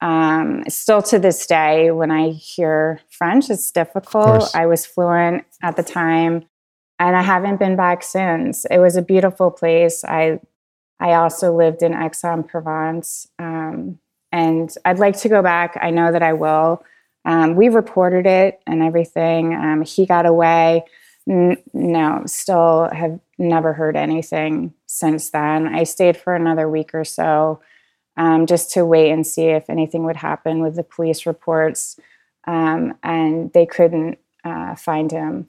Um, 0.01 0.63
still 0.67 1.01
to 1.03 1.19
this 1.19 1.45
day, 1.45 1.91
when 1.91 2.11
I 2.11 2.29
hear 2.29 2.99
French, 3.09 3.49
it's 3.49 3.71
difficult. 3.71 4.49
I 4.55 4.65
was 4.65 4.85
fluent 4.85 5.45
at 5.61 5.75
the 5.75 5.83
time, 5.83 6.45
and 6.99 7.15
I 7.15 7.21
haven't 7.21 7.57
been 7.57 7.75
back 7.75 8.03
since. 8.03 8.65
It 8.65 8.79
was 8.79 8.95
a 8.95 9.01
beautiful 9.01 9.51
place. 9.51 10.03
I 10.03 10.39
I 10.99 11.13
also 11.13 11.55
lived 11.55 11.81
in 11.81 11.93
Aix-en-Provence, 11.93 13.27
um, 13.39 13.99
and 14.31 14.71
I'd 14.85 14.99
like 14.99 15.17
to 15.19 15.29
go 15.29 15.41
back. 15.41 15.77
I 15.81 15.91
know 15.91 16.11
that 16.11 16.23
I 16.23 16.33
will. 16.33 16.83
Um, 17.25 17.55
we 17.55 17.69
reported 17.69 18.25
it 18.25 18.61
and 18.65 18.81
everything. 18.81 19.53
Um, 19.53 19.83
he 19.83 20.05
got 20.05 20.25
away. 20.25 20.85
N- 21.29 21.57
no, 21.73 22.23
still 22.25 22.89
have 22.91 23.19
never 23.37 23.73
heard 23.73 23.95
anything 23.95 24.73
since 24.87 25.29
then. 25.29 25.67
I 25.67 25.83
stayed 25.83 26.17
for 26.17 26.35
another 26.35 26.69
week 26.69 26.93
or 26.93 27.05
so 27.05 27.61
um, 28.17 28.45
just 28.45 28.71
to 28.71 28.85
wait 28.85 29.11
and 29.11 29.25
see 29.25 29.45
if 29.45 29.69
anything 29.69 30.03
would 30.05 30.17
happen 30.17 30.61
with 30.61 30.75
the 30.75 30.83
police 30.83 31.25
reports. 31.25 31.99
Um, 32.47 32.97
and 33.03 33.53
they 33.53 33.65
couldn't 33.65 34.17
uh, 34.43 34.75
find 34.75 35.11
him. 35.11 35.47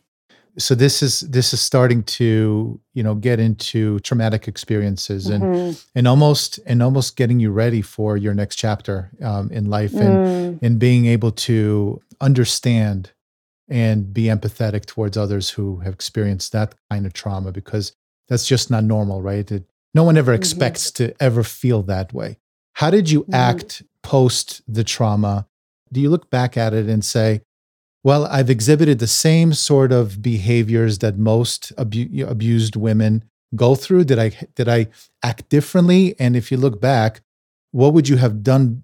So 0.59 0.75
this 0.75 1.03
is 1.03 1.21
this 1.21 1.55
is 1.55 1.61
starting 1.61 2.03
to 2.05 2.81
you 2.93 3.03
know 3.03 3.15
get 3.15 3.41
into 3.41 3.99
traumatic 4.01 4.49
experiences 4.49 5.27
and 5.27 5.43
mm-hmm. 5.43 5.81
and 5.95 6.07
almost 6.07 6.61
and 6.67 6.83
almost 6.83 7.17
getting 7.17 7.41
you 7.41 7.51
ready 7.51 7.81
for 7.81 8.17
your 8.17 8.35
next 8.35 8.57
chapter 8.57 9.11
um, 9.23 9.51
in 9.51 9.71
life 9.71 9.95
and 9.95 10.59
mm. 10.59 10.59
and 10.63 10.79
being 10.79 11.07
able 11.07 11.31
to 11.33 12.01
understand 12.21 13.13
and 13.69 14.13
be 14.13 14.25
empathetic 14.25 14.85
towards 14.85 15.17
others 15.17 15.49
who 15.51 15.79
have 15.79 15.95
experienced 15.95 16.53
that 16.53 16.75
kind 16.91 17.07
of 17.07 17.15
trauma 17.15 17.53
because 17.53 17.95
that's 18.29 18.47
just 18.47 18.71
not 18.71 18.85
normal, 18.85 19.23
right? 19.23 19.51
It, 19.51 19.65
no 19.95 20.05
one 20.05 20.17
ever 20.17 20.33
mm-hmm. 20.33 20.41
expects 20.41 20.91
to 20.93 21.15
ever 21.23 21.43
feel 21.43 21.83
that 21.85 22.13
way. 22.13 22.39
How 22.75 22.91
did 22.91 23.11
you 23.11 23.23
mm-hmm. 23.23 23.35
act 23.35 23.83
post 24.03 24.63
the 24.67 24.85
trauma? 24.85 25.47
Do 25.93 26.01
you 26.01 26.11
look 26.11 26.31
back 26.31 26.57
at 26.57 26.75
it 26.75 26.87
and 26.87 27.05
say, 27.05 27.43
well, 28.05 28.27
I've 28.27 28.51
exhibited 28.51 28.99
the 28.99 29.07
same 29.07 29.53
sort 29.53 29.93
of 29.93 30.23
behaviors 30.23 30.99
that 30.99 31.19
most 31.19 31.73
abu- 31.79 32.27
abused 32.27 32.75
women 32.75 33.25
go 33.55 33.75
through? 33.75 34.05
Did 34.05 34.19
I 34.19 34.31
did 34.55 34.69
I 34.69 34.89
act 35.23 35.49
differently? 35.49 36.15
And 36.19 36.37
if 36.37 36.51
you 36.51 36.57
look 36.57 36.81
back, 36.81 37.23
what 37.71 37.93
would 37.95 38.09
you 38.09 38.17
have 38.17 38.43
done 38.43 38.83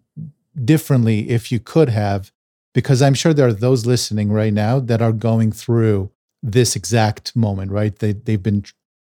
differently 0.65 1.31
if 1.31 1.51
you 1.51 1.59
could 1.59 1.89
have? 1.89 2.33
Because 2.75 3.03
I'm 3.03 3.15
sure 3.15 3.35
there 3.35 3.49
are 3.49 3.53
those 3.53 3.87
listening 3.87 4.31
right 4.31 4.53
now 4.53 4.79
that 4.79 5.03
are 5.03 5.13
going 5.13 5.53
through 5.53 6.11
this 6.43 6.77
exact 6.77 7.35
moment, 7.35 7.73
right? 7.73 7.99
They 7.99 8.13
they've 8.13 8.43
been 8.43 8.65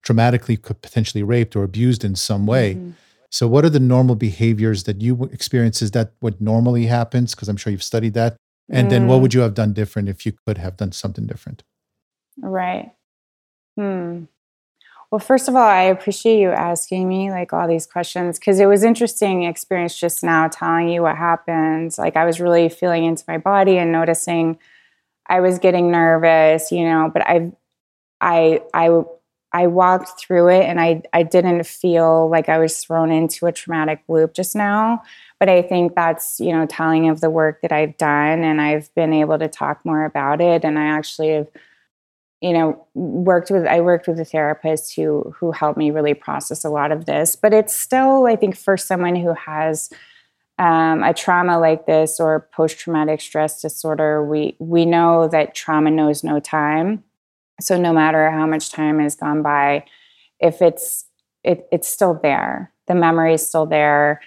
traumatically 0.04 0.60
potentially 0.60 1.22
raped 1.22 1.54
or 1.54 1.62
abused 1.62 2.04
in 2.04 2.16
some 2.16 2.46
way. 2.46 2.74
Mm-hmm. 2.74 2.90
So, 3.30 3.48
what 3.48 3.64
are 3.64 3.70
the 3.70 3.80
normal 3.80 4.14
behaviors 4.14 4.84
that 4.84 5.00
you 5.00 5.24
experience? 5.32 5.80
Is 5.80 5.92
that 5.92 6.12
what 6.20 6.40
normally 6.40 6.86
happens? 6.86 7.34
Because 7.34 7.48
I'm 7.48 7.56
sure 7.56 7.70
you've 7.70 7.82
studied 7.82 8.14
that. 8.14 8.36
And 8.72 8.88
mm. 8.88 8.90
then, 8.90 9.06
what 9.06 9.18
mm. 9.18 9.22
would 9.22 9.34
you 9.34 9.40
have 9.42 9.54
done 9.54 9.72
different 9.72 10.08
if 10.08 10.26
you 10.26 10.32
could 10.32 10.58
have 10.58 10.76
done 10.76 10.92
something 10.92 11.26
different? 11.26 11.62
Right. 12.38 12.92
Hmm. 13.76 14.24
Well, 15.10 15.18
first 15.18 15.46
of 15.46 15.54
all, 15.54 15.62
I 15.62 15.82
appreciate 15.82 16.40
you 16.40 16.48
asking 16.50 17.06
me 17.06 17.30
like 17.30 17.52
all 17.52 17.68
these 17.68 17.86
questions 17.86 18.38
because 18.38 18.58
it 18.58 18.64
was 18.64 18.82
interesting 18.82 19.42
experience 19.42 19.98
just 19.98 20.24
now 20.24 20.48
telling 20.48 20.88
you 20.88 21.02
what 21.02 21.18
happened. 21.18 21.92
Like 21.98 22.16
I 22.16 22.24
was 22.24 22.40
really 22.40 22.70
feeling 22.70 23.04
into 23.04 23.22
my 23.28 23.36
body 23.36 23.76
and 23.76 23.92
noticing 23.92 24.58
I 25.26 25.40
was 25.40 25.58
getting 25.58 25.90
nervous, 25.90 26.72
you 26.72 26.84
know, 26.84 27.10
but 27.12 27.28
I 27.28 27.52
I 28.22 28.62
I 28.72 29.02
I 29.52 29.66
walked 29.66 30.18
through 30.18 30.48
it 30.48 30.64
and 30.64 30.80
I, 30.80 31.02
I 31.12 31.22
didn't 31.22 31.66
feel 31.66 32.30
like 32.30 32.48
I 32.48 32.58
was 32.58 32.82
thrown 32.82 33.12
into 33.12 33.46
a 33.46 33.52
traumatic 33.52 34.02
loop 34.08 34.32
just 34.32 34.56
now. 34.56 35.02
But 35.42 35.48
I 35.48 35.60
think 35.60 35.96
that's, 35.96 36.38
you 36.38 36.52
know, 36.52 36.66
telling 36.66 37.08
of 37.08 37.20
the 37.20 37.28
work 37.28 37.62
that 37.62 37.72
I've 37.72 37.96
done 37.96 38.44
and 38.44 38.60
I've 38.60 38.94
been 38.94 39.12
able 39.12 39.40
to 39.40 39.48
talk 39.48 39.84
more 39.84 40.04
about 40.04 40.40
it. 40.40 40.64
And 40.64 40.78
I 40.78 40.84
actually 40.84 41.30
have, 41.30 41.48
you 42.40 42.52
know, 42.52 42.86
worked 42.94 43.50
with 43.50 43.66
I 43.66 43.80
worked 43.80 44.06
with 44.06 44.20
a 44.20 44.24
therapist 44.24 44.94
who 44.94 45.34
who 45.36 45.50
helped 45.50 45.78
me 45.78 45.90
really 45.90 46.14
process 46.14 46.64
a 46.64 46.70
lot 46.70 46.92
of 46.92 47.06
this. 47.06 47.34
But 47.34 47.52
it's 47.52 47.74
still, 47.74 48.26
I 48.26 48.36
think, 48.36 48.56
for 48.56 48.76
someone 48.76 49.16
who 49.16 49.34
has 49.34 49.90
um, 50.60 51.02
a 51.02 51.12
trauma 51.12 51.58
like 51.58 51.86
this 51.86 52.20
or 52.20 52.48
post-traumatic 52.52 53.20
stress 53.20 53.60
disorder, 53.60 54.24
we 54.24 54.54
we 54.60 54.84
know 54.84 55.26
that 55.26 55.56
trauma 55.56 55.90
knows 55.90 56.22
no 56.22 56.38
time 56.38 57.02
so 57.60 57.76
no 57.76 57.92
matter 57.92 58.30
how 58.30 58.46
much 58.46 58.70
time 58.70 59.00
has 59.00 59.16
gone 59.16 59.42
by, 59.42 59.86
if 60.38 60.62
it's 60.62 61.06
it, 61.42 61.66
it's 61.72 61.88
still 61.88 62.14
there. 62.14 62.72
The 62.86 62.94
memory 62.94 63.34
is 63.34 63.44
still 63.44 63.66
there 63.66 64.20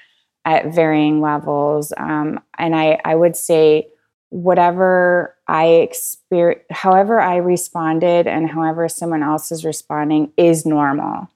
at 0.45 0.73
varying 0.73 1.21
levels. 1.21 1.91
Um, 1.97 2.39
and 2.57 2.75
I, 2.75 2.99
I 3.03 3.15
would 3.15 3.35
say 3.35 3.87
whatever 4.29 5.35
I 5.47 5.65
experience, 5.65 6.63
however 6.71 7.19
I 7.19 7.37
responded 7.37 8.27
and 8.27 8.49
however 8.49 8.87
someone 8.87 9.23
else 9.23 9.51
is 9.51 9.65
responding 9.65 10.31
is 10.37 10.65
normal. 10.65 11.29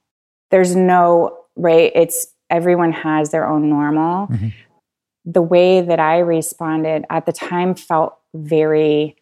There's 0.50 0.74
no, 0.74 1.38
right? 1.56 1.92
It's 1.94 2.28
everyone 2.48 2.92
has 2.92 3.30
their 3.30 3.48
own 3.48 3.68
normal. 3.68 4.28
Mm-hmm. 4.28 4.48
The 5.24 5.42
way 5.42 5.80
that 5.80 6.00
I 6.00 6.18
responded 6.18 7.04
at 7.10 7.26
the 7.26 7.32
time 7.32 7.74
felt 7.74 8.16
very 8.34 9.16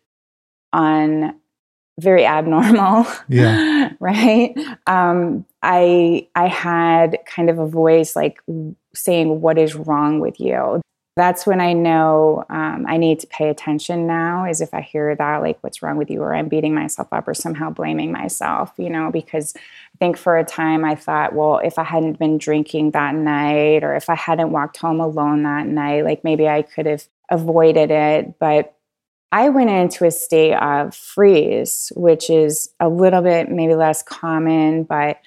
un 0.73 1.35
very 1.99 2.25
abnormal 2.25 3.07
yeah 3.29 3.91
right 4.01 4.55
um 4.87 5.45
i 5.63 6.27
i 6.37 6.47
had 6.47 7.19
kind 7.27 7.51
of 7.51 7.59
a 7.59 7.67
voice 7.67 8.15
like 8.15 8.41
saying 8.95 9.41
what 9.41 9.59
is 9.59 9.75
wrong 9.75 10.21
with 10.21 10.41
you 10.41 10.81
that's 11.19 11.45
when 11.45 11.61
I 11.61 11.73
know 11.73 12.45
um, 12.49 12.87
I 12.89 12.97
need 12.97 13.19
to 13.21 13.27
pay 13.27 13.49
attention 13.49 14.07
now. 14.07 14.45
Is 14.45 14.61
if 14.61 14.73
I 14.73 14.81
hear 14.81 15.17
that, 15.17 15.43
like, 15.43 15.59
what's 15.63 15.83
wrong 15.83 15.97
with 15.97 16.11
you, 16.11 16.23
or 16.23 16.33
I'm 16.33 16.49
beating 16.49 16.75
myself 16.75 17.09
up, 17.13 17.27
or 17.27 17.35
somehow 17.35 17.71
blaming 17.71 18.13
myself, 18.13 18.73
you 18.77 18.89
know, 18.89 19.11
because 19.11 19.53
I 19.57 19.99
think 19.99 20.17
for 20.17 20.39
a 20.39 20.45
time 20.45 20.85
I 20.85 20.95
thought, 20.95 21.35
well, 21.35 21.59
if 21.59 21.77
I 21.77 21.83
hadn't 21.83 22.21
been 22.21 22.39
drinking 22.39 22.93
that 22.93 23.17
night, 23.17 23.83
or 23.83 23.97
if 23.97 24.09
I 24.09 24.15
hadn't 24.15 24.53
walked 24.53 24.77
home 24.77 25.01
alone 25.01 25.43
that 25.43 25.67
night, 25.67 26.05
like 26.05 26.23
maybe 26.23 26.49
I 26.49 26.63
could 26.63 26.87
have 26.87 27.09
avoided 27.29 27.91
it. 27.91 28.39
But 28.39 28.77
I 29.33 29.49
went 29.49 29.71
into 29.71 30.07
a 30.07 30.13
state 30.13 30.55
of 30.55 30.95
freeze, 30.95 31.93
which 31.97 32.31
is 32.31 32.71
a 32.79 32.89
little 32.89 33.23
bit 33.23 33.51
maybe 33.51 33.75
less 33.75 34.05
common, 34.05 34.85
but 34.85 35.19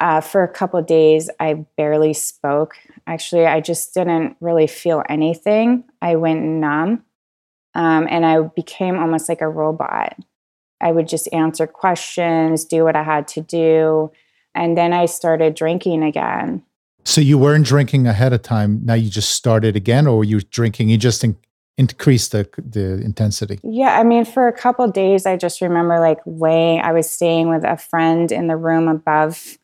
uh, 0.00 0.20
for 0.20 0.42
a 0.42 0.48
couple 0.48 0.80
days, 0.82 1.28
I 1.38 1.66
barely 1.76 2.14
spoke. 2.14 2.76
Actually, 3.06 3.46
I 3.46 3.60
just 3.60 3.92
didn't 3.94 4.36
really 4.40 4.66
feel 4.66 5.02
anything. 5.08 5.84
I 6.00 6.16
went 6.16 6.40
numb 6.40 7.04
um, 7.74 8.06
and 8.10 8.24
I 8.24 8.40
became 8.40 8.98
almost 8.98 9.28
like 9.28 9.42
a 9.42 9.48
robot. 9.48 10.16
I 10.80 10.92
would 10.92 11.06
just 11.06 11.30
answer 11.32 11.66
questions, 11.66 12.64
do 12.64 12.84
what 12.84 12.96
I 12.96 13.02
had 13.02 13.28
to 13.28 13.42
do. 13.42 14.10
And 14.54 14.76
then 14.76 14.92
I 14.94 15.04
started 15.04 15.54
drinking 15.54 16.02
again. 16.02 16.62
So 17.04 17.20
you 17.20 17.38
weren't 17.38 17.66
drinking 17.66 18.06
ahead 18.06 18.32
of 18.32 18.42
time. 18.42 18.80
Now 18.84 18.94
you 18.94 19.10
just 19.10 19.30
started 19.30 19.76
again, 19.76 20.06
or 20.06 20.18
were 20.18 20.24
you 20.24 20.40
drinking? 20.40 20.88
You 20.88 20.98
just 20.98 21.24
in- 21.24 21.36
increased 21.78 22.32
the 22.32 22.48
the 22.58 23.00
intensity. 23.02 23.58
Yeah, 23.62 23.98
I 23.98 24.02
mean, 24.02 24.24
for 24.24 24.48
a 24.48 24.52
couple 24.52 24.86
days, 24.90 25.24
I 25.24 25.36
just 25.36 25.60
remember 25.60 25.98
like 25.98 26.18
laying. 26.26 26.80
I 26.80 26.92
was 26.92 27.10
staying 27.10 27.48
with 27.48 27.64
a 27.64 27.76
friend 27.76 28.30
in 28.30 28.48
the 28.48 28.56
room 28.56 28.86
above 28.86 29.58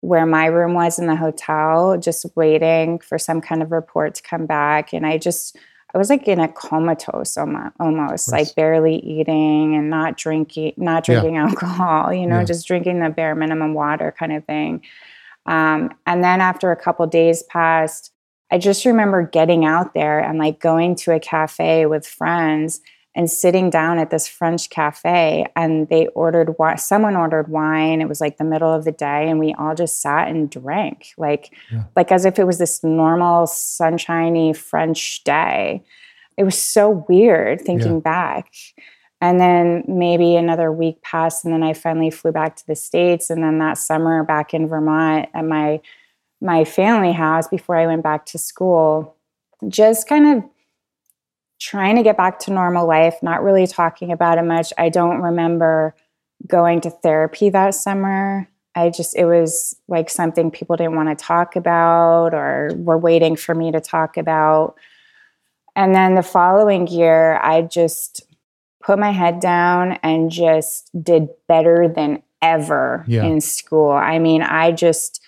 where 0.00 0.26
my 0.26 0.46
room 0.46 0.74
was 0.74 0.98
in 0.98 1.06
the 1.06 1.16
hotel, 1.16 1.98
just 1.98 2.24
waiting 2.34 2.98
for 2.98 3.18
some 3.18 3.40
kind 3.40 3.62
of 3.62 3.70
report 3.70 4.14
to 4.14 4.22
come 4.22 4.46
back. 4.46 4.92
And 4.92 5.06
I 5.06 5.18
just, 5.18 5.56
I 5.94 5.98
was 5.98 6.08
like 6.08 6.26
in 6.26 6.40
a 6.40 6.48
comatose 6.48 7.36
almost, 7.36 8.32
like 8.32 8.54
barely 8.54 8.96
eating 8.96 9.74
and 9.74 9.90
not 9.90 10.16
drinking, 10.16 10.72
not 10.76 11.04
drinking 11.04 11.34
yeah. 11.34 11.42
alcohol, 11.48 12.12
you 12.14 12.26
know, 12.26 12.38
yeah. 12.38 12.44
just 12.44 12.66
drinking 12.66 13.00
the 13.00 13.10
bare 13.10 13.34
minimum 13.34 13.74
water 13.74 14.14
kind 14.18 14.32
of 14.32 14.44
thing. 14.46 14.82
Um, 15.46 15.90
and 16.06 16.24
then 16.24 16.40
after 16.40 16.70
a 16.70 16.76
couple 16.76 17.06
days 17.06 17.42
passed, 17.42 18.12
I 18.50 18.58
just 18.58 18.84
remember 18.84 19.22
getting 19.26 19.64
out 19.64 19.94
there 19.94 20.18
and 20.20 20.38
like 20.38 20.60
going 20.60 20.96
to 20.96 21.14
a 21.14 21.20
cafe 21.20 21.86
with 21.86 22.06
friends 22.06 22.80
and 23.14 23.30
sitting 23.30 23.70
down 23.70 23.98
at 23.98 24.10
this 24.10 24.28
French 24.28 24.70
cafe 24.70 25.44
and 25.56 25.88
they 25.88 26.06
ordered 26.08 26.54
someone 26.76 27.16
ordered 27.16 27.48
wine. 27.48 28.00
It 28.00 28.08
was 28.08 28.20
like 28.20 28.38
the 28.38 28.44
middle 28.44 28.72
of 28.72 28.84
the 28.84 28.92
day 28.92 29.28
and 29.28 29.40
we 29.40 29.52
all 29.54 29.74
just 29.74 30.00
sat 30.00 30.28
and 30.28 30.48
drank 30.48 31.08
like 31.18 31.52
yeah. 31.72 31.84
like 31.96 32.12
as 32.12 32.24
if 32.24 32.38
it 32.38 32.44
was 32.44 32.58
this 32.58 32.84
normal 32.84 33.46
sunshiny 33.46 34.52
French 34.52 35.24
day. 35.24 35.82
It 36.36 36.44
was 36.44 36.58
so 36.58 37.04
weird 37.08 37.60
thinking 37.60 37.94
yeah. 37.94 38.00
back. 38.00 38.52
And 39.20 39.38
then 39.38 39.84
maybe 39.86 40.36
another 40.36 40.72
week 40.72 41.02
passed 41.02 41.44
and 41.44 41.52
then 41.52 41.62
I 41.62 41.74
finally 41.74 42.10
flew 42.10 42.32
back 42.32 42.56
to 42.56 42.66
the 42.66 42.76
States 42.76 43.28
and 43.28 43.42
then 43.42 43.58
that 43.58 43.76
summer 43.76 44.22
back 44.22 44.54
in 44.54 44.68
Vermont 44.68 45.28
at 45.34 45.44
my 45.44 45.80
my 46.40 46.64
family 46.64 47.12
house 47.12 47.48
before 47.48 47.76
I 47.76 47.86
went 47.86 48.02
back 48.02 48.24
to 48.26 48.38
school 48.38 49.16
just 49.68 50.08
kind 50.08 50.38
of 50.38 50.44
trying 51.60 51.96
to 51.96 52.02
get 52.02 52.16
back 52.16 52.38
to 52.40 52.52
normal 52.52 52.86
life, 52.86 53.22
not 53.22 53.42
really 53.42 53.66
talking 53.66 54.10
about 54.10 54.38
it 54.38 54.44
much. 54.44 54.72
I 54.78 54.88
don't 54.88 55.20
remember 55.20 55.94
going 56.46 56.80
to 56.80 56.90
therapy 56.90 57.50
that 57.50 57.74
summer. 57.74 58.48
I 58.74 58.88
just, 58.88 59.14
it 59.16 59.26
was 59.26 59.76
like 59.86 60.08
something 60.08 60.50
people 60.50 60.76
didn't 60.76 60.96
want 60.96 61.16
to 61.16 61.22
talk 61.22 61.56
about 61.56 62.34
or 62.34 62.70
were 62.76 62.96
waiting 62.96 63.36
for 63.36 63.54
me 63.54 63.70
to 63.72 63.80
talk 63.80 64.16
about. 64.16 64.76
And 65.76 65.94
then 65.94 66.14
the 66.14 66.22
following 66.22 66.86
year, 66.86 67.36
I 67.42 67.62
just 67.62 68.22
put 68.82 68.98
my 68.98 69.10
head 69.10 69.40
down 69.40 69.98
and 70.02 70.30
just 70.30 70.90
did 71.02 71.28
better 71.46 71.88
than 71.88 72.22
ever 72.40 73.04
yeah. 73.06 73.24
in 73.24 73.40
school. 73.40 73.90
I 73.90 74.18
mean, 74.18 74.42
I 74.42 74.72
just, 74.72 75.22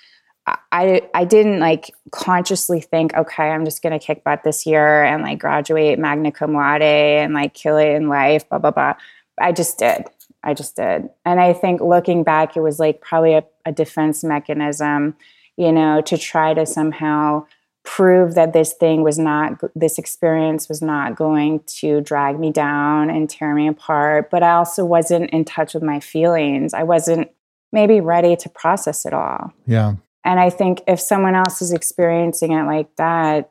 I 0.47 1.03
I 1.15 1.25
didn't 1.25 1.61
like 1.61 1.95
consciously 2.11 2.81
think, 2.81 3.15
okay, 3.15 3.51
I'm 3.51 3.65
just 3.65 3.83
gonna 3.83 3.99
kick 3.99 4.25
butt 4.25 4.43
this 4.45 4.67
year 4.67 5.05
and 5.05 5.23
like 5.23 5.39
graduate 5.39 5.99
magna 5.99 6.33
cum 6.33 6.55
laude 6.55 6.83
and 6.83 7.35
like 7.35 7.55
kill 7.55 7.77
it 7.77 7.91
in 7.91 8.09
life, 8.09 8.49
blah 8.49 8.59
blah 8.59 8.71
blah. 8.71 8.95
I 9.41 9.53
just 9.53 9.79
did. 9.79 10.05
I 10.45 10.55
just 10.55 10.77
did. 10.77 11.09
And 11.25 11.41
I 11.41 11.53
think 11.53 11.81
looking 11.81 12.25
back, 12.25 12.57
it 12.57 12.61
was 12.61 12.79
like 12.79 13.01
probably 13.01 13.35
a, 13.35 13.45
a 13.65 13.73
defense 13.73 14.25
mechanism, 14.25 15.17
you 15.57 15.71
know, 15.71 16.01
to 16.03 16.19
try 16.19 16.53
to 16.55 16.67
somehow 16.67 17.47
prove 17.85 18.35
that 18.35 18.53
this 18.53 18.73
thing 18.75 19.03
was 19.03 19.19
not 19.19 19.61
this 19.75 19.99
experience 19.99 20.69
was 20.69 20.81
not 20.81 21.17
going 21.17 21.61
to 21.67 22.01
drag 22.01 22.39
me 22.39 22.53
down 22.53 23.11
and 23.11 23.29
tear 23.29 23.55
me 23.55 23.67
apart 23.67 24.31
but 24.31 24.43
i 24.43 24.53
also 24.53 24.85
wasn't 24.85 25.29
in 25.31 25.45
touch 25.45 25.75
with 25.75 25.83
my 25.83 25.99
feelings 25.99 26.75
i 26.75 26.83
wasn't 26.85 27.29
maybe 27.73 28.01
ready 28.01 28.37
to 28.37 28.49
process 28.49 29.05
it 29.05 29.13
all 29.13 29.53
yeah 29.67 29.95
and 30.25 30.39
I 30.39 30.51
think 30.51 30.83
if 30.87 31.01
someone 31.01 31.35
else 31.35 31.63
is 31.63 31.73
experiencing 31.73 32.53
it 32.53 32.65
like 32.65 32.95
that, 32.97 33.51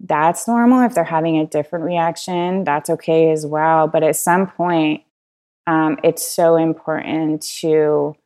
that's 0.00 0.48
normal. 0.48 0.82
If 0.82 0.94
they're 0.94 1.04
having 1.04 1.38
a 1.38 1.46
different 1.46 1.84
reaction, 1.84 2.64
that's 2.64 2.90
okay 2.90 3.30
as 3.30 3.46
well. 3.46 3.86
But 3.86 4.02
at 4.02 4.16
some 4.16 4.46
point, 4.46 5.02
um, 5.66 5.98
it's 6.02 6.26
so 6.26 6.56
important 6.56 7.42
to 7.60 8.16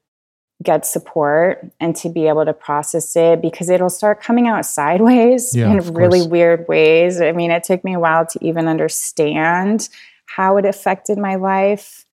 get 0.63 0.87
support 0.87 1.71
and 1.81 1.95
to 1.97 2.09
be 2.09 2.29
able 2.29 2.45
to 2.45 2.53
process 2.53 3.15
it 3.17 3.43
because 3.43 3.69
it'll 3.69 3.91
start 3.91 4.23
coming 4.23 4.47
out 4.47 4.65
sideways 4.65 5.55
yeah, 5.55 5.71
in 5.71 5.79
really 5.95 6.21
course. 6.21 6.31
weird 6.31 6.69
ways. 6.69 7.21
I 7.21 7.33
mean, 7.33 7.51
it 7.51 7.65
took 7.65 7.85
me 7.85 7.95
a 7.95 7.99
while 7.99 8.25
to 8.27 8.39
even 8.45 8.69
understand 8.69 9.89
how 10.27 10.57
it 10.57 10.65
affected 10.65 11.19
my 11.19 11.35
life. 11.35 12.07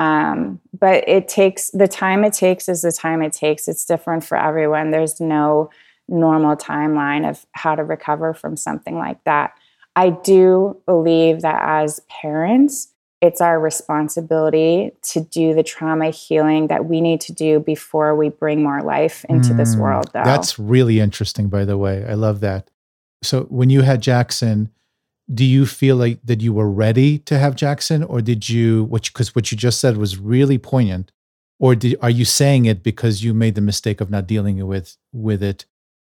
Um, 0.00 0.58
but 0.78 1.06
it 1.06 1.28
takes 1.28 1.70
the 1.72 1.86
time 1.86 2.24
it 2.24 2.32
takes 2.32 2.70
is 2.70 2.80
the 2.80 2.90
time 2.90 3.20
it 3.20 3.34
takes. 3.34 3.68
It's 3.68 3.84
different 3.84 4.24
for 4.24 4.38
everyone. 4.38 4.92
There's 4.92 5.20
no 5.20 5.68
normal 6.08 6.56
timeline 6.56 7.28
of 7.28 7.44
how 7.52 7.74
to 7.74 7.84
recover 7.84 8.32
from 8.32 8.56
something 8.56 8.96
like 8.96 9.22
that. 9.24 9.52
I 9.94 10.08
do 10.08 10.80
believe 10.86 11.42
that 11.42 11.60
as 11.62 12.00
parents, 12.08 12.88
it's 13.20 13.42
our 13.42 13.60
responsibility 13.60 14.92
to 15.02 15.20
do 15.20 15.52
the 15.52 15.62
trauma 15.62 16.08
healing 16.08 16.68
that 16.68 16.86
we 16.86 17.02
need 17.02 17.20
to 17.22 17.34
do 17.34 17.60
before 17.60 18.16
we 18.16 18.30
bring 18.30 18.62
more 18.62 18.80
life 18.82 19.26
into 19.28 19.52
mm, 19.52 19.58
this 19.58 19.76
world 19.76 20.06
though. 20.14 20.24
That's 20.24 20.58
really 20.58 20.98
interesting 20.98 21.48
by 21.48 21.66
the 21.66 21.76
way. 21.76 22.06
I 22.08 22.14
love 22.14 22.40
that. 22.40 22.70
So 23.22 23.42
when 23.50 23.68
you 23.68 23.82
had 23.82 24.00
Jackson, 24.00 24.70
do 25.32 25.44
you 25.44 25.66
feel 25.66 25.96
like 25.96 26.20
that 26.24 26.40
you 26.40 26.52
were 26.52 26.70
ready 26.70 27.18
to 27.18 27.38
have 27.38 27.54
Jackson, 27.54 28.02
or 28.02 28.20
did 28.20 28.48
you? 28.48 28.84
Which 28.84 29.12
because 29.12 29.34
what 29.34 29.50
you 29.50 29.56
just 29.56 29.80
said 29.80 29.96
was 29.96 30.18
really 30.18 30.58
poignant. 30.58 31.12
Or 31.58 31.74
did, 31.74 31.96
are 32.00 32.10
you 32.10 32.24
saying 32.24 32.64
it 32.64 32.82
because 32.82 33.22
you 33.22 33.34
made 33.34 33.54
the 33.54 33.60
mistake 33.60 34.00
of 34.00 34.10
not 34.10 34.26
dealing 34.26 34.66
with 34.66 34.96
with 35.12 35.42
it 35.42 35.66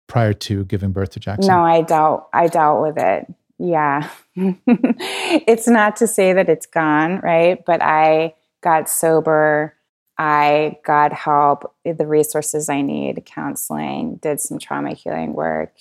prior 0.07 0.33
to 0.33 0.65
giving 0.65 0.91
birth 0.91 1.11
to 1.11 1.19
Jackson? 1.19 1.51
No, 1.51 1.61
I 1.61 1.81
dealt 1.81 2.27
I 2.33 2.47
dealt 2.47 2.81
with 2.81 2.97
it. 2.97 3.33
Yeah, 3.57 4.09
it's 4.35 5.67
not 5.67 5.95
to 5.97 6.07
say 6.07 6.33
that 6.33 6.49
it's 6.49 6.67
gone, 6.67 7.19
right? 7.21 7.63
But 7.65 7.81
I 7.81 8.35
got 8.61 8.89
sober. 8.89 9.73
I 10.19 10.79
got 10.83 11.13
help, 11.13 11.75
the 11.85 12.07
resources 12.07 12.69
I 12.69 12.81
need, 12.81 13.23
counseling, 13.25 14.15
did 14.15 14.39
some 14.39 14.57
trauma 14.57 14.95
healing 14.95 15.33
work, 15.33 15.73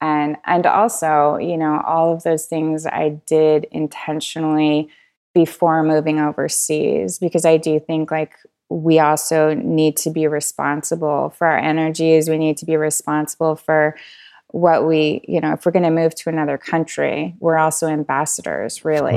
and 0.00 0.36
and 0.46 0.66
also 0.66 1.36
you 1.36 1.56
know 1.56 1.82
all 1.86 2.12
of 2.12 2.22
those 2.22 2.46
things 2.46 2.86
i 2.86 3.10
did 3.26 3.66
intentionally 3.70 4.88
before 5.34 5.82
moving 5.82 6.18
overseas 6.18 7.18
because 7.18 7.44
i 7.44 7.56
do 7.56 7.78
think 7.78 8.10
like 8.10 8.34
we 8.70 9.00
also 9.00 9.52
need 9.52 9.96
to 9.98 10.10
be 10.10 10.28
responsible 10.28 11.30
for 11.30 11.46
our 11.48 11.58
energies. 11.58 12.30
We 12.30 12.38
need 12.38 12.56
to 12.58 12.64
be 12.64 12.76
responsible 12.76 13.56
for 13.56 13.96
what 14.52 14.84
we 14.84 15.24
you 15.28 15.40
know 15.40 15.52
if 15.52 15.64
we're 15.64 15.70
going 15.70 15.84
to 15.84 15.90
move 15.90 16.12
to 16.12 16.28
another 16.28 16.58
country 16.58 17.36
we're 17.38 17.56
also 17.56 17.86
ambassadors 17.86 18.84
really. 18.84 19.12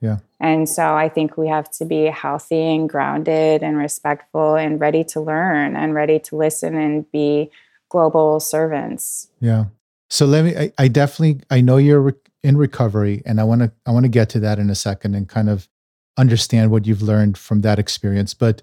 yeah. 0.00 0.18
And 0.38 0.68
so 0.68 0.94
i 0.94 1.08
think 1.08 1.36
we 1.36 1.48
have 1.48 1.68
to 1.72 1.84
be 1.84 2.04
healthy 2.04 2.62
and 2.62 2.88
grounded 2.88 3.64
and 3.64 3.76
respectful 3.76 4.54
and 4.54 4.80
ready 4.80 5.02
to 5.02 5.20
learn 5.20 5.74
and 5.74 5.92
ready 5.92 6.20
to 6.20 6.36
listen 6.36 6.76
and 6.76 7.10
be 7.10 7.50
global 7.88 8.38
servants. 8.38 9.28
Yeah 9.40 9.64
so 10.08 10.26
let 10.26 10.44
me. 10.44 10.56
I, 10.56 10.72
I 10.78 10.88
definitely. 10.88 11.42
I 11.50 11.60
know 11.60 11.76
you're 11.76 12.16
in 12.42 12.56
recovery, 12.56 13.22
and 13.26 13.40
I 13.40 13.44
want 13.44 13.62
to 13.62 13.72
I 13.86 13.90
want 13.90 14.04
to 14.04 14.10
get 14.10 14.28
to 14.30 14.40
that 14.40 14.58
in 14.58 14.70
a 14.70 14.74
second 14.74 15.14
and 15.14 15.28
kind 15.28 15.48
of 15.48 15.68
understand 16.16 16.70
what 16.70 16.86
you've 16.86 17.02
learned 17.02 17.36
from 17.36 17.60
that 17.62 17.78
experience. 17.78 18.34
But 18.34 18.62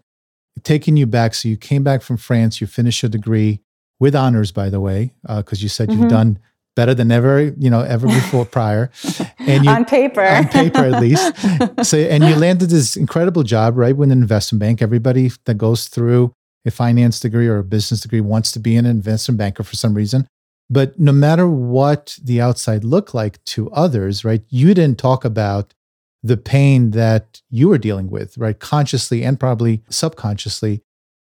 taking 0.64 0.98
you 0.98 1.06
back, 1.06 1.34
so 1.34 1.50
you 1.50 1.58
came 1.58 1.84
back 1.84 2.02
from 2.02 2.18
France, 2.18 2.62
you 2.62 2.68
finished 2.68 3.02
your 3.02 3.10
degree 3.10 3.62
with 4.00 4.16
honors, 4.16 4.52
by 4.52 4.70
the 4.70 4.80
way, 4.80 5.14
because 5.24 5.60
uh, 5.60 5.64
you 5.64 5.70
said 5.70 5.90
mm-hmm. 5.90 6.02
you've 6.02 6.10
done 6.10 6.40
better 6.76 6.94
than 6.94 7.12
ever, 7.12 7.54
you 7.58 7.70
know, 7.70 7.82
ever 7.82 8.08
before 8.08 8.46
prior. 8.60 8.92
And 9.40 9.66
you, 9.66 9.72
on 9.72 9.86
paper, 9.86 10.22
on 10.22 10.48
paper 10.48 10.80
at 10.80 11.02
least. 11.02 11.34
So, 11.84 11.98
and 11.98 12.24
you 12.24 12.36
landed 12.36 12.70
this 12.70 12.96
incredible 12.96 13.44
job, 13.44 13.78
right, 13.78 13.96
with 13.96 14.12
an 14.12 14.22
investment 14.22 14.60
bank. 14.60 14.82
Everybody 14.82 15.32
that 15.46 15.56
goes 15.56 15.88
through 15.88 16.34
a 16.66 16.72
finance 16.72 17.20
degree 17.20 17.48
or 17.48 17.58
a 17.58 17.64
business 17.64 18.02
degree 18.02 18.22
wants 18.22 18.52
to 18.54 18.60
be 18.60 18.76
an 18.76 18.86
investment 18.86 19.38
banker 19.38 19.64
for 19.64 19.76
some 19.76 19.94
reason. 19.94 20.28
But 20.74 21.00
no 21.00 21.12
matter 21.12 21.48
what 21.48 22.18
the 22.24 22.42
outside 22.42 22.84
looked 22.84 23.14
like 23.14 23.44
to 23.46 23.70
others, 23.72 24.26
right, 24.26 24.42
you 24.50 24.74
didn't 24.74 24.98
talk 24.98 25.24
about 25.24 25.76
the 26.24 26.36
pain 26.36 26.92
that 26.92 27.44
you 27.52 27.68
were 27.68 27.78
dealing 27.78 28.10
with, 28.10 28.36
right, 28.40 28.60
consciously 28.60 29.24
and 29.24 29.40
probably 29.40 29.84
subconsciously. 29.90 30.82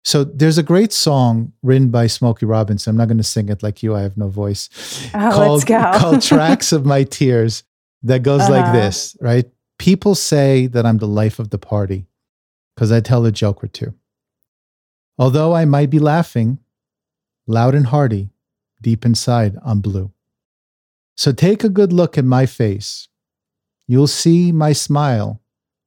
So 0.06 0.24
there's 0.24 0.58
a 0.58 0.64
great 0.64 0.94
song 0.94 1.52
written 1.62 1.90
by 1.90 2.08
Smokey 2.08 2.46
Robinson. 2.46 2.92
I'm 2.92 2.98
not 2.98 3.10
going 3.10 3.18
to 3.18 3.24
sing 3.24 3.50
it 3.50 3.62
like 3.62 3.84
you. 3.84 3.94
I 3.94 4.02
have 4.02 4.16
no 4.16 4.30
voice. 4.30 4.70
Oh, 5.14 5.32
called, 5.32 5.68
called 5.68 6.22
Tracks 6.32 6.72
of 6.72 6.86
My 6.86 7.04
Tears 7.04 7.64
that 8.04 8.24
goes 8.24 8.42
uh-huh. 8.42 8.52
like 8.54 8.74
this, 8.74 9.18
right? 9.20 9.46
People 9.78 10.16
say 10.16 10.68
that 10.68 10.86
I'm 10.86 11.00
the 11.00 11.08
life 11.08 11.40
of 11.40 11.50
the 11.50 11.58
party 11.58 12.06
because 12.76 12.94
I 12.94 13.02
tell 13.02 13.26
a 13.26 13.32
joke 13.32 13.62
or 13.62 13.68
two. 13.68 13.94
Although 15.20 15.54
I 15.54 15.66
might 15.66 15.90
be 15.90 16.00
laughing, 16.00 16.60
loud 17.46 17.76
and 17.76 17.88
hearty, 17.88 18.30
deep 18.84 19.04
inside, 19.06 19.58
I'm 19.66 19.80
blue. 19.80 20.12
So 21.16 21.32
take 21.32 21.64
a 21.64 21.70
good 21.70 21.92
look 21.92 22.18
at 22.18 22.26
my 22.26 22.46
face. 22.46 23.08
You'll 23.88 24.08
see 24.08 24.52
my 24.52 24.74
smile 24.74 25.42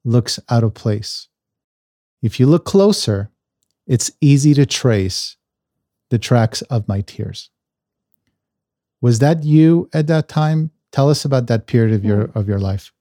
looks 0.04 0.40
out 0.48 0.64
of 0.64 0.74
place. 0.74 1.28
If 2.22 2.40
you 2.40 2.46
look 2.46 2.64
closer, 2.64 3.30
it's 3.86 4.10
easy 4.20 4.54
to 4.54 4.66
trace 4.66 5.36
the 6.10 6.18
tracks 6.18 6.62
of 6.62 6.88
my 6.88 7.00
tears. 7.02 7.50
Was 9.00 9.20
that 9.20 9.44
you 9.44 9.88
at 9.92 10.06
that 10.08 10.28
time? 10.28 10.70
Tell 10.90 11.10
us 11.10 11.24
about 11.24 11.46
that 11.46 11.66
period 11.66 11.94
of 11.94 12.04
your 12.04 12.30
of 12.34 12.48
your 12.48 12.58
life. 12.58 12.92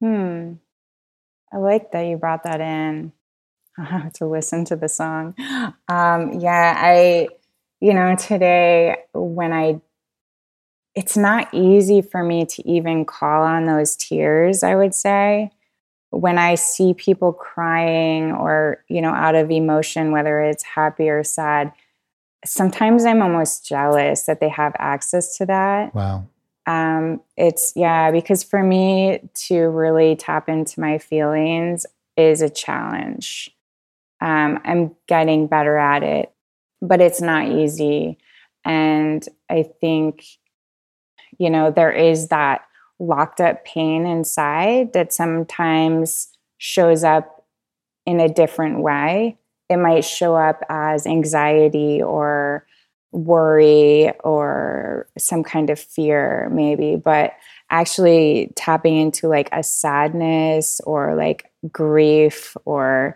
Hmm. 0.00 0.54
I 1.52 1.56
like 1.56 1.92
that 1.92 2.02
you 2.02 2.16
brought 2.16 2.44
that 2.44 2.60
in. 2.60 3.12
I 3.78 3.84
have 3.84 4.12
to 4.14 4.26
listen 4.26 4.64
to 4.66 4.76
the 4.76 4.88
song. 4.88 5.34
Um, 5.88 6.40
yeah, 6.40 6.74
I, 6.76 7.28
you 7.80 7.94
know, 7.94 8.16
today 8.16 8.96
when 9.12 9.52
I, 9.52 9.80
it's 10.94 11.16
not 11.16 11.52
easy 11.52 12.02
for 12.02 12.22
me 12.24 12.44
to 12.46 12.68
even 12.68 13.04
call 13.04 13.42
on 13.44 13.66
those 13.66 13.94
tears, 13.96 14.62
I 14.62 14.74
would 14.74 14.94
say 14.94 15.50
when 16.10 16.38
I 16.38 16.54
see 16.54 16.94
people 16.94 17.32
crying 17.32 18.32
or, 18.32 18.82
you 18.88 19.00
know, 19.00 19.12
out 19.12 19.34
of 19.34 19.50
emotion, 19.50 20.10
whether 20.10 20.40
it's 20.40 20.64
happy 20.64 21.08
or 21.08 21.22
sad, 21.22 21.72
sometimes 22.44 23.04
I'm 23.04 23.22
almost 23.22 23.66
jealous 23.66 24.22
that 24.24 24.40
they 24.40 24.48
have 24.48 24.74
access 24.78 25.36
to 25.36 25.46
that. 25.46 25.94
Wow. 25.94 26.26
Um, 26.66 27.20
it's, 27.36 27.72
yeah, 27.76 28.10
because 28.10 28.42
for 28.42 28.62
me 28.62 29.20
to 29.46 29.58
really 29.68 30.16
tap 30.16 30.48
into 30.48 30.80
my 30.80 30.98
feelings 30.98 31.86
is 32.16 32.42
a 32.42 32.50
challenge. 32.50 33.50
Um, 34.20 34.60
I'm 34.64 34.96
getting 35.06 35.46
better 35.46 35.76
at 35.76 36.02
it, 36.02 36.32
but 36.80 37.00
it's 37.00 37.20
not 37.20 37.48
easy. 37.48 38.18
And 38.64 39.26
I 39.50 39.64
think, 39.80 40.24
you 41.38 41.50
know, 41.50 41.70
there 41.70 41.92
is 41.92 42.28
that 42.28 42.62
locked 42.98 43.40
up 43.40 43.64
pain 43.64 44.06
inside 44.06 44.92
that 44.92 45.12
sometimes 45.12 46.28
shows 46.58 47.04
up 47.04 47.46
in 48.06 48.20
a 48.20 48.28
different 48.28 48.80
way. 48.80 49.38
It 49.68 49.76
might 49.76 50.04
show 50.04 50.34
up 50.34 50.62
as 50.68 51.06
anxiety 51.06 52.02
or 52.02 52.66
worry 53.12 54.10
or 54.24 55.08
some 55.16 55.42
kind 55.42 55.70
of 55.70 55.78
fear, 55.78 56.48
maybe, 56.52 56.96
but 56.96 57.32
actually 57.70 58.52
tapping 58.56 58.96
into 58.96 59.28
like 59.28 59.48
a 59.52 59.62
sadness 59.62 60.80
or 60.84 61.14
like 61.14 61.50
grief 61.70 62.56
or 62.64 63.14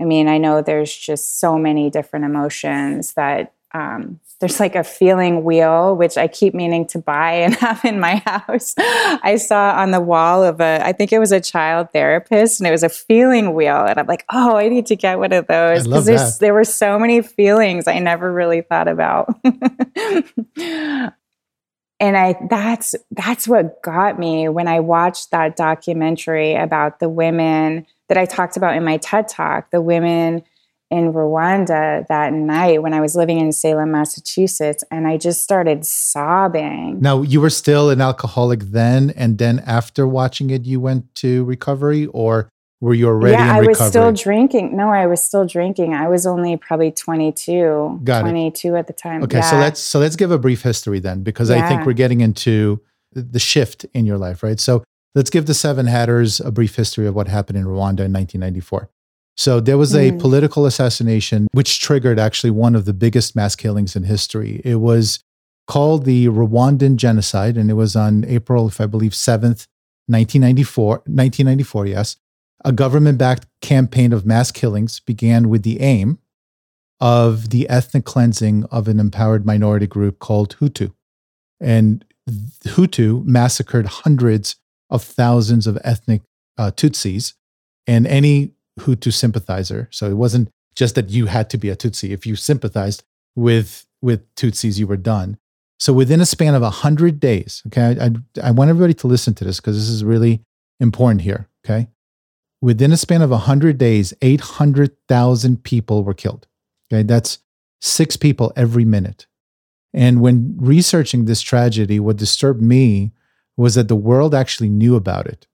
I 0.00 0.04
mean, 0.04 0.28
I 0.28 0.38
know 0.38 0.60
there's 0.62 0.94
just 0.94 1.38
so 1.40 1.58
many 1.58 1.90
different 1.90 2.24
emotions 2.24 3.14
that 3.14 3.52
um, 3.72 4.20
there's 4.40 4.60
like 4.60 4.74
a 4.74 4.84
feeling 4.84 5.42
wheel 5.42 5.96
which 5.96 6.16
i 6.18 6.28
keep 6.28 6.54
meaning 6.54 6.86
to 6.86 6.98
buy 6.98 7.32
and 7.32 7.54
have 7.60 7.84
in 7.84 7.98
my 7.98 8.16
house. 8.26 8.74
I 8.78 9.36
saw 9.36 9.72
on 9.72 9.90
the 9.90 10.00
wall 10.00 10.44
of 10.44 10.60
a 10.60 10.80
i 10.84 10.92
think 10.92 11.12
it 11.12 11.18
was 11.18 11.32
a 11.32 11.40
child 11.40 11.88
therapist 11.92 12.60
and 12.60 12.66
it 12.66 12.70
was 12.70 12.82
a 12.82 12.88
feeling 12.88 13.54
wheel 13.54 13.84
and 13.84 13.98
i'm 13.98 14.06
like 14.06 14.24
oh 14.30 14.56
i 14.56 14.68
need 14.68 14.86
to 14.86 14.96
get 14.96 15.18
one 15.18 15.32
of 15.32 15.46
those. 15.46 15.86
Because 15.86 16.38
there 16.38 16.54
were 16.54 16.64
so 16.64 16.98
many 16.98 17.22
feelings 17.22 17.88
i 17.88 17.98
never 17.98 18.32
really 18.32 18.60
thought 18.60 18.88
about. 18.88 19.34
And 22.00 22.16
i 22.16 22.34
that's 22.50 22.96
that's 23.12 23.46
what 23.46 23.80
got 23.82 24.18
me 24.18 24.48
when 24.48 24.66
i 24.66 24.80
watched 24.80 25.30
that 25.30 25.56
documentary 25.56 26.54
about 26.54 26.98
the 26.98 27.08
women 27.08 27.86
that 28.08 28.18
i 28.18 28.24
talked 28.24 28.56
about 28.56 28.76
in 28.76 28.84
my 28.84 28.96
ted 28.98 29.28
talk 29.28 29.70
the 29.70 29.80
women 29.80 30.42
in 30.90 31.12
Rwanda 31.12 32.06
that 32.06 32.32
night 32.32 32.82
when 32.82 32.94
I 32.94 33.00
was 33.00 33.16
living 33.16 33.40
in 33.40 33.52
Salem, 33.52 33.90
Massachusetts, 33.90 34.84
and 34.90 35.08
I 35.08 35.16
just 35.16 35.42
started 35.42 35.84
sobbing. 35.84 37.00
Now, 37.00 37.22
you 37.22 37.40
were 37.40 37.50
still 37.50 37.90
an 37.90 38.00
alcoholic 38.00 38.60
then, 38.60 39.10
and 39.10 39.38
then 39.38 39.60
after 39.66 40.06
watching 40.06 40.50
it, 40.50 40.64
you 40.64 40.80
went 40.80 41.12
to 41.16 41.44
recovery, 41.44 42.06
or 42.06 42.48
were 42.80 42.94
you 42.94 43.08
already 43.08 43.32
yeah, 43.32 43.54
I 43.54 43.58
recovery? 43.58 43.66
was 43.68 43.88
still 43.88 44.12
drinking. 44.12 44.76
No, 44.76 44.90
I 44.90 45.06
was 45.06 45.22
still 45.22 45.46
drinking. 45.46 45.94
I 45.94 46.08
was 46.08 46.26
only 46.26 46.56
probably 46.56 46.92
22, 46.92 48.00
Got 48.04 48.20
22 48.20 48.74
it. 48.74 48.78
at 48.78 48.86
the 48.86 48.92
time. 48.92 49.22
Okay, 49.24 49.38
yeah. 49.38 49.50
so 49.50 49.56
let's 49.56 49.80
so 49.80 49.98
let's 49.98 50.16
give 50.16 50.30
a 50.30 50.38
brief 50.38 50.62
history 50.62 51.00
then, 51.00 51.22
because 51.22 51.50
yeah. 51.50 51.64
I 51.64 51.68
think 51.68 51.86
we're 51.86 51.94
getting 51.94 52.20
into 52.20 52.80
the 53.12 53.38
shift 53.38 53.84
in 53.94 54.06
your 54.06 54.18
life, 54.18 54.42
right? 54.42 54.60
So 54.60 54.84
let's 55.14 55.30
give 55.30 55.46
the 55.46 55.54
Seven 55.54 55.86
Hatters 55.86 56.40
a 56.40 56.50
brief 56.50 56.76
history 56.76 57.06
of 57.06 57.14
what 57.14 57.28
happened 57.28 57.58
in 57.58 57.64
Rwanda 57.64 58.04
in 58.04 58.12
1994. 58.12 58.90
So 59.36 59.60
there 59.60 59.78
was 59.78 59.94
a 59.94 60.12
mm. 60.12 60.20
political 60.20 60.64
assassination 60.64 61.48
which 61.52 61.80
triggered 61.80 62.18
actually 62.18 62.50
one 62.50 62.76
of 62.76 62.84
the 62.84 62.92
biggest 62.92 63.34
mass 63.34 63.56
killings 63.56 63.96
in 63.96 64.04
history. 64.04 64.60
It 64.64 64.76
was 64.76 65.20
called 65.66 66.04
the 66.04 66.26
Rwandan 66.28 66.96
genocide 66.96 67.56
and 67.56 67.70
it 67.70 67.74
was 67.74 67.96
on 67.96 68.24
April, 68.26 68.68
if 68.68 68.80
I 68.80 68.86
believe, 68.86 69.12
7th, 69.12 69.66
1994, 70.06 70.88
1994, 71.06 71.86
yes. 71.86 72.16
A 72.64 72.72
government-backed 72.72 73.46
campaign 73.60 74.12
of 74.12 74.24
mass 74.24 74.50
killings 74.50 75.00
began 75.00 75.48
with 75.48 75.62
the 75.62 75.80
aim 75.80 76.18
of 77.00 77.50
the 77.50 77.68
ethnic 77.68 78.04
cleansing 78.04 78.64
of 78.70 78.86
an 78.88 79.00
empowered 79.00 79.44
minority 79.44 79.86
group 79.86 80.18
called 80.18 80.56
Hutu. 80.60 80.94
And 81.60 82.04
Hutu 82.28 83.24
massacred 83.24 83.86
hundreds 83.86 84.56
of 84.90 85.02
thousands 85.02 85.66
of 85.66 85.78
ethnic 85.84 86.22
uh, 86.58 86.70
Tutsis 86.70 87.34
and 87.86 88.06
any 88.06 88.52
Hutu 88.80 89.12
sympathizer. 89.12 89.88
So 89.90 90.10
it 90.10 90.14
wasn't 90.14 90.50
just 90.74 90.94
that 90.94 91.10
you 91.10 91.26
had 91.26 91.50
to 91.50 91.58
be 91.58 91.70
a 91.70 91.76
Tutsi. 91.76 92.10
If 92.10 92.26
you 92.26 92.36
sympathized 92.36 93.02
with 93.36 93.86
with 94.02 94.32
Tutsis, 94.34 94.78
you 94.78 94.86
were 94.86 94.98
done. 94.98 95.38
So 95.78 95.92
within 95.92 96.20
a 96.20 96.26
span 96.26 96.54
of 96.54 96.62
100 96.62 97.18
days, 97.18 97.62
okay, 97.66 97.96
I, 98.00 98.06
I, 98.06 98.48
I 98.48 98.50
want 98.52 98.70
everybody 98.70 98.94
to 98.94 99.06
listen 99.06 99.34
to 99.34 99.44
this 99.44 99.60
because 99.60 99.76
this 99.76 99.88
is 99.88 100.04
really 100.04 100.40
important 100.78 101.22
here, 101.22 101.48
okay? 101.64 101.88
Within 102.60 102.92
a 102.92 102.96
span 102.96 103.22
of 103.22 103.30
100 103.30 103.76
days, 103.76 104.14
800,000 104.22 105.64
people 105.64 106.04
were 106.04 106.14
killed. 106.14 106.46
Okay, 106.92 107.02
that's 107.02 107.38
six 107.80 108.16
people 108.16 108.52
every 108.56 108.84
minute. 108.84 109.26
And 109.92 110.20
when 110.20 110.56
researching 110.58 111.24
this 111.24 111.40
tragedy, 111.40 112.00
what 112.00 112.16
disturbed 112.16 112.62
me 112.62 113.12
was 113.56 113.74
that 113.74 113.88
the 113.88 113.96
world 113.96 114.34
actually 114.34 114.68
knew 114.68 114.96
about 114.96 115.26
it 115.26 115.46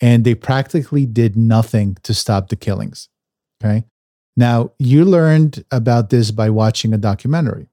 and 0.00 0.24
they 0.24 0.34
practically 0.34 1.06
did 1.06 1.36
nothing 1.36 1.96
to 2.02 2.14
stop 2.14 2.48
the 2.48 2.56
killings. 2.56 3.08
Okay. 3.62 3.84
Now, 4.36 4.72
you 4.78 5.04
learned 5.04 5.64
about 5.70 6.10
this 6.10 6.30
by 6.30 6.50
watching 6.50 6.92
a 6.92 6.98
documentary. 6.98 7.68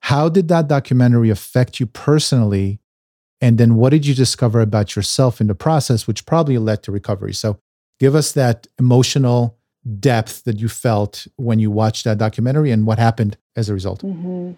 How 0.00 0.28
did 0.28 0.48
that 0.48 0.68
documentary 0.68 1.30
affect 1.30 1.80
you 1.80 1.86
personally? 1.86 2.80
And 3.40 3.58
then 3.58 3.76
what 3.76 3.90
did 3.90 4.06
you 4.06 4.14
discover 4.14 4.60
about 4.60 4.96
yourself 4.96 5.40
in 5.40 5.46
the 5.48 5.54
process, 5.54 6.06
which 6.06 6.26
probably 6.26 6.58
led 6.58 6.82
to 6.84 6.92
recovery? 6.92 7.34
So, 7.34 7.60
give 8.00 8.14
us 8.14 8.32
that 8.32 8.66
emotional 8.78 9.58
depth 10.00 10.44
that 10.44 10.58
you 10.58 10.68
felt 10.68 11.26
when 11.36 11.58
you 11.58 11.70
watched 11.70 12.04
that 12.04 12.18
documentary 12.18 12.70
and 12.70 12.86
what 12.86 12.98
happened 12.98 13.36
as 13.56 13.68
a 13.68 13.74
result. 13.74 14.02
Mm-hmm. 14.02 14.52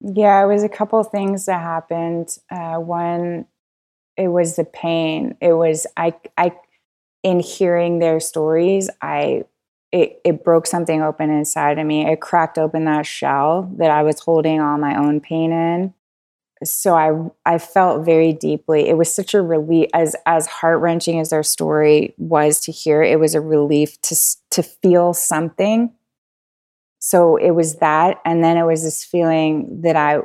Yeah, 0.00 0.42
it 0.42 0.46
was 0.46 0.62
a 0.62 0.68
couple 0.68 1.02
things 1.04 1.46
that 1.46 1.60
happened. 1.60 2.38
Uh, 2.50 2.76
one, 2.76 3.46
it 4.16 4.28
was 4.28 4.56
the 4.56 4.64
pain. 4.64 5.36
It 5.40 5.54
was 5.54 5.86
I 5.96 6.14
I 6.38 6.52
in 7.24 7.40
hearing 7.40 8.00
their 8.00 8.20
stories, 8.20 8.90
I 9.02 9.44
it, 9.92 10.20
it 10.24 10.44
broke 10.44 10.66
something 10.66 11.02
open 11.02 11.30
inside 11.30 11.78
of 11.78 11.86
me. 11.86 12.06
It 12.10 12.20
cracked 12.20 12.58
open 12.58 12.84
that 12.86 13.06
shell 13.06 13.70
that 13.78 13.90
I 13.90 14.02
was 14.04 14.20
holding 14.20 14.60
all 14.60 14.78
my 14.78 14.96
own 14.98 15.20
pain 15.20 15.52
in. 15.52 15.94
so 16.64 16.96
I 16.96 17.12
I 17.54 17.58
felt 17.58 18.04
very 18.04 18.32
deeply. 18.32 18.88
It 18.88 18.96
was 18.98 19.12
such 19.14 19.34
a 19.34 19.42
relief 19.42 19.90
as 19.94 20.16
as 20.26 20.46
heart 20.46 20.80
wrenching 20.80 21.20
as 21.20 21.30
their 21.30 21.42
story 21.44 22.14
was 22.18 22.60
to 22.62 22.72
hear. 22.72 23.02
It 23.02 23.20
was 23.20 23.34
a 23.34 23.40
relief 23.40 24.00
to 24.02 24.16
to 24.52 24.62
feel 24.62 25.14
something. 25.14 25.92
So 27.08 27.36
it 27.36 27.52
was 27.52 27.76
that, 27.76 28.20
and 28.26 28.44
then 28.44 28.58
it 28.58 28.64
was 28.64 28.82
this 28.82 29.02
feeling 29.02 29.80
that 29.80 29.96
I, 29.96 30.18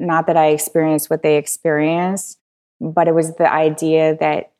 not 0.00 0.26
that 0.26 0.36
I 0.36 0.46
experienced 0.46 1.08
what 1.08 1.22
they 1.22 1.36
experienced, 1.36 2.40
but 2.80 3.06
it 3.06 3.14
was 3.14 3.36
the 3.36 3.48
idea 3.48 4.16
that 4.16 4.50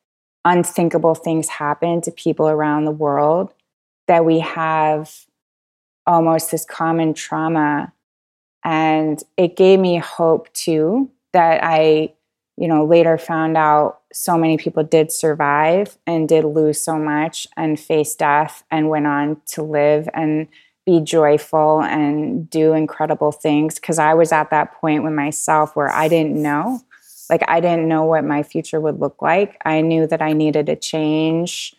unthinkable 0.45 1.17
things 1.17 1.49
happen 1.49 2.03
to 2.03 2.13
people 2.13 2.49
around 2.49 2.85
the 2.85 2.93
world. 2.93 3.53
That 4.07 4.25
we 4.25 4.39
have 4.39 5.27
almost 6.07 6.53
this 6.53 6.65
common 6.65 7.15
trauma 7.15 7.93
and 8.65 9.21
it 9.37 9.57
gave 9.57 9.81
me 9.81 9.99
hope 9.99 10.53
too 10.53 11.11
that 11.33 11.65
I, 11.65 12.15
you 12.57 12.69
know, 12.69 12.87
later 12.87 13.19
found 13.19 13.57
out 13.57 14.03
so 14.13 14.39
many 14.39 14.57
people 14.57 14.85
did 14.85 15.11
survive 15.11 15.99
and 16.07 16.29
did 16.29 16.45
lose 16.45 16.81
so 16.81 16.97
much 16.97 17.49
and 17.57 17.79
face 17.81 18.15
death 18.15 18.63
and 18.71 18.89
went 18.89 19.09
on 19.09 19.41
to 19.47 19.65
live 19.65 20.09
and 20.15 20.47
be 20.87 21.01
joyful 21.01 21.83
and 21.83 22.49
do 22.49 22.73
incredible 22.73 23.33
things. 23.33 23.75
Because 23.75 23.99
I 23.99 24.15
was 24.15 24.33
at 24.33 24.51
that 24.51 24.73
point 24.81 25.03
with 25.03 25.13
myself 25.13 25.77
where 25.77 25.91
I 25.91 26.09
didn't 26.09 26.41
know. 26.41 26.81
Like, 27.29 27.43
I 27.49 27.61
didn't 27.61 27.89
know 27.89 28.05
what 28.05 28.25
my 28.25 28.45
future 28.45 28.81
would 28.81 29.01
look 29.01 29.21
like. 29.21 29.61
I 29.65 29.81
knew 29.81 30.07
that 30.07 30.23
I 30.23 30.33
needed 30.33 30.69
a 30.69 30.77
change. 30.77 31.75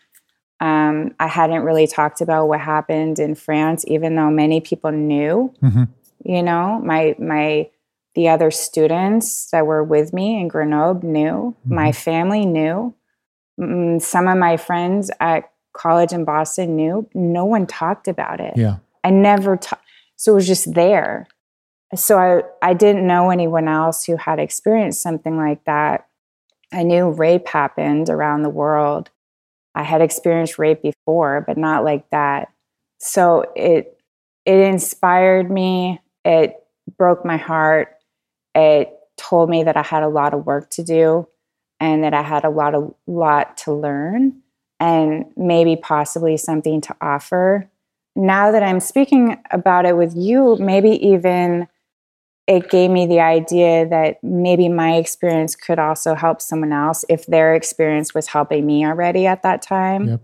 Um, 0.59 1.15
I 1.19 1.27
hadn't 1.27 1.61
really 1.61 1.87
talked 1.87 2.19
about 2.19 2.47
what 2.47 2.59
happened 2.59 3.17
in 3.17 3.33
France, 3.35 3.85
even 3.87 4.15
though 4.15 4.29
many 4.29 4.59
people 4.59 4.91
knew. 4.91 5.53
Mm-hmm. 5.63 5.83
You 6.25 6.43
know, 6.43 6.81
my 6.83 7.15
my 7.17 7.69
the 8.15 8.27
other 8.27 8.49
students 8.49 9.49
that 9.51 9.67
were 9.67 9.83
with 9.83 10.11
me 10.11 10.39
in 10.39 10.47
Grenoble 10.47 11.07
knew. 11.07 11.55
Mm-hmm. 11.61 11.75
My 11.75 11.91
family 11.91 12.45
knew. 12.45 12.93
Mm, 13.59 14.01
some 14.01 14.27
of 14.27 14.37
my 14.37 14.57
friends 14.57 15.11
at 15.19 15.51
college 15.73 16.11
in 16.11 16.25
Boston 16.25 16.75
knew. 16.75 17.07
No 17.13 17.45
one 17.45 17.67
talked 17.67 18.07
about 18.07 18.39
it. 18.39 18.53
Yeah. 18.57 18.77
I 19.07 19.09
never 19.09 19.55
talked. 19.55 19.85
So 20.17 20.33
it 20.33 20.35
was 20.35 20.47
just 20.47 20.73
there. 20.73 21.27
So 21.95 22.19
I, 22.19 22.41
I 22.61 22.73
didn't 22.73 23.07
know 23.07 23.29
anyone 23.29 23.69
else 23.69 24.03
who 24.03 24.17
had 24.17 24.37
experienced 24.37 25.01
something 25.01 25.37
like 25.37 25.63
that. 25.63 26.07
I 26.73 26.83
knew 26.83 27.11
rape 27.11 27.47
happened 27.47 28.09
around 28.09 28.41
the 28.41 28.49
world. 28.49 29.09
I 29.73 29.83
had 29.83 30.01
experienced 30.01 30.59
rape 30.59 30.81
before, 30.81 31.45
but 31.47 31.57
not 31.57 31.85
like 31.85 32.09
that. 32.09 32.49
So 32.99 33.45
it 33.55 33.97
it 34.45 34.59
inspired 34.59 35.49
me. 35.49 36.01
It 36.25 36.55
broke 36.97 37.23
my 37.23 37.37
heart. 37.37 37.95
It 38.55 38.91
told 39.15 39.49
me 39.49 39.63
that 39.63 39.77
I 39.77 39.83
had 39.83 40.03
a 40.03 40.09
lot 40.09 40.33
of 40.33 40.45
work 40.45 40.69
to 40.71 40.83
do 40.83 41.29
and 41.79 42.03
that 42.03 42.13
I 42.13 42.23
had 42.23 42.43
a 42.43 42.49
lot 42.49 42.75
of 42.75 42.93
lot 43.05 43.55
to 43.59 43.73
learn 43.73 44.41
and 44.81 45.25
maybe 45.37 45.77
possibly 45.77 46.35
something 46.35 46.81
to 46.81 46.95
offer. 46.99 47.69
Now 48.17 48.51
that 48.51 48.63
I'm 48.63 48.79
speaking 48.79 49.37
about 49.51 49.85
it 49.85 49.95
with 49.95 50.15
you, 50.15 50.57
maybe 50.59 50.89
even 51.07 51.67
it 52.47 52.71
gave 52.71 52.89
me 52.89 53.05
the 53.05 53.19
idea 53.19 53.87
that 53.87 54.17
maybe 54.23 54.69
my 54.69 54.95
experience 54.95 55.55
could 55.55 55.77
also 55.77 56.15
help 56.15 56.41
someone 56.41 56.73
else 56.73 57.05
if 57.09 57.27
their 57.27 57.53
experience 57.53 58.15
was 58.15 58.25
helping 58.25 58.65
me 58.65 58.87
already 58.87 59.27
at 59.27 59.43
that 59.43 59.61
time. 59.61 60.07
Yep. 60.07 60.21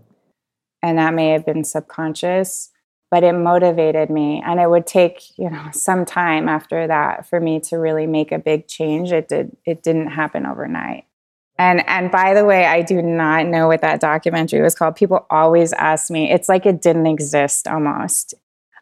And 0.82 0.98
that 0.98 1.14
may 1.14 1.30
have 1.30 1.46
been 1.46 1.62
subconscious, 1.62 2.70
but 3.12 3.22
it 3.22 3.34
motivated 3.34 4.10
me. 4.10 4.42
And 4.44 4.58
it 4.58 4.68
would 4.68 4.88
take, 4.88 5.22
you 5.38 5.48
know, 5.48 5.68
some 5.72 6.04
time 6.04 6.48
after 6.48 6.88
that 6.88 7.28
for 7.28 7.38
me 7.38 7.60
to 7.60 7.76
really 7.76 8.08
make 8.08 8.32
a 8.32 8.40
big 8.40 8.66
change. 8.66 9.12
It 9.12 9.28
did 9.28 9.56
it 9.64 9.84
didn't 9.84 10.08
happen 10.08 10.46
overnight. 10.46 11.04
And 11.56 11.88
and 11.88 12.10
by 12.10 12.34
the 12.34 12.44
way, 12.44 12.66
I 12.66 12.82
do 12.82 13.00
not 13.00 13.46
know 13.46 13.68
what 13.68 13.80
that 13.82 14.00
documentary 14.00 14.60
was 14.60 14.74
called. 14.74 14.96
People 14.96 15.26
always 15.30 15.72
ask 15.72 16.10
me. 16.10 16.30
It's 16.30 16.48
like 16.48 16.66
it 16.66 16.82
didn't 16.82 17.06
exist 17.06 17.68
almost. 17.68 18.34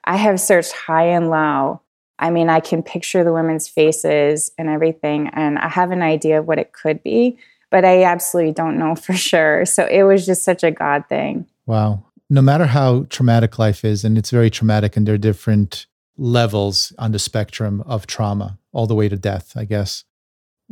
I 0.05 0.17
have 0.17 0.41
searched 0.41 0.73
high 0.73 1.07
and 1.07 1.31
low 1.31 1.83
I 2.23 2.31
mean, 2.31 2.49
I 2.49 2.61
can 2.61 2.85
picture 2.85 3.25
the 3.25 3.33
women's 3.33 3.69
faces 3.69 4.53
and 4.57 4.69
everything, 4.69 5.29
and 5.33 5.59
I 5.59 5.69
have 5.69 5.91
an 5.91 6.03
idea 6.03 6.39
of 6.39 6.47
what 6.47 6.61
it 6.61 6.73
could 6.73 7.03
be, 7.03 7.37
but 7.69 7.85
I 7.85 8.05
absolutely 8.05 8.53
don't 8.53 8.79
know 8.79 8.95
for 9.07 9.13
sure. 9.13 9.67
So 9.67 9.87
it 9.87 10.05
was 10.05 10.25
just 10.25 10.45
such 10.45 10.63
a 10.63 10.71
God 10.71 11.05
thing. 11.09 11.47
Wow. 11.67 12.05
No 12.31 12.41
matter 12.41 12.67
how 12.67 13.05
traumatic 13.11 13.59
life 13.59 13.85
is, 13.85 14.05
and 14.05 14.17
it's 14.17 14.31
very 14.31 14.51
traumatic, 14.51 14.97
and 14.97 15.07
there 15.07 15.17
are 15.17 15.19
different 15.19 15.87
levels 16.17 16.93
on 16.99 17.11
the 17.11 17.19
spectrum 17.19 17.83
of 17.87 18.07
trauma, 18.07 18.59
all 18.73 18.87
the 18.87 18.95
way 18.95 19.09
to 19.09 19.17
death, 19.17 19.55
I 19.57 19.65
guess. 19.65 20.05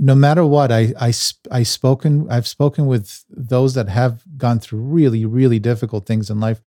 No 0.03 0.15
matter 0.15 0.47
what, 0.47 0.73
I 0.73 0.95
I 0.99 1.13
I 1.51 1.63
spoken 1.63 2.27
I've 2.31 2.49
spoken 2.49 2.87
with 2.87 3.25
those 3.29 3.75
that 3.75 3.89
have 3.89 4.25
gone 4.37 4.59
through 4.59 4.81
really 4.81 5.27
really 5.27 5.59
difficult 5.59 6.07
things 6.07 6.31
in 6.31 6.41
life, 6.41 6.63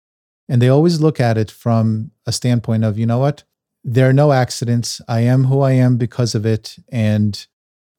and 0.49 0.62
they 0.62 0.70
always 0.70 1.01
look 1.01 1.20
at 1.20 1.37
it 1.37 1.51
from 1.51 2.11
a 2.26 2.33
standpoint 2.33 2.85
of 2.85 2.99
you 2.99 3.07
know 3.07 3.18
what 3.18 3.45
there 3.85 4.09
are 4.09 4.12
no 4.12 4.33
accidents. 4.33 5.01
I 5.09 5.20
am 5.20 5.45
who 5.45 5.61
I 5.61 5.72
am 5.72 5.97
because 5.97 6.35
of 6.35 6.45
it. 6.45 6.76
And 6.91 7.47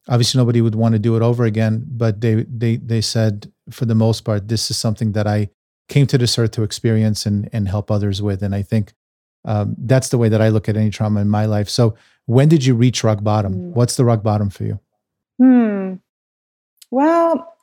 obviously 0.08 0.40
nobody 0.40 0.62
would 0.62 0.76
want 0.76 0.94
to 0.94 1.00
do 1.00 1.16
it 1.16 1.22
over 1.22 1.46
again. 1.46 1.86
But 1.88 2.22
they 2.22 2.46
they 2.48 2.78
they 2.78 3.02
said 3.02 3.52
for 3.70 3.86
the 3.86 3.96
most 3.96 4.22
part, 4.22 4.48
this 4.48 4.70
is 4.70 4.78
something 4.78 5.14
that 5.14 5.28
I 5.28 5.50
came 5.88 6.06
to 6.08 6.18
this 6.18 6.38
earth 6.38 6.52
to 6.52 6.64
experience 6.64 7.26
and 7.26 7.50
and 7.54 7.68
help 7.68 7.90
others 7.90 8.22
with. 8.22 8.44
And 8.44 8.54
I 8.54 8.62
think 8.62 8.94
um, 9.46 9.76
that's 9.80 10.10
the 10.10 10.18
way 10.18 10.30
that 10.30 10.42
I 10.42 10.50
look 10.50 10.68
at 10.70 10.78
any 10.78 10.90
trauma 10.90 11.22
in 11.22 11.30
my 11.30 11.46
life. 11.46 11.70
So 11.70 11.96
when 12.26 12.50
did 12.50 12.66
you 12.66 12.76
reach 12.76 13.04
rock 13.04 13.24
bottom? 13.24 13.54
Mm. 13.54 13.72
What's 13.74 13.96
the 13.96 14.06
rock 14.06 14.22
bottom 14.22 14.50
for 14.50 14.66
you? 14.66 14.80
Hmm. 15.40 15.96
Well, 16.92 17.56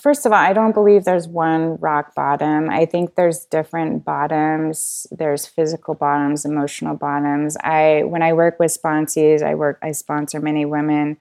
First 0.00 0.26
of 0.26 0.32
all, 0.32 0.38
I 0.38 0.52
don't 0.52 0.72
believe 0.72 1.04
there's 1.04 1.28
one 1.28 1.76
rock 1.76 2.14
bottom. 2.14 2.70
I 2.70 2.86
think 2.86 3.14
there's 3.14 3.44
different 3.44 4.04
bottoms. 4.04 5.06
There's 5.10 5.46
physical 5.46 5.94
bottoms, 5.94 6.44
emotional 6.44 6.96
bottoms. 6.96 7.56
I 7.62 8.02
when 8.04 8.22
I 8.22 8.32
work 8.32 8.58
with 8.58 8.76
sponsees, 8.76 9.42
I 9.42 9.54
work 9.54 9.78
I 9.82 9.92
sponsor 9.92 10.40
many 10.40 10.64
women. 10.64 11.18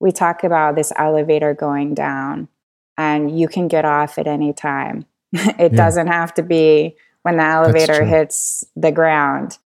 We 0.00 0.12
talk 0.12 0.44
about 0.44 0.76
this 0.76 0.92
elevator 0.96 1.54
going 1.54 1.94
down 1.94 2.48
and 2.98 3.38
you 3.38 3.48
can 3.48 3.68
get 3.68 3.84
off 3.84 4.18
at 4.18 4.26
any 4.26 4.52
time. 4.52 5.06
it 5.32 5.56
yeah. 5.58 5.76
doesn't 5.76 6.08
have 6.08 6.34
to 6.34 6.42
be 6.42 6.96
when 7.22 7.36
the 7.36 7.44
elevator 7.44 8.04
hits 8.04 8.64
the 8.76 8.92
ground. 8.92 9.58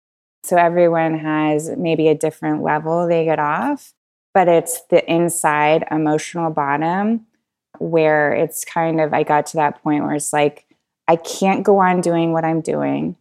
So 0.43 0.55
everyone 0.55 1.17
has 1.19 1.71
maybe 1.77 2.07
a 2.07 2.15
different 2.15 2.63
level 2.63 3.07
they 3.07 3.25
get 3.25 3.39
off, 3.39 3.93
but 4.37 4.47
it's 4.47 4.83
the 4.91 5.03
inside 5.11 5.83
emotional 5.89 6.51
bottom 6.51 7.25
where 7.79 8.33
it's 8.33 8.63
kind 8.63 9.01
of, 9.01 9.11
I 9.11 9.23
got 9.23 9.47
to 9.47 9.57
that 9.57 9.81
point 9.81 10.03
where 10.03 10.13
it's 10.13 10.31
like, 10.31 10.67
I 11.07 11.15
can't 11.15 11.63
go 11.63 11.79
on 11.79 12.01
doing 12.01 12.33
what 12.33 12.45
I'm 12.45 12.61
doing. 12.61 13.15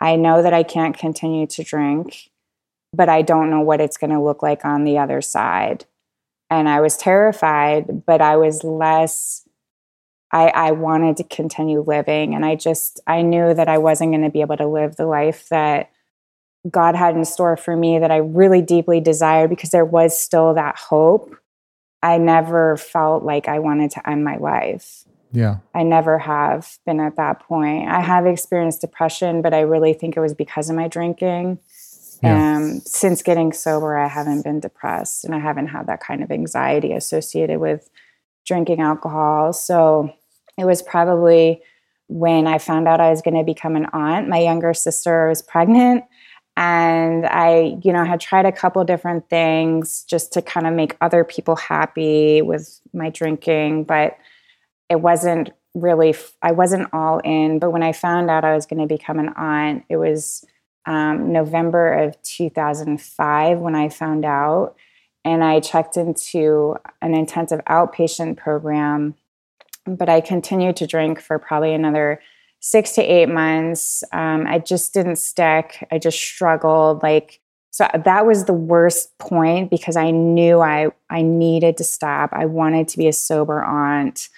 I 0.00 0.14
know 0.14 0.40
that 0.40 0.54
I 0.54 0.62
can't 0.62 0.96
continue 0.96 1.48
to 1.48 1.64
drink, 1.64 2.30
but 2.92 3.08
I 3.08 3.20
don't 3.22 3.50
know 3.50 3.62
what 3.62 3.80
it's 3.80 3.96
going 3.96 4.12
to 4.12 4.22
look 4.22 4.40
like 4.40 4.64
on 4.64 4.84
the 4.84 4.98
other 4.98 5.20
side. 5.20 5.86
And 6.50 6.68
I 6.68 6.82
was 6.82 6.96
terrified, 6.96 8.06
but 8.06 8.20
I 8.20 8.36
was 8.36 8.62
less, 8.62 9.42
I, 10.30 10.50
I 10.50 10.70
wanted 10.70 11.16
to 11.16 11.24
continue 11.24 11.80
living. 11.80 12.36
And 12.36 12.46
I 12.46 12.54
just, 12.54 13.00
I 13.08 13.22
knew 13.22 13.54
that 13.54 13.68
I 13.68 13.78
wasn't 13.78 14.12
going 14.12 14.22
to 14.22 14.30
be 14.30 14.42
able 14.42 14.58
to 14.58 14.68
live 14.68 14.94
the 14.94 15.06
life 15.06 15.48
that 15.48 15.90
God 16.70 16.94
had 16.94 17.14
in 17.14 17.24
store 17.24 17.56
for 17.56 17.76
me 17.76 17.98
that 17.98 18.10
I 18.10 18.16
really 18.16 18.62
deeply 18.62 19.00
desired 19.00 19.50
because 19.50 19.70
there 19.70 19.84
was 19.84 20.18
still 20.18 20.54
that 20.54 20.76
hope 20.76 21.34
I 22.02 22.18
never 22.18 22.76
felt 22.76 23.24
like 23.24 23.48
I 23.48 23.58
wanted 23.58 23.90
to 23.92 24.08
end 24.08 24.24
my 24.24 24.36
life. 24.36 25.04
Yeah. 25.32 25.58
I 25.74 25.82
never 25.82 26.18
have 26.18 26.78
been 26.86 27.00
at 27.00 27.16
that 27.16 27.40
point. 27.40 27.88
I 27.88 28.00
have 28.00 28.26
experienced 28.26 28.80
depression, 28.80 29.42
but 29.42 29.52
I 29.52 29.60
really 29.60 29.92
think 29.92 30.16
it 30.16 30.20
was 30.20 30.34
because 30.34 30.70
of 30.70 30.76
my 30.76 30.88
drinking. 30.88 31.58
Yeah. 32.22 32.56
Um, 32.56 32.80
since 32.80 33.22
getting 33.22 33.52
sober, 33.52 33.96
I 33.96 34.08
haven't 34.08 34.42
been 34.42 34.60
depressed 34.60 35.24
and 35.24 35.34
I 35.34 35.38
haven't 35.38 35.68
had 35.68 35.86
that 35.86 36.00
kind 36.00 36.22
of 36.22 36.30
anxiety 36.30 36.92
associated 36.92 37.60
with 37.60 37.88
drinking 38.46 38.80
alcohol. 38.80 39.52
So 39.52 40.12
it 40.56 40.64
was 40.64 40.82
probably 40.82 41.62
when 42.08 42.46
I 42.46 42.58
found 42.58 42.88
out 42.88 43.00
I 43.00 43.10
was 43.10 43.22
going 43.22 43.36
to 43.36 43.44
become 43.44 43.76
an 43.76 43.86
aunt. 43.92 44.28
My 44.28 44.38
younger 44.38 44.72
sister 44.72 45.28
was 45.28 45.42
pregnant 45.42 46.04
and 46.58 47.24
i 47.26 47.78
you 47.84 47.92
know 47.92 48.04
had 48.04 48.20
tried 48.20 48.44
a 48.44 48.52
couple 48.52 48.82
different 48.84 49.30
things 49.30 50.02
just 50.02 50.32
to 50.32 50.42
kind 50.42 50.66
of 50.66 50.74
make 50.74 50.96
other 51.00 51.22
people 51.22 51.54
happy 51.54 52.42
with 52.42 52.80
my 52.92 53.08
drinking 53.08 53.84
but 53.84 54.18
it 54.90 55.00
wasn't 55.00 55.50
really 55.74 56.14
i 56.42 56.50
wasn't 56.50 56.88
all 56.92 57.20
in. 57.20 57.60
But 57.60 57.70
when 57.70 57.84
i 57.84 57.92
found 57.92 58.28
out 58.28 58.44
i 58.44 58.54
was 58.54 58.66
going 58.66 58.80
to 58.80 58.92
become 58.92 59.20
an 59.20 59.32
aunt 59.36 59.84
it 59.88 59.96
was 59.96 60.44
um, 60.84 61.32
november 61.32 61.92
of 61.92 62.20
2005 62.22 63.58
when 63.58 63.74
i 63.74 63.88
found 63.88 64.24
out. 64.24 64.74
And 65.24 65.44
i 65.44 65.60
checked 65.60 65.96
into 65.96 66.76
an 67.00 67.14
intensive 67.14 67.60
outpatient 67.66 68.36
program 68.36 69.14
but 69.86 70.08
i 70.08 70.20
continued 70.20 70.76
to 70.76 70.88
drink 70.88 71.20
for 71.20 71.38
probably 71.38 71.72
another 71.72 72.20
six 72.60 72.92
to 72.92 73.02
eight 73.02 73.28
months. 73.28 74.02
Um, 74.12 74.46
I 74.46 74.58
just 74.58 74.92
didn't 74.92 75.16
stick. 75.16 75.86
I 75.90 75.98
just 75.98 76.18
struggled. 76.18 77.02
Like 77.02 77.40
so 77.70 77.86
that 78.04 78.26
was 78.26 78.44
the 78.44 78.52
worst 78.52 79.16
point 79.18 79.70
because 79.70 79.96
I 79.96 80.10
knew 80.10 80.60
I 80.60 80.88
I 81.10 81.22
needed 81.22 81.76
to 81.76 81.84
stop. 81.84 82.30
I 82.32 82.46
wanted 82.46 82.88
to 82.88 82.98
be 82.98 83.06
a 83.06 83.12
sober 83.12 83.62
aunt. 83.62 84.28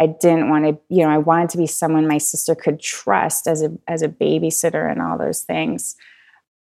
I 0.00 0.06
didn't 0.06 0.48
want 0.48 0.64
to, 0.64 0.78
you 0.88 1.04
know, 1.04 1.10
I 1.10 1.18
wanted 1.18 1.50
to 1.50 1.58
be 1.58 1.66
someone 1.66 2.06
my 2.06 2.18
sister 2.18 2.54
could 2.54 2.80
trust 2.80 3.46
as 3.46 3.62
a 3.62 3.76
as 3.88 4.02
a 4.02 4.08
babysitter 4.08 4.90
and 4.90 5.00
all 5.00 5.18
those 5.18 5.42
things. 5.42 5.96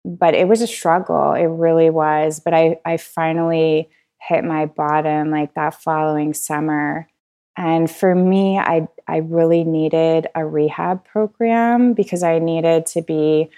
But 0.04 0.34
it 0.34 0.48
was 0.48 0.60
a 0.60 0.66
struggle. 0.66 1.32
It 1.32 1.46
really 1.46 1.90
was. 1.90 2.40
But 2.40 2.52
I 2.52 2.78
I 2.84 2.96
finally 2.96 3.88
hit 4.20 4.44
my 4.44 4.66
bottom 4.66 5.30
like 5.30 5.54
that 5.54 5.80
following 5.80 6.34
summer. 6.34 7.08
And 7.56 7.90
for 7.90 8.14
me, 8.14 8.58
I 8.58 8.86
I 9.08 9.18
really 9.18 9.64
needed 9.64 10.28
a 10.34 10.44
rehab 10.44 11.04
program 11.04 11.94
because 11.94 12.22
I 12.22 12.38
needed 12.38 12.86
to 12.86 13.02
be 13.02 13.50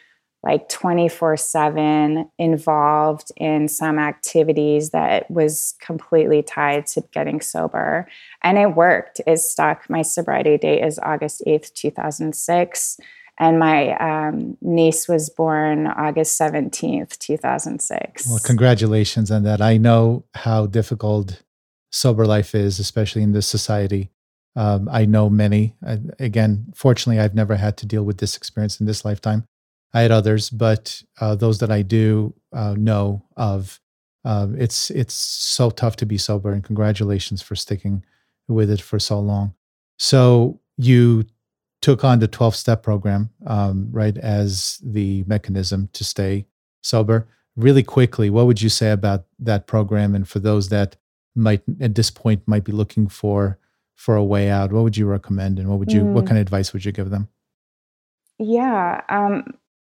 like 0.42 0.68
24 0.70 1.36
7 1.36 2.30
involved 2.38 3.30
in 3.36 3.68
some 3.68 3.98
activities 3.98 4.90
that 4.90 5.30
was 5.30 5.74
completely 5.80 6.42
tied 6.42 6.86
to 6.86 7.02
getting 7.12 7.40
sober. 7.40 8.08
And 8.42 8.56
it 8.56 8.74
worked. 8.74 9.20
It 9.26 9.38
stuck. 9.38 9.90
My 9.90 10.02
sobriety 10.02 10.56
date 10.56 10.82
is 10.82 10.98
August 11.00 11.42
8th, 11.46 11.74
2006. 11.74 13.00
And 13.38 13.58
my 13.58 13.96
um, 13.96 14.56
niece 14.60 15.08
was 15.08 15.30
born 15.30 15.86
August 15.86 16.38
17th, 16.38 17.18
2006. 17.18 18.28
Well, 18.28 18.38
congratulations 18.44 19.30
on 19.30 19.44
that. 19.44 19.60
I 19.60 19.78
know 19.78 20.24
how 20.34 20.66
difficult 20.66 21.42
sober 21.90 22.26
life 22.26 22.54
is, 22.54 22.78
especially 22.78 23.22
in 23.22 23.32
this 23.32 23.46
society. 23.46 24.10
Um, 24.56 24.88
I 24.90 25.04
know 25.04 25.30
many. 25.30 25.76
again, 26.18 26.72
fortunately, 26.74 27.22
I've 27.22 27.34
never 27.34 27.56
had 27.56 27.76
to 27.78 27.86
deal 27.86 28.02
with 28.02 28.18
this 28.18 28.36
experience 28.36 28.80
in 28.80 28.86
this 28.86 29.04
lifetime. 29.04 29.44
I 29.92 30.02
had 30.02 30.10
others, 30.10 30.50
but 30.50 31.02
uh, 31.20 31.34
those 31.34 31.58
that 31.58 31.70
I 31.70 31.82
do 31.82 32.34
uh, 32.52 32.74
know 32.78 33.24
of, 33.36 33.80
um, 34.24 34.56
it's 34.60 34.90
it's 34.90 35.14
so 35.14 35.70
tough 35.70 35.96
to 35.96 36.06
be 36.06 36.18
sober. 36.18 36.52
And 36.52 36.62
congratulations 36.62 37.42
for 37.42 37.56
sticking 37.56 38.04
with 38.48 38.70
it 38.70 38.80
for 38.80 38.98
so 38.98 39.18
long. 39.18 39.54
So 39.98 40.60
you 40.76 41.24
took 41.80 42.04
on 42.04 42.18
the 42.18 42.28
twelve 42.28 42.54
step 42.54 42.82
program, 42.82 43.30
um, 43.46 43.88
right, 43.90 44.16
as 44.18 44.78
the 44.84 45.24
mechanism 45.26 45.88
to 45.92 46.04
stay 46.04 46.46
sober. 46.82 47.26
Really 47.56 47.82
quickly, 47.82 48.30
what 48.30 48.46
would 48.46 48.62
you 48.62 48.68
say 48.68 48.90
about 48.90 49.24
that 49.38 49.66
program? 49.66 50.14
And 50.14 50.28
for 50.28 50.38
those 50.38 50.68
that 50.68 50.96
might 51.34 51.62
at 51.80 51.94
this 51.94 52.10
point 52.10 52.46
might 52.46 52.64
be 52.64 52.72
looking 52.72 53.08
for 53.08 53.58
for 54.00 54.16
a 54.16 54.24
way 54.24 54.48
out, 54.48 54.72
what 54.72 54.82
would 54.82 54.96
you 54.96 55.04
recommend? 55.04 55.58
And 55.58 55.68
what 55.68 55.78
would 55.78 55.92
you 55.92 56.00
mm. 56.00 56.12
what 56.14 56.24
kind 56.24 56.38
of 56.38 56.40
advice 56.40 56.72
would 56.72 56.86
you 56.86 56.90
give 56.90 57.10
them? 57.10 57.28
Yeah, 58.38 59.02
um, 59.10 59.44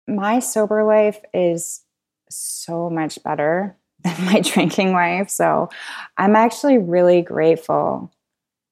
my 0.07 0.39
sober 0.39 0.83
life 0.83 1.21
is 1.35 1.83
so 2.31 2.89
much 2.89 3.23
better 3.23 3.77
than 4.05 4.25
my 4.25 4.41
drinking 4.41 4.95
life. 4.95 5.29
So 5.29 5.69
I'm 6.17 6.37
actually 6.37 6.79
really 6.79 7.21
grateful 7.21 8.11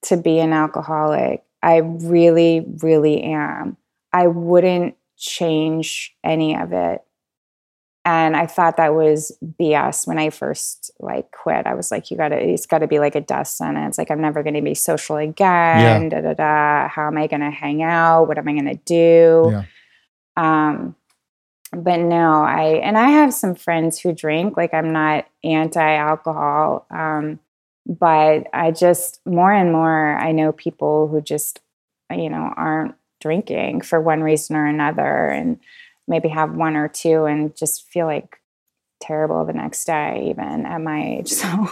to 0.05 0.17
be 0.17 0.39
an 0.39 0.55
alcoholic. 0.55 1.45
I 1.63 1.79
really, 1.79 2.65
really 2.83 3.23
am. 3.23 3.77
I 4.15 4.29
wouldn't 4.29 4.97
change 5.19 6.17
any 6.25 6.57
of 6.57 6.73
it. 6.73 7.03
And 8.07 8.37
I 8.37 8.47
thought 8.47 8.77
that 8.77 8.95
was 8.95 9.37
BS 9.61 10.07
when 10.07 10.17
I 10.17 10.31
first 10.31 10.93
like 11.01 11.33
quit. 11.33 11.67
I 11.67 11.75
was 11.75 11.91
like, 11.91 12.09
you 12.09 12.17
gotta, 12.17 12.37
it's 12.37 12.65
gotta 12.65 12.87
be 12.87 13.01
like 13.01 13.17
a 13.17 13.21
death 13.21 13.49
sentence. 13.49 13.99
Like 13.99 14.13
I'm 14.13 14.21
never 14.21 14.45
gonna 14.45 14.63
be 14.63 14.75
social 14.75 15.17
again. 15.17 16.05
Yeah. 16.05 16.09
Da 16.09 16.21
da 16.21 16.35
da. 16.35 16.89
How 16.89 17.09
am 17.09 17.19
I 17.19 17.27
gonna 17.27 17.51
hang 17.51 17.83
out? 17.83 18.29
What 18.29 18.39
am 18.39 18.47
I 18.47 18.55
gonna 18.55 18.77
do? 18.77 19.49
Yeah. 19.51 19.65
Um, 20.37 20.95
but 21.73 21.99
no, 21.99 22.45
I 22.45 22.81
and 22.83 22.97
I 22.97 23.09
have 23.09 23.35
some 23.35 23.57
friends 23.57 23.99
who 23.99 24.13
drink. 24.13 24.57
Like 24.57 24.73
I'm 24.73 24.93
not 24.93 25.27
anti-alcohol, 25.43 26.87
um, 26.91 27.41
but 27.87 28.47
I 28.53 28.71
just 28.71 29.21
more 29.27 29.53
and 29.53 29.73
more 29.73 30.17
I 30.17 30.31
know 30.31 30.53
people 30.53 31.09
who 31.09 31.21
just 31.21 31.61
you 32.09 32.31
know 32.31 32.53
aren't 32.57 32.95
drinking 33.21 33.81
for 33.81 34.01
one 34.01 34.23
reason 34.23 34.55
or 34.55 34.67
another, 34.67 35.29
and 35.29 35.59
maybe 36.09 36.29
have 36.29 36.55
one 36.55 36.77
or 36.77 36.89
two 36.89 37.25
and 37.25 37.57
just 37.57 37.89
feel 37.89 38.07
like 38.07 38.41
terrible 39.01 39.45
the 39.45 39.53
next 39.53 39.85
day, 39.85 40.29
even 40.31 40.67
at 40.67 40.81
my 40.81 41.19
age. 41.19 41.33
So 41.43 41.71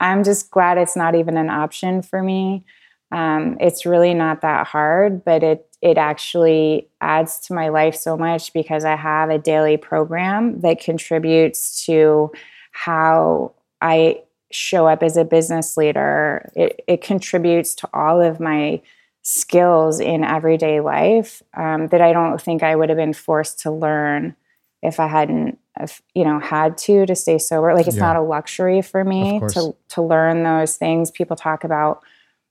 I'm 0.00 0.24
just 0.24 0.50
glad 0.50 0.78
it's 0.78 0.96
not 0.96 1.14
even 1.14 1.36
an 1.36 1.50
option 1.50 2.02
for 2.02 2.22
me. 2.22 2.64
Um, 3.10 3.56
it's 3.60 3.84
really 3.84 4.14
not 4.14 4.40
that 4.40 4.66
hard, 4.66 5.24
but 5.24 5.42
it 5.42 5.66
it 5.82 5.98
actually 5.98 6.88
adds 7.00 7.40
to 7.40 7.54
my 7.54 7.68
life 7.68 7.96
so 7.96 8.16
much 8.16 8.52
because 8.52 8.84
I 8.84 8.94
have 8.94 9.30
a 9.30 9.38
daily 9.38 9.76
program 9.76 10.60
that 10.60 10.80
contributes 10.80 11.84
to 11.86 12.30
how 12.70 13.52
I 13.80 14.22
show 14.52 14.86
up 14.86 15.02
as 15.02 15.16
a 15.16 15.24
business 15.24 15.76
leader. 15.76 16.50
It, 16.54 16.84
it 16.86 17.02
contributes 17.02 17.74
to 17.76 17.88
all 17.92 18.20
of 18.20 18.38
my 18.38 18.80
skills 19.22 20.00
in 20.00 20.24
everyday 20.24 20.80
life 20.80 21.42
um, 21.54 21.86
that 21.88 22.00
I 22.00 22.12
don't 22.12 22.40
think 22.40 22.62
I 22.62 22.74
would 22.74 22.88
have 22.88 22.98
been 22.98 23.12
forced 23.12 23.60
to 23.60 23.70
learn 23.70 24.34
if 24.82 24.98
I 24.98 25.06
hadn't, 25.06 25.58
if, 25.78 26.02
you 26.14 26.24
know, 26.24 26.40
had 26.40 26.76
to 26.78 27.06
to 27.06 27.14
stay 27.14 27.38
sober. 27.38 27.74
Like 27.74 27.86
it's 27.86 27.96
yeah. 27.96 28.02
not 28.02 28.16
a 28.16 28.22
luxury 28.22 28.82
for 28.82 29.04
me 29.04 29.40
to 29.50 29.74
to 29.90 30.02
learn 30.02 30.42
those 30.42 30.76
things. 30.76 31.10
People 31.10 31.36
talk 31.36 31.62
about 31.64 32.02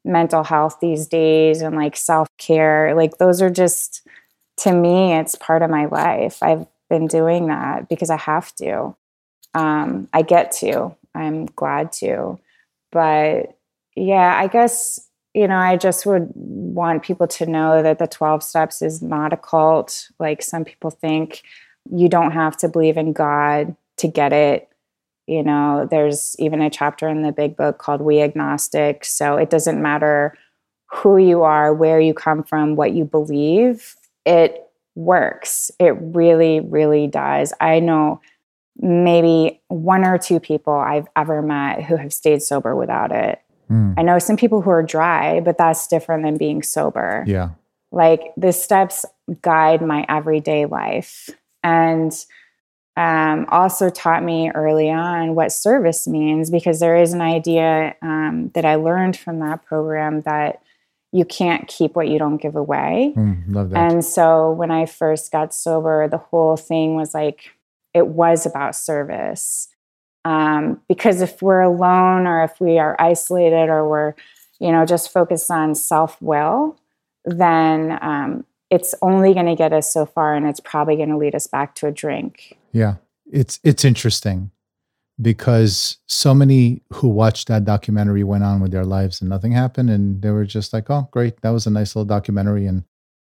mental 0.03 0.43
health 0.43 0.79
these 0.81 1.07
days 1.07 1.61
and 1.61 1.75
like 1.75 1.95
self 1.95 2.27
care. 2.37 2.95
Like, 2.95 3.17
those 3.17 3.41
are 3.41 3.49
just, 3.49 4.07
to 4.57 4.71
me, 4.71 5.13
it's 5.13 5.35
part 5.35 5.61
of 5.61 5.69
my 5.69 5.85
life. 5.85 6.41
I've 6.41 6.65
been 6.89 7.07
doing 7.07 7.47
that 7.47 7.89
because 7.89 8.09
I 8.09 8.17
have 8.17 8.53
to. 8.55 8.95
Um, 9.53 10.07
I 10.13 10.21
get 10.21 10.51
to. 10.53 10.95
I'm 11.13 11.45
glad 11.45 11.91
to. 11.93 12.39
But 12.91 13.57
yeah, 13.95 14.35
I 14.37 14.47
guess, 14.47 15.07
you 15.33 15.47
know, 15.47 15.57
I 15.57 15.77
just 15.77 16.05
would 16.05 16.31
want 16.35 17.03
people 17.03 17.27
to 17.27 17.45
know 17.45 17.81
that 17.81 17.99
the 17.99 18.07
12 18.07 18.43
steps 18.43 18.81
is 18.81 19.01
not 19.01 19.33
a 19.33 19.37
cult. 19.37 20.09
Like 20.19 20.41
some 20.41 20.65
people 20.65 20.89
think 20.89 21.43
you 21.89 22.09
don't 22.09 22.31
have 22.31 22.57
to 22.57 22.67
believe 22.67 22.97
in 22.97 23.13
God 23.13 23.75
to 23.97 24.07
get 24.07 24.33
it. 24.33 24.67
You 25.27 25.43
know 25.43 25.87
there's 25.89 26.35
even 26.39 26.61
a 26.61 26.69
chapter 26.69 27.07
in 27.07 27.21
the 27.21 27.31
big 27.31 27.55
book 27.55 27.77
called 27.77 28.01
we 28.01 28.21
agnostic. 28.21 29.05
So 29.05 29.37
it 29.37 29.49
doesn't 29.49 29.81
matter 29.81 30.37
who 30.87 31.17
you 31.17 31.43
are 31.43 31.73
where 31.73 32.01
you 32.01 32.13
come 32.13 32.43
from 32.43 32.75
what 32.75 32.91
you 32.91 33.05
believe 33.05 33.95
it 34.25 34.67
works. 34.95 35.71
It 35.79 35.95
really 35.99 36.59
really 36.59 37.07
does. 37.07 37.53
I 37.61 37.79
know 37.79 38.19
maybe 38.77 39.61
one 39.67 40.05
or 40.05 40.17
two 40.17 40.39
people 40.39 40.73
i've 40.73 41.07
ever 41.15 41.41
met 41.41 41.83
who 41.83 41.97
have 41.97 42.13
stayed 42.13 42.41
sober 42.41 42.75
without 42.75 43.11
it 43.11 43.41
mm. 43.71 43.93
i 43.97 44.01
know 44.01 44.19
some 44.19 44.37
people 44.37 44.61
who 44.61 44.69
are 44.69 44.83
dry 44.83 45.39
but 45.39 45.57
that's 45.57 45.87
different 45.87 46.23
than 46.23 46.37
being 46.37 46.61
sober 46.61 47.23
yeah 47.25 47.49
like 47.91 48.33
the 48.37 48.51
steps 48.51 49.05
guide 49.41 49.81
my 49.81 50.05
everyday 50.09 50.65
life 50.65 51.29
and 51.63 52.25
um, 52.97 53.45
also 53.49 53.89
taught 53.89 54.23
me 54.23 54.51
early 54.51 54.89
on 54.89 55.35
what 55.35 55.51
service 55.51 56.07
means 56.07 56.49
because 56.49 56.79
there 56.79 56.97
is 56.97 57.13
an 57.13 57.21
idea 57.21 57.95
um, 58.01 58.51
that 58.53 58.65
I 58.65 58.75
learned 58.75 59.17
from 59.17 59.39
that 59.39 59.63
program 59.65 60.21
that 60.21 60.61
you 61.13 61.25
can't 61.25 61.67
keep 61.67 61.95
what 61.95 62.07
you 62.07 62.19
don't 62.19 62.37
give 62.37 62.55
away. 62.55 63.13
Mm, 63.15 63.75
and 63.75 64.03
so 64.03 64.51
when 64.51 64.71
I 64.71 64.85
first 64.85 65.31
got 65.31 65.53
sober, 65.53 66.07
the 66.07 66.17
whole 66.17 66.57
thing 66.57 66.95
was 66.95 67.13
like, 67.13 67.51
it 67.93 68.07
was 68.07 68.45
about 68.45 68.75
service. 68.75 69.67
Um, 70.23 70.79
because 70.87 71.21
if 71.21 71.41
we're 71.41 71.61
alone 71.61 72.27
or 72.27 72.43
if 72.43 72.59
we 72.59 72.77
are 72.77 72.95
isolated 72.99 73.69
or 73.69 73.87
we're, 73.87 74.13
you 74.59 74.71
know, 74.71 74.85
just 74.85 75.11
focused 75.11 75.49
on 75.49 75.73
self 75.73 76.21
will, 76.21 76.79
then 77.25 77.97
um, 78.01 78.45
it's 78.69 78.95
only 79.01 79.33
going 79.33 79.47
to 79.47 79.55
get 79.55 79.73
us 79.73 79.91
so 79.91 80.05
far 80.05 80.35
and 80.35 80.47
it's 80.47 80.59
probably 80.59 80.95
going 80.95 81.09
to 81.09 81.17
lead 81.17 81.35
us 81.35 81.47
back 81.47 81.75
to 81.75 81.87
a 81.87 81.91
drink. 81.91 82.57
Yeah, 82.71 82.95
it's 83.31 83.59
it's 83.63 83.83
interesting 83.83 84.51
because 85.21 85.97
so 86.07 86.33
many 86.33 86.81
who 86.93 87.07
watched 87.07 87.47
that 87.47 87.65
documentary 87.65 88.23
went 88.23 88.43
on 88.43 88.61
with 88.61 88.71
their 88.71 88.85
lives 88.85 89.21
and 89.21 89.29
nothing 89.29 89.51
happened, 89.51 89.89
and 89.89 90.21
they 90.21 90.31
were 90.31 90.45
just 90.45 90.73
like, 90.73 90.89
"Oh, 90.89 91.09
great, 91.11 91.41
that 91.41 91.49
was 91.49 91.67
a 91.67 91.69
nice 91.71 91.95
little 91.95 92.05
documentary," 92.05 92.65
and 92.65 92.83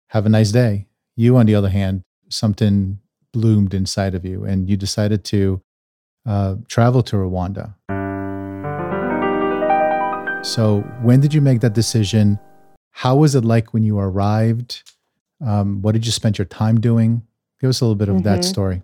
have 0.09 0.27
a 0.27 0.31
nice 0.31 0.53
day. 0.53 0.87
You, 1.17 1.37
on 1.37 1.47
the 1.47 1.55
other 1.55 1.69
hand, 1.69 2.03
something 2.29 3.01
bloomed 3.33 3.75
inside 3.75 4.15
of 4.15 4.25
you, 4.25 4.45
and 4.45 4.69
you 4.69 4.77
decided 4.77 5.25
to 5.25 5.61
uh, 6.27 6.57
travel 6.69 7.03
to 7.05 7.17
Rwanda. 7.17 7.75
So, 10.45 10.81
when 11.03 11.21
did 11.21 11.33
you 11.33 11.41
make 11.41 11.61
that 11.61 11.73
decision? 11.73 12.39
How 12.91 13.17
was 13.17 13.35
it 13.35 13.45
like 13.45 13.73
when 13.73 13.83
you 13.83 13.99
arrived? 13.99 14.83
Um, 15.45 15.83
what 15.83 15.93
did 15.93 16.07
you 16.07 16.13
spend 16.13 16.39
your 16.39 16.45
time 16.45 16.81
doing? 16.81 17.23
Give 17.61 17.71
us 17.71 17.81
a 17.81 17.85
little 17.85 17.97
bit 17.97 18.09
of 18.09 18.17
mm-hmm. 18.17 18.25
that 18.25 18.45
story. 18.45 18.83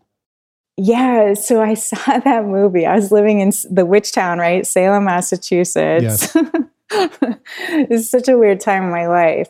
Yeah, 0.77 1.35
so 1.35 1.61
I 1.61 1.75
saw 1.89 2.19
that 2.19 2.47
movie. 2.47 2.87
I 2.87 2.97
was 2.97 3.13
living 3.13 3.41
in 3.41 3.53
the 3.71 3.85
witch 3.85 4.13
town, 4.13 4.39
right? 4.39 4.67
Salem, 4.67 5.05
Massachusetts. 5.05 6.35
Yes. 6.35 6.37
it's 7.69 8.11
such 8.11 8.29
a 8.29 8.39
weird 8.39 8.61
time 8.61 8.85
in 8.85 8.91
my 8.91 9.07
life. 9.07 9.49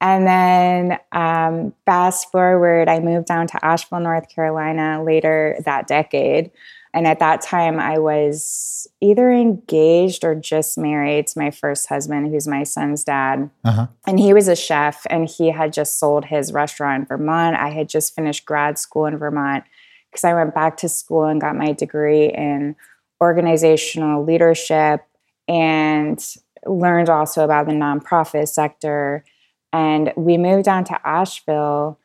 And 0.00 0.26
then 0.26 0.98
um, 1.12 1.72
fast 1.86 2.32
forward, 2.32 2.88
I 2.88 2.98
moved 2.98 3.28
down 3.28 3.46
to 3.48 3.64
Asheville, 3.64 4.00
North 4.00 4.28
Carolina 4.28 5.02
later 5.04 5.56
that 5.64 5.86
decade. 5.86 6.50
And 6.94 7.06
at 7.06 7.20
that 7.20 7.40
time, 7.40 7.80
I 7.80 7.98
was 7.98 8.86
either 9.00 9.30
engaged 9.30 10.24
or 10.24 10.34
just 10.34 10.76
married 10.76 11.26
to 11.28 11.38
my 11.38 11.50
first 11.50 11.88
husband, 11.88 12.28
who's 12.28 12.46
my 12.46 12.64
son's 12.64 13.02
dad. 13.02 13.48
Uh-huh. 13.64 13.86
And 14.06 14.20
he 14.20 14.34
was 14.34 14.46
a 14.46 14.56
chef 14.56 15.06
and 15.08 15.28
he 15.28 15.50
had 15.50 15.72
just 15.72 15.98
sold 15.98 16.26
his 16.26 16.52
restaurant 16.52 17.02
in 17.02 17.06
Vermont. 17.06 17.56
I 17.56 17.70
had 17.70 17.88
just 17.88 18.14
finished 18.14 18.44
grad 18.44 18.78
school 18.78 19.06
in 19.06 19.16
Vermont 19.16 19.64
because 20.10 20.24
I 20.24 20.34
went 20.34 20.54
back 20.54 20.76
to 20.78 20.88
school 20.88 21.24
and 21.24 21.40
got 21.40 21.56
my 21.56 21.72
degree 21.72 22.26
in 22.26 22.76
organizational 23.22 24.22
leadership 24.22 25.00
and 25.48 26.22
learned 26.66 27.08
also 27.08 27.42
about 27.42 27.66
the 27.66 27.72
nonprofit 27.72 28.48
sector. 28.48 29.24
And 29.72 30.12
we 30.14 30.36
moved 30.36 30.66
down 30.66 30.84
to 30.84 31.08
Asheville. 31.08 31.98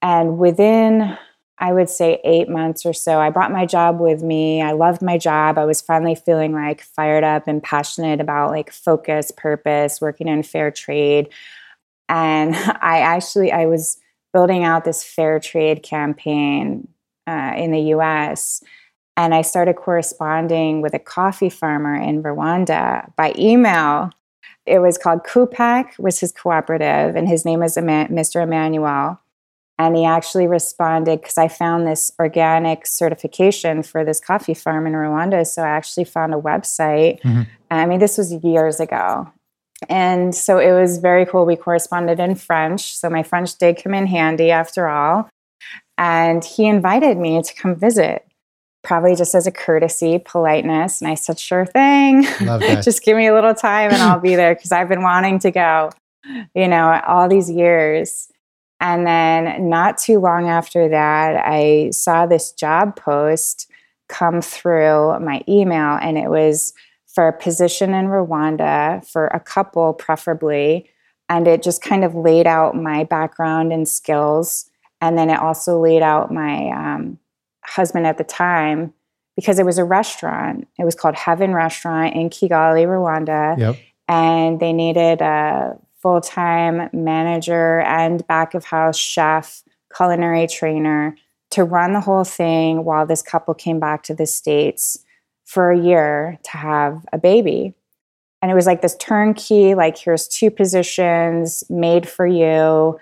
And 0.00 0.38
within 0.38 1.18
I 1.60 1.72
would 1.72 1.90
say 1.90 2.20
eight 2.24 2.48
months 2.48 2.86
or 2.86 2.92
so. 2.92 3.18
I 3.18 3.30
brought 3.30 3.50
my 3.50 3.66
job 3.66 4.00
with 4.00 4.22
me. 4.22 4.62
I 4.62 4.72
loved 4.72 5.02
my 5.02 5.18
job. 5.18 5.58
I 5.58 5.64
was 5.64 5.80
finally 5.80 6.14
feeling 6.14 6.52
like 6.52 6.82
fired 6.82 7.24
up 7.24 7.48
and 7.48 7.62
passionate 7.62 8.20
about 8.20 8.50
like 8.50 8.72
focus, 8.72 9.32
purpose, 9.36 10.00
working 10.00 10.28
in 10.28 10.42
fair 10.42 10.70
trade. 10.70 11.28
And 12.08 12.54
I 12.80 13.00
actually 13.00 13.50
I 13.50 13.66
was 13.66 13.98
building 14.32 14.62
out 14.62 14.84
this 14.84 15.02
fair 15.02 15.40
trade 15.40 15.82
campaign 15.82 16.86
uh, 17.26 17.54
in 17.56 17.72
the 17.72 17.80
U.S. 17.80 18.62
And 19.16 19.34
I 19.34 19.42
started 19.42 19.74
corresponding 19.74 20.80
with 20.80 20.94
a 20.94 20.98
coffee 21.00 21.50
farmer 21.50 21.96
in 21.96 22.22
Rwanda 22.22 23.14
by 23.16 23.34
email. 23.36 24.12
It 24.64 24.78
was 24.78 24.96
called 24.96 25.24
COOPAC, 25.24 25.98
was 25.98 26.20
his 26.20 26.30
cooperative, 26.30 27.16
and 27.16 27.26
his 27.26 27.44
name 27.44 27.62
is 27.62 27.76
Mr. 27.76 28.42
Emmanuel 28.42 29.18
and 29.78 29.96
he 29.96 30.04
actually 30.04 30.48
responded 30.48 31.20
because 31.20 31.38
I 31.38 31.46
found 31.46 31.86
this 31.86 32.10
organic 32.18 32.84
certification 32.86 33.84
for 33.84 34.04
this 34.04 34.18
coffee 34.18 34.54
farm 34.54 34.86
in 34.86 34.92
Rwanda. 34.92 35.46
So 35.46 35.62
I 35.62 35.68
actually 35.68 36.04
found 36.04 36.34
a 36.34 36.38
website. 36.38 37.20
Mm-hmm. 37.22 37.42
I 37.70 37.86
mean, 37.86 38.00
this 38.00 38.18
was 38.18 38.32
years 38.32 38.80
ago. 38.80 39.30
And 39.88 40.34
so 40.34 40.58
it 40.58 40.72
was 40.72 40.98
very 40.98 41.24
cool. 41.24 41.46
We 41.46 41.54
corresponded 41.54 42.18
in 42.18 42.34
French. 42.34 42.96
So 42.96 43.08
my 43.08 43.22
French 43.22 43.56
did 43.56 43.80
come 43.82 43.94
in 43.94 44.08
handy 44.08 44.50
after 44.50 44.88
all. 44.88 45.28
And 45.96 46.44
he 46.44 46.66
invited 46.66 47.16
me 47.16 47.40
to 47.40 47.54
come 47.54 47.76
visit, 47.76 48.26
probably 48.82 49.14
just 49.14 49.34
as 49.34 49.46
a 49.46 49.52
courtesy, 49.52 50.18
politeness. 50.18 51.00
And 51.00 51.08
I 51.08 51.14
said, 51.14 51.38
sure 51.38 51.66
thing. 51.66 52.22
just 52.82 53.04
give 53.04 53.16
me 53.16 53.28
a 53.28 53.34
little 53.34 53.54
time 53.54 53.92
and 53.92 54.02
I'll 54.02 54.18
be 54.18 54.34
there 54.36 54.56
because 54.56 54.72
I've 54.72 54.88
been 54.88 55.02
wanting 55.02 55.38
to 55.40 55.52
go, 55.52 55.90
you 56.54 56.66
know, 56.66 57.00
all 57.06 57.28
these 57.28 57.48
years. 57.48 58.28
And 58.80 59.06
then 59.06 59.68
not 59.68 59.98
too 59.98 60.20
long 60.20 60.48
after 60.48 60.88
that, 60.88 61.42
I 61.44 61.90
saw 61.90 62.26
this 62.26 62.52
job 62.52 62.96
post 62.96 63.70
come 64.08 64.40
through 64.40 65.18
my 65.20 65.42
email, 65.48 65.98
and 66.00 66.16
it 66.16 66.30
was 66.30 66.72
for 67.06 67.28
a 67.28 67.38
position 67.38 67.94
in 67.94 68.06
Rwanda 68.06 69.04
for 69.06 69.26
a 69.28 69.40
couple, 69.40 69.92
preferably. 69.94 70.88
And 71.28 71.48
it 71.48 71.62
just 71.62 71.82
kind 71.82 72.04
of 72.04 72.14
laid 72.14 72.46
out 72.46 72.76
my 72.76 73.04
background 73.04 73.72
and 73.72 73.88
skills. 73.88 74.70
And 75.00 75.18
then 75.18 75.28
it 75.28 75.38
also 75.38 75.80
laid 75.80 76.02
out 76.02 76.32
my 76.32 76.70
um, 76.70 77.18
husband 77.64 78.06
at 78.06 78.18
the 78.18 78.24
time 78.24 78.94
because 79.36 79.58
it 79.58 79.66
was 79.66 79.78
a 79.78 79.84
restaurant. 79.84 80.66
It 80.78 80.84
was 80.84 80.94
called 80.94 81.16
Heaven 81.16 81.52
Restaurant 81.54 82.14
in 82.14 82.30
Kigali, 82.30 82.86
Rwanda. 82.86 83.58
Yep. 83.58 83.76
And 84.08 84.58
they 84.58 84.72
needed 84.72 85.20
a 85.20 85.76
full 86.00 86.20
time 86.20 86.88
manager 86.92 87.80
and 87.80 88.26
back 88.26 88.54
of 88.54 88.64
house 88.64 88.96
chef, 88.96 89.62
culinary 89.94 90.46
trainer 90.46 91.16
to 91.50 91.64
run 91.64 91.92
the 91.92 92.00
whole 92.00 92.24
thing 92.24 92.84
while 92.84 93.06
this 93.06 93.22
couple 93.22 93.54
came 93.54 93.80
back 93.80 94.02
to 94.04 94.14
the 94.14 94.26
States 94.26 94.98
for 95.44 95.70
a 95.70 95.78
year 95.78 96.38
to 96.44 96.50
have 96.58 97.06
a 97.12 97.18
baby. 97.18 97.74
And 98.42 98.50
it 98.50 98.54
was 98.54 98.66
like 98.66 98.82
this 98.82 98.96
turnkey, 98.96 99.74
like, 99.74 99.98
here's 99.98 100.28
two 100.28 100.50
positions 100.50 101.64
made 101.68 102.08
for 102.08 102.26
you. 102.26 102.98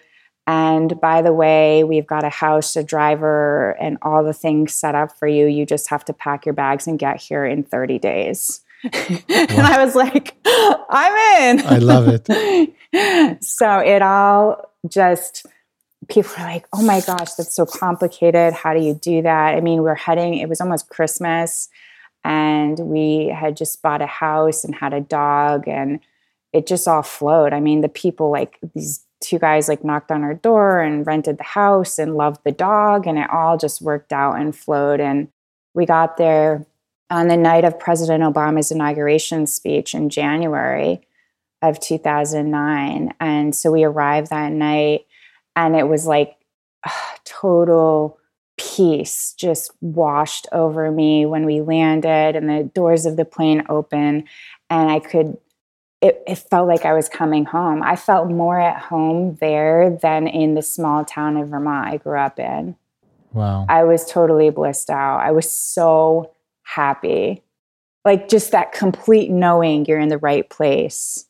And 0.47 0.99
by 1.01 1.23
the 1.23 1.33
way, 1.33 1.83
we've 1.83 2.07
got 2.07 2.25
a 2.25 2.31
house, 2.31 2.77
a 2.77 2.85
driver, 2.85 3.77
and 3.81 3.99
all 4.01 4.23
the 4.23 4.33
things 4.33 4.73
set 4.73 4.95
up 4.95 5.19
for 5.19 5.27
you. 5.27 5.47
You 5.47 5.67
just 5.67 5.91
have 5.91 6.05
to 6.07 6.13
pack 6.13 6.47
your 6.47 6.55
bags 6.55 6.87
and 6.87 6.99
get 6.99 7.21
here 7.21 7.45
in 7.45 7.65
30 7.65 7.99
days. 7.99 8.61
and 9.29 9.67
I 9.67 9.85
was 9.85 9.95
like, 9.95 10.37
I'm 10.47 11.59
in. 11.59 11.67
I 11.67 11.79
love 11.79 12.09
it. 12.09 13.43
so 13.45 13.79
it 13.79 14.03
all 14.03 14.73
just, 14.89 15.47
people 16.09 16.31
were 16.39 16.45
like, 16.45 16.67
oh 16.73 16.83
my 16.83 17.01
gosh, 17.01 17.35
that's 17.35 17.55
so 17.55 17.67
complicated. 17.67 18.53
How 18.53 18.75
do 18.75 18.81
you 18.81 18.95
do 18.95 19.23
that? 19.23 19.55
I 19.55 19.61
mean, 19.61 19.83
we're 19.83 19.95
heading, 19.95 20.35
it 20.35 20.49
was 20.49 20.61
almost 20.61 20.89
Christmas, 20.89 21.69
and 22.25 22.79
we 22.79 23.29
had 23.29 23.57
just 23.57 23.83
bought 23.83 24.03
a 24.03 24.07
house 24.07 24.65
and 24.65 24.75
had 24.75 24.93
a 24.93 25.01
dog, 25.01 25.69
and 25.69 26.01
it 26.53 26.67
just 26.67 26.89
all 26.89 27.03
flowed. 27.03 27.53
I 27.53 27.61
mean, 27.61 27.81
the 27.81 27.89
people, 27.89 28.31
like 28.31 28.59
these 28.75 29.05
two 29.21 29.39
guys, 29.39 29.69
like 29.69 29.85
knocked 29.85 30.11
on 30.11 30.23
our 30.23 30.35
door 30.35 30.81
and 30.81 31.07
rented 31.07 31.39
the 31.39 31.45
house 31.45 31.99
and 31.99 32.17
loved 32.17 32.41
the 32.45 32.53
dog, 32.53 33.07
and 33.07 33.19
it 33.19 33.31
all 33.31 33.57
just 33.57 33.83
worked 33.83 34.13
out 34.13 34.39
and 34.41 34.55
flowed. 34.55 35.01
And 35.01 35.29
we 35.75 35.87
got 35.87 36.17
there 36.17 36.67
on 37.11 37.29
the 37.29 37.37
night 37.37 37.65
of 37.65 37.79
President 37.79 38.23
Obama's 38.23 38.71
inauguration 38.71 39.47
speech 39.47 39.95
in 39.95 40.11
January 40.11 41.01
of 41.63 41.81
2009. 41.81 43.15
And 43.21 43.55
so 43.55 43.71
we 43.71 43.85
arrived 43.85 44.31
that 44.31 44.53
night, 44.53 45.07
and 45.55 45.77
it 45.77 45.89
was 45.89 46.07
like 46.07 46.37
uh, 46.85 46.91
total 47.25 48.19
peace 48.57 49.35
just 49.35 49.71
washed 49.81 50.47
over 50.51 50.91
me 50.91 51.27
when 51.27 51.45
we 51.45 51.61
landed 51.61 52.37
and 52.37 52.49
the 52.49 52.65
doors 52.75 53.05
of 53.05 53.17
the 53.17 53.25
plane 53.25 53.63
open 53.69 54.25
and 54.71 54.91
I 54.91 54.99
could 54.99 55.37
it, 56.03 56.23
it, 56.27 56.37
felt 56.37 56.69
like 56.69 56.85
I 56.85 56.93
was 56.93 57.09
coming 57.09 57.47
home. 57.47 57.83
I 57.83 57.97
felt 57.97 58.31
more 58.31 58.61
at 58.61 58.81
home 58.81 59.37
there 59.41 59.99
than 60.03 60.27
in 60.29 60.55
the 60.55 60.63
small 60.63 61.05
town 61.07 61.39
of 61.39 61.49
Vermont 61.49 61.89
I 61.89 61.97
grew 61.97 62.19
up 62.19 62.39
in. 62.39 62.77
Wow. 63.33 63.65
I 63.69 63.83
was 63.85 64.05
totally 64.05 64.51
blissed 64.51 64.91
out. 64.91 65.21
I 65.21 65.31
was 65.33 65.51
so 65.51 66.33
happy. 66.67 67.43
Like 68.05 68.29
just 68.29 68.53
that 68.53 68.73
complete 68.73 69.31
knowing 69.31 69.87
you're 69.87 69.99
in 69.99 70.09
the 70.09 70.19
right 70.19 70.49
place. 70.49 71.25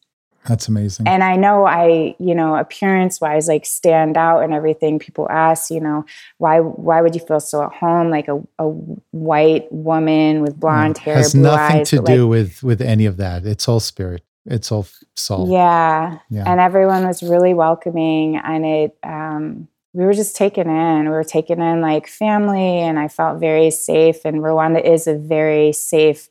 That's 0.47 0.69
amazing. 0.69 1.09
And 1.09 1.25
I 1.25 1.35
know 1.35 1.67
I, 1.67 2.15
you 2.19 2.35
know, 2.35 2.55
appearance 2.55 3.21
wise, 3.21 3.49
like 3.49 3.67
stand 3.67 4.17
out 4.17 4.41
and 4.41 4.53
everything. 4.55 4.99
People 4.99 5.29
ask, 5.29 5.71
you 5.71 5.81
know, 5.81 6.05
why 6.39 6.61
why 6.61 7.01
would 7.01 7.15
you 7.15 7.21
feel 7.21 7.41
so 7.41 7.65
at 7.65 7.73
home? 7.73 8.11
Like 8.11 8.29
a, 8.29 8.41
a 8.59 8.69
white 9.11 9.71
woman 9.73 10.43
with 10.43 10.59
blonde 10.59 10.99
hair, 10.99 11.17
has 11.17 11.35
nothing 11.35 11.81
eyes, 11.81 11.91
to 11.91 12.03
do 12.03 12.23
like, 12.23 12.31
with 12.31 12.63
with 12.63 12.81
any 12.81 13.07
of 13.07 13.17
that. 13.17 13.45
It's 13.45 13.69
all 13.69 13.81
spirit. 13.81 14.23
It's 14.45 14.71
all 14.71 14.87
soul. 15.15 15.51
Yeah. 15.51 16.19
yeah. 16.31 16.45
And 16.47 16.61
everyone 16.61 17.05
was 17.05 17.23
really 17.23 17.53
welcoming, 17.53 18.37
and 18.37 18.65
it 18.65 18.97
um, 19.03 19.67
we 19.97 20.05
were 20.05 20.13
just 20.13 20.37
taken 20.37 20.69
in. 20.69 21.05
We 21.05 21.11
were 21.11 21.25
taken 21.25 21.63
in 21.63 21.81
like 21.81 22.07
family, 22.07 22.81
and 22.81 22.99
I 22.99 23.09
felt 23.09 23.41
very 23.41 23.71
safe. 23.71 24.27
And 24.27 24.43
Rwanda 24.43 24.85
is 24.85 25.07
a 25.07 25.17
very 25.17 25.73
safe, 25.73 26.29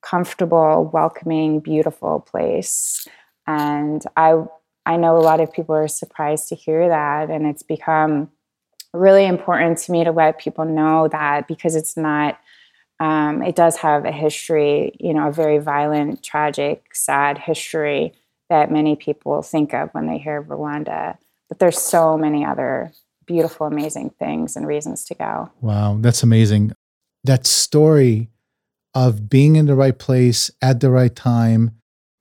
comfortable, 0.00 0.90
welcoming, 0.94 1.60
beautiful 1.60 2.20
place. 2.20 3.06
And 3.46 4.02
I 4.16 4.42
I 4.86 4.96
know 4.96 5.18
a 5.18 5.20
lot 5.20 5.40
of 5.40 5.52
people 5.52 5.74
are 5.74 5.88
surprised 5.88 6.48
to 6.48 6.54
hear 6.54 6.88
that, 6.88 7.28
and 7.28 7.46
it's 7.46 7.62
become 7.62 8.30
really 8.94 9.26
important 9.26 9.76
to 9.80 9.92
me 9.92 10.04
to 10.04 10.10
let 10.10 10.38
people 10.40 10.64
know 10.64 11.08
that 11.08 11.46
because 11.46 11.76
it's 11.76 11.98
not. 11.98 12.38
Um, 12.98 13.42
it 13.42 13.56
does 13.56 13.76
have 13.78 14.04
a 14.04 14.12
history, 14.12 14.92
you 15.00 15.12
know, 15.12 15.28
a 15.28 15.32
very 15.32 15.58
violent, 15.58 16.22
tragic, 16.22 16.94
sad 16.94 17.36
history 17.36 18.12
that 18.48 18.70
many 18.70 18.94
people 18.96 19.42
think 19.42 19.74
of 19.74 19.90
when 19.92 20.06
they 20.06 20.18
hear 20.18 20.40
Rwanda 20.42 21.18
but 21.52 21.58
there's 21.58 21.76
so 21.76 22.16
many 22.16 22.46
other 22.46 22.90
beautiful, 23.26 23.66
amazing 23.66 24.10
things 24.18 24.56
and 24.56 24.66
reasons 24.66 25.04
to 25.06 25.14
go. 25.14 25.50
Wow, 25.60 25.98
that's 26.00 26.22
amazing. 26.22 26.72
That 27.24 27.46
story 27.46 28.28
of 28.94 29.28
being 29.28 29.56
in 29.56 29.66
the 29.66 29.74
right 29.74 29.98
place 29.98 30.50
at 30.60 30.80
the 30.80 30.90
right 30.90 31.14
time, 31.14 31.72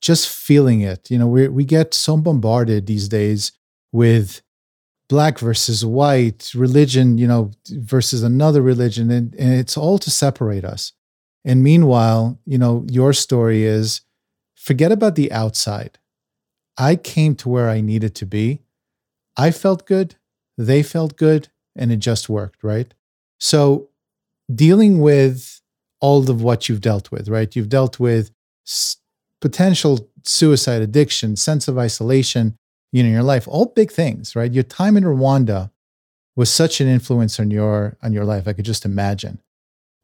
just 0.02 0.30
feeling 0.30 0.82
it. 0.82 1.12
You 1.12 1.18
know, 1.18 1.28
we 1.28 1.47
we 1.47 1.66
get 1.66 1.93
so 1.93 2.18
bombarded 2.18 2.88
these 2.88 3.10
days 3.10 3.52
with 3.91 4.41
black 5.10 5.39
versus 5.39 5.84
white, 5.86 6.52
religion, 6.56 7.18
you 7.18 7.28
know, 7.28 7.52
versus 7.70 8.24
another 8.24 8.62
religion, 8.62 9.12
and, 9.12 9.36
and 9.36 9.54
it's 9.54 9.78
all 9.78 9.97
to 9.99 10.10
separate 10.10 10.64
us. 10.64 10.93
And 11.43 11.64
meanwhile, 11.64 12.39
you 12.45 12.58
know, 12.58 12.86
your 12.89 13.14
story 13.14 13.64
is 13.64 14.02
forget 14.56 14.91
about 14.91 15.16
the 15.16 15.32
outside. 15.32 15.97
I 16.78 16.95
came 16.95 17.36
to 17.36 17.49
where 17.49 17.70
I 17.70 17.82
needed 17.82 18.16
to 18.16 18.26
be 18.26 18.62
I 19.38 19.52
felt 19.52 19.86
good, 19.86 20.16
they 20.58 20.84
felt 20.84 21.18
good, 21.18 21.49
and 21.76 21.91
it 21.91 21.97
just 21.97 22.30
worked, 22.30 22.64
right? 22.64 22.93
So, 23.39 23.89
dealing 24.54 24.99
with 25.02 25.62
all 25.99 26.30
of 26.30 26.41
what 26.41 26.68
you've 26.70 26.82
dealt 26.82 27.12
with, 27.12 27.30
right? 27.30 27.56
You've 27.56 27.70
dealt 27.70 27.99
with 27.99 28.32
s- 28.68 28.97
potential 29.39 30.10
suicide 30.24 30.82
addiction, 30.82 31.36
sense 31.36 31.68
of 31.68 31.78
isolation. 31.78 32.58
you 32.91 33.04
know, 33.04 33.10
your 33.10 33.24
life, 33.24 33.47
all 33.47 33.68
big 33.68 33.91
things, 33.91 34.36
right? 34.36 34.52
Your 34.52 34.64
time 34.66 34.97
in 34.97 35.04
Rwanda 35.06 35.72
was 36.36 36.52
such 36.52 36.82
an 36.82 36.88
influence 36.88 37.39
on 37.39 37.49
your 37.52 37.97
on 38.04 38.14
your 38.14 38.26
life. 38.26 38.47
I 38.47 38.54
could 38.54 38.66
just 38.66 38.86
imagine. 38.86 39.41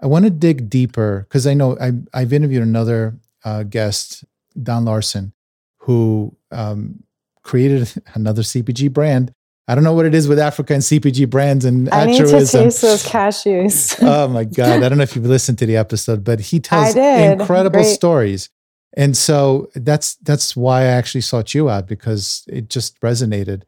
I 0.01 0.07
want 0.07 0.25
to 0.25 0.31
dig 0.31 0.69
deeper 0.69 1.25
because 1.27 1.47
I 1.47 1.53
know 1.53 1.77
I, 1.79 1.91
I've 2.13 2.31
interviewed 2.33 2.63
another 2.63 3.17
uh, 3.43 3.63
guest, 3.63 4.23
Don 4.61 4.85
Larson, 4.85 5.33
who 5.79 6.35
um, 6.51 7.03
created 7.43 7.91
another 8.13 8.41
CPG 8.43 8.91
brand. 8.93 9.31
I 9.67 9.75
don't 9.75 9.83
know 9.83 9.93
what 9.93 10.05
it 10.05 10.15
is 10.15 10.29
with 10.29 10.39
Africa 10.39 10.73
and 10.73 10.81
CPG 10.81 11.29
brands 11.29 11.65
and 11.65 11.89
I 11.89 12.05
need 12.05 12.19
to 12.19 12.45
taste 12.45 12.81
those 12.81 13.03
cashews. 13.03 13.97
oh 14.01 14.27
my 14.29 14.45
god! 14.45 14.81
I 14.81 14.87
don't 14.87 14.97
know 14.97 15.03
if 15.03 15.15
you've 15.15 15.25
listened 15.25 15.57
to 15.59 15.65
the 15.65 15.75
episode, 15.75 16.23
but 16.23 16.39
he 16.39 16.59
tells 16.59 16.95
incredible 16.95 17.81
Great. 17.81 17.93
stories, 17.93 18.49
and 18.95 19.15
so 19.17 19.69
that's 19.75 20.15
that's 20.15 20.55
why 20.55 20.81
I 20.81 20.85
actually 20.85 21.21
sought 21.21 21.53
you 21.53 21.69
out 21.69 21.87
because 21.87 22.45
it 22.47 22.69
just 22.69 22.99
resonated. 23.01 23.63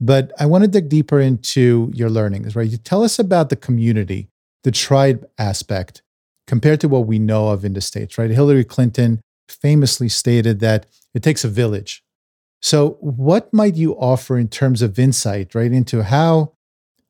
But 0.00 0.32
I 0.40 0.46
want 0.46 0.64
to 0.64 0.68
dig 0.68 0.88
deeper 0.88 1.20
into 1.20 1.90
your 1.94 2.10
learnings. 2.10 2.56
Right? 2.56 2.68
You 2.68 2.76
tell 2.76 3.04
us 3.04 3.20
about 3.20 3.48
the 3.48 3.56
community, 3.56 4.28
the 4.64 4.72
tribe 4.72 5.24
aspect, 5.38 6.02
compared 6.48 6.80
to 6.80 6.88
what 6.88 7.06
we 7.06 7.20
know 7.20 7.50
of 7.50 7.64
in 7.64 7.74
the 7.74 7.80
states. 7.80 8.18
Right? 8.18 8.30
Hillary 8.30 8.64
Clinton 8.64 9.20
famously 9.48 10.08
stated 10.08 10.58
that 10.60 10.86
it 11.14 11.22
takes 11.22 11.44
a 11.44 11.48
village 11.48 12.03
so, 12.64 12.96
what 13.00 13.52
might 13.52 13.76
you 13.76 13.92
offer 13.92 14.38
in 14.38 14.48
terms 14.48 14.80
of 14.80 14.98
insight, 14.98 15.54
right, 15.54 15.70
into 15.70 16.02
how 16.02 16.54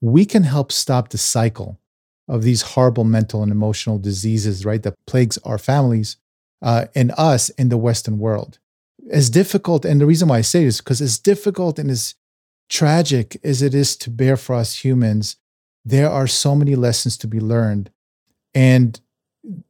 we 0.00 0.24
can 0.24 0.42
help 0.42 0.72
stop 0.72 1.10
the 1.10 1.16
cycle 1.16 1.78
of 2.26 2.42
these 2.42 2.62
horrible 2.62 3.04
mental 3.04 3.40
and 3.40 3.52
emotional 3.52 4.00
diseases, 4.00 4.64
right, 4.64 4.82
that 4.82 4.96
plagues 5.06 5.38
our 5.44 5.58
families 5.58 6.16
uh, 6.60 6.86
and 6.96 7.12
us 7.16 7.50
in 7.50 7.68
the 7.68 7.76
Western 7.76 8.18
world? 8.18 8.58
As 9.12 9.30
difficult, 9.30 9.84
and 9.84 10.00
the 10.00 10.06
reason 10.06 10.26
why 10.26 10.38
I 10.38 10.40
say 10.40 10.64
this 10.64 10.80
because 10.80 11.00
as 11.00 11.20
difficult 11.20 11.78
and 11.78 11.88
as 11.88 12.16
tragic 12.68 13.36
as 13.44 13.62
it 13.62 13.76
is 13.76 13.94
to 13.98 14.10
bear 14.10 14.36
for 14.36 14.56
us 14.56 14.84
humans, 14.84 15.36
there 15.84 16.10
are 16.10 16.26
so 16.26 16.56
many 16.56 16.74
lessons 16.74 17.16
to 17.18 17.28
be 17.28 17.38
learned. 17.38 17.92
And 18.56 19.00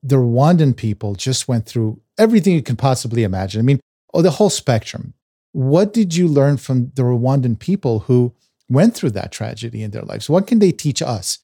the 0.03 0.17
Rwandan 0.17 0.79
people 0.79 1.15
just 1.15 1.47
went 1.47 1.67
through 1.67 2.01
everything 2.17 2.55
you 2.55 2.63
can 2.63 2.77
possibly 2.77 3.23
imagine. 3.23 3.61
I 3.61 3.65
mean, 3.65 3.81
oh, 4.15 4.23
the 4.23 4.31
whole 4.31 4.49
spectrum 4.49 5.13
what 5.55 5.93
did 5.93 6.17
you 6.17 6.27
learn 6.27 6.57
from 6.57 6.91
the 6.97 7.03
Rwandan 7.03 7.57
people 7.61 8.01
who 8.01 8.35
went 8.69 8.97
through 8.97 9.13
that 9.13 9.31
tragedy 9.31 9.85
in 9.85 9.93
their 9.93 10.03
lives? 10.03 10.29
What 10.29 10.49
can 10.49 10.59
they 10.59 10.73
teach 10.73 11.01
us? 11.01 11.39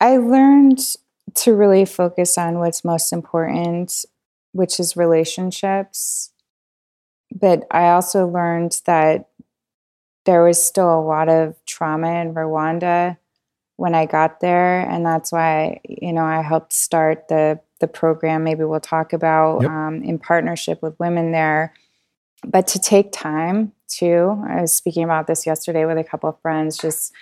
I 0.00 0.16
learned 0.16 0.78
to 1.34 1.54
really 1.54 1.86
focus 1.86 2.38
on 2.38 2.60
what's 2.60 2.84
most 2.84 3.12
important, 3.12 4.04
which 4.52 4.78
is 4.78 4.96
relationships. 4.96 6.30
But 7.34 7.64
I 7.72 7.88
also 7.88 8.28
learned 8.28 8.80
that 8.86 9.28
there 10.24 10.44
was 10.44 10.64
still 10.64 10.96
a 10.96 11.02
lot 11.02 11.28
of 11.28 11.56
trauma 11.66 12.20
in 12.20 12.32
Rwanda 12.32 13.16
when 13.74 13.96
I 13.96 14.06
got 14.06 14.38
there, 14.38 14.88
and 14.88 15.04
that's 15.04 15.32
why 15.32 15.80
you 15.88 16.12
know 16.12 16.24
I 16.24 16.42
helped 16.42 16.72
start 16.72 17.26
the 17.26 17.58
the 17.80 17.88
program. 17.88 18.44
Maybe 18.44 18.62
we'll 18.62 18.78
talk 18.78 19.12
about 19.12 19.62
yep. 19.62 19.70
um, 19.70 20.02
in 20.04 20.20
partnership 20.20 20.80
with 20.80 20.98
women 21.00 21.32
there 21.32 21.74
but 22.46 22.66
to 22.68 22.78
take 22.78 23.12
time 23.12 23.72
too. 23.88 24.42
I 24.48 24.60
was 24.60 24.74
speaking 24.74 25.04
about 25.04 25.26
this 25.26 25.46
yesterday 25.46 25.84
with 25.84 25.98
a 25.98 26.04
couple 26.04 26.28
of 26.28 26.40
friends. 26.40 26.76
Just 26.76 27.12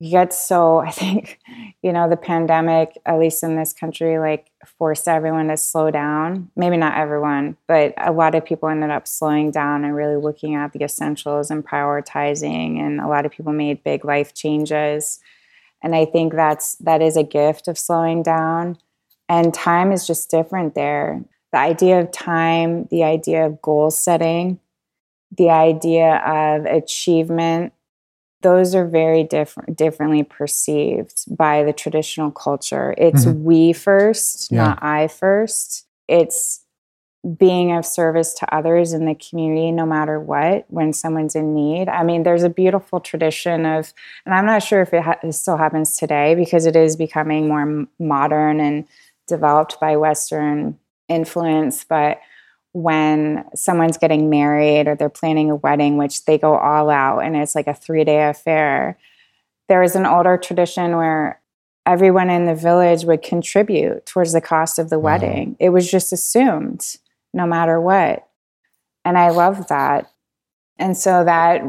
you 0.00 0.10
get 0.10 0.34
so 0.34 0.78
I 0.78 0.90
think 0.90 1.38
you 1.82 1.92
know 1.92 2.08
the 2.08 2.16
pandemic, 2.16 2.98
at 3.06 3.18
least 3.18 3.42
in 3.42 3.56
this 3.56 3.72
country, 3.72 4.18
like 4.18 4.50
forced 4.78 5.08
everyone 5.08 5.48
to 5.48 5.56
slow 5.56 5.90
down. 5.90 6.50
Maybe 6.56 6.76
not 6.76 6.96
everyone, 6.96 7.56
but 7.68 7.94
a 7.96 8.12
lot 8.12 8.34
of 8.34 8.44
people 8.44 8.68
ended 8.68 8.90
up 8.90 9.06
slowing 9.06 9.50
down 9.50 9.84
and 9.84 9.94
really 9.94 10.16
looking 10.16 10.54
at 10.54 10.72
the 10.72 10.84
essentials 10.84 11.50
and 11.50 11.66
prioritizing. 11.66 12.78
And 12.78 13.00
a 13.00 13.08
lot 13.08 13.26
of 13.26 13.32
people 13.32 13.52
made 13.52 13.84
big 13.84 14.04
life 14.04 14.34
changes. 14.34 15.20
And 15.82 15.94
I 15.94 16.06
think 16.06 16.34
that's 16.34 16.76
that 16.76 17.02
is 17.02 17.16
a 17.16 17.22
gift 17.22 17.68
of 17.68 17.78
slowing 17.78 18.22
down. 18.22 18.78
And 19.28 19.54
time 19.54 19.90
is 19.90 20.06
just 20.06 20.30
different 20.30 20.74
there 20.74 21.24
the 21.54 21.60
idea 21.60 22.00
of 22.00 22.10
time, 22.10 22.88
the 22.90 23.04
idea 23.04 23.46
of 23.46 23.62
goal 23.62 23.88
setting, 23.88 24.58
the 25.38 25.50
idea 25.50 26.16
of 26.16 26.64
achievement, 26.66 27.72
those 28.42 28.74
are 28.74 28.84
very 28.84 29.22
different 29.22 29.78
differently 29.78 30.24
perceived 30.24 31.22
by 31.28 31.62
the 31.62 31.72
traditional 31.72 32.32
culture. 32.32 32.92
It's 32.98 33.24
mm-hmm. 33.24 33.44
we 33.44 33.72
first, 33.72 34.50
yeah. 34.50 34.64
not 34.64 34.82
I 34.82 35.06
first. 35.06 35.86
It's 36.08 36.64
being 37.38 37.70
of 37.70 37.86
service 37.86 38.34
to 38.34 38.52
others 38.52 38.92
in 38.92 39.06
the 39.06 39.14
community 39.14 39.70
no 39.70 39.86
matter 39.86 40.20
what 40.20 40.66
when 40.68 40.92
someone's 40.92 41.34
in 41.34 41.54
need 41.54 41.88
i 41.88 42.02
mean 42.02 42.22
there's 42.22 42.42
a 42.42 42.50
beautiful 42.50 43.00
tradition 43.00 43.64
of 43.64 43.94
and 44.26 44.34
i'm 44.34 44.44
not 44.44 44.62
sure 44.62 44.82
if 44.82 44.92
it, 44.92 45.02
ha- 45.02 45.18
it 45.22 45.32
still 45.32 45.56
happens 45.56 45.96
today 45.96 46.34
because 46.34 46.66
it 46.66 46.76
is 46.76 46.96
becoming 46.96 47.48
more 47.48 47.86
modern 47.98 48.60
and 48.60 48.86
developed 49.26 49.80
by 49.80 49.96
western 49.96 50.78
influence, 51.08 51.84
but 51.84 52.20
when 52.72 53.44
someone's 53.54 53.98
getting 53.98 54.28
married 54.28 54.88
or 54.88 54.96
they're 54.96 55.08
planning 55.08 55.50
a 55.50 55.56
wedding, 55.56 55.96
which 55.96 56.24
they 56.24 56.36
go 56.36 56.56
all 56.56 56.90
out 56.90 57.20
and 57.20 57.36
it's 57.36 57.54
like 57.54 57.68
a 57.68 57.74
three 57.74 58.04
day 58.04 58.28
affair, 58.28 58.98
there 59.68 59.82
is 59.82 59.94
an 59.94 60.06
older 60.06 60.36
tradition 60.36 60.96
where 60.96 61.40
everyone 61.86 62.30
in 62.30 62.46
the 62.46 62.54
village 62.54 63.04
would 63.04 63.22
contribute 63.22 64.04
towards 64.06 64.32
the 64.32 64.40
cost 64.40 64.78
of 64.78 64.90
the 64.90 64.98
wow. 64.98 65.12
wedding. 65.12 65.56
It 65.60 65.70
was 65.70 65.90
just 65.90 66.12
assumed 66.12 66.96
no 67.32 67.46
matter 67.46 67.80
what. 67.80 68.26
And 69.04 69.18
I 69.18 69.30
love 69.30 69.68
that. 69.68 70.10
And 70.78 70.96
so 70.96 71.24
that 71.24 71.62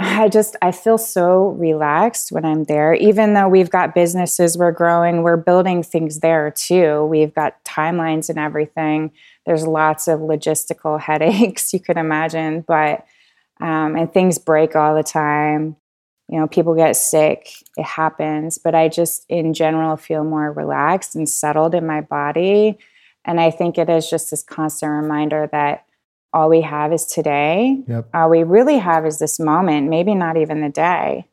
I 0.00 0.28
just 0.28 0.56
I 0.62 0.70
feel 0.70 0.96
so 0.96 1.48
relaxed 1.48 2.30
when 2.30 2.44
I'm 2.44 2.64
there. 2.64 2.94
Even 2.94 3.34
though 3.34 3.48
we've 3.48 3.70
got 3.70 3.94
businesses 3.94 4.56
we're 4.56 4.70
growing, 4.70 5.22
we're 5.22 5.36
building 5.36 5.82
things 5.82 6.20
there 6.20 6.52
too. 6.52 7.04
We've 7.06 7.34
got 7.34 7.62
timelines 7.64 8.28
and 8.28 8.38
everything. 8.38 9.10
There's 9.44 9.66
lots 9.66 10.06
of 10.06 10.20
logistical 10.20 11.00
headaches 11.08 11.72
you 11.72 11.80
can 11.80 11.98
imagine, 11.98 12.60
but 12.62 13.04
um, 13.60 13.96
and 13.96 14.12
things 14.12 14.38
break 14.38 14.76
all 14.76 14.94
the 14.94 15.02
time. 15.02 15.76
You 16.28 16.38
know, 16.38 16.46
people 16.46 16.74
get 16.76 16.94
sick. 16.94 17.50
It 17.76 17.84
happens, 17.84 18.58
but 18.58 18.74
I 18.74 18.88
just 18.88 19.24
in 19.28 19.52
general 19.52 19.96
feel 19.96 20.22
more 20.22 20.52
relaxed 20.52 21.16
and 21.16 21.28
settled 21.28 21.74
in 21.74 21.86
my 21.86 22.02
body. 22.02 22.78
And 23.24 23.40
I 23.40 23.50
think 23.50 23.78
it 23.78 23.88
is 23.88 24.08
just 24.08 24.30
this 24.30 24.44
constant 24.44 24.92
reminder 24.92 25.48
that 25.50 25.84
all 26.32 26.48
we 26.48 26.60
have 26.62 26.92
is 26.92 27.06
today. 27.06 27.82
Yep. 27.86 28.10
All 28.14 28.30
we 28.30 28.42
really 28.42 28.78
have 28.78 29.06
is 29.06 29.18
this 29.18 29.40
moment, 29.40 29.88
maybe 29.88 30.14
not 30.14 30.36
even 30.36 30.60
the 30.60 30.68
day. 30.68 31.26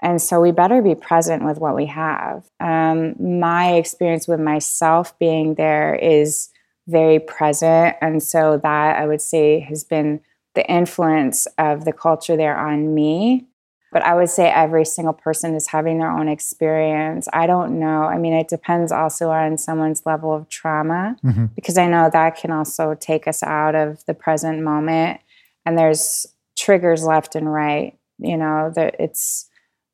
And 0.00 0.20
so 0.20 0.40
we 0.40 0.50
better 0.50 0.82
be 0.82 0.96
present 0.96 1.44
with 1.44 1.58
what 1.58 1.76
we 1.76 1.86
have. 1.86 2.50
Um, 2.58 3.14
my 3.40 3.74
experience 3.74 4.26
with 4.26 4.40
myself 4.40 5.16
being 5.18 5.54
there 5.54 5.94
is 5.94 6.48
very 6.88 7.20
present. 7.20 7.96
And 8.00 8.22
so 8.22 8.58
that 8.62 8.96
I 8.98 9.06
would 9.06 9.20
say 9.20 9.60
has 9.60 9.84
been 9.84 10.20
the 10.54 10.68
influence 10.68 11.46
of 11.56 11.84
the 11.84 11.92
culture 11.92 12.36
there 12.36 12.56
on 12.56 12.94
me 12.94 13.46
but 13.92 14.02
I 14.02 14.14
would 14.14 14.30
say 14.30 14.50
every 14.50 14.86
single 14.86 15.12
person 15.12 15.54
is 15.54 15.68
having 15.68 15.98
their 15.98 16.10
own 16.10 16.26
experience. 16.26 17.28
I 17.32 17.46
don't 17.46 17.78
know. 17.78 18.04
I 18.04 18.16
mean, 18.16 18.32
it 18.32 18.48
depends 18.48 18.90
also 18.90 19.30
on 19.30 19.58
someone's 19.58 20.06
level 20.06 20.34
of 20.34 20.48
trauma 20.48 21.16
mm-hmm. 21.22 21.46
because 21.54 21.76
I 21.76 21.86
know 21.88 22.08
that 22.10 22.36
can 22.36 22.50
also 22.50 22.94
take 22.94 23.28
us 23.28 23.42
out 23.42 23.74
of 23.74 24.04
the 24.06 24.14
present 24.14 24.62
moment. 24.62 25.20
And 25.66 25.78
there's 25.78 26.26
triggers 26.56 27.04
left 27.04 27.36
and 27.36 27.52
right. 27.52 27.98
You 28.18 28.36
know, 28.36 28.72
that 28.74 28.96
it's 28.98 29.48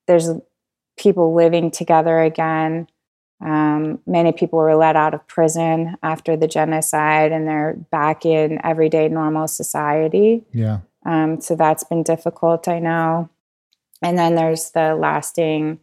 there's 0.06 0.30
people 0.96 1.34
living 1.34 1.70
together 1.70 2.20
again. 2.20 2.86
Um, 3.40 4.00
many 4.06 4.32
people 4.32 4.58
were 4.58 4.74
let 4.76 4.96
out 4.96 5.14
of 5.14 5.26
prison 5.28 5.96
after 6.02 6.36
the 6.36 6.48
genocide, 6.48 7.32
and 7.32 7.46
they're 7.46 7.74
back 7.90 8.26
in 8.26 8.64
everyday 8.64 9.08
normal 9.08 9.48
society. 9.48 10.44
Yeah. 10.52 10.80
Um, 11.06 11.40
so 11.40 11.56
that's 11.56 11.84
been 11.84 12.02
difficult. 12.02 12.68
I 12.68 12.80
know. 12.80 13.30
And 14.02 14.18
then 14.18 14.34
there's 14.34 14.70
the 14.70 14.94
lasting, 14.94 15.80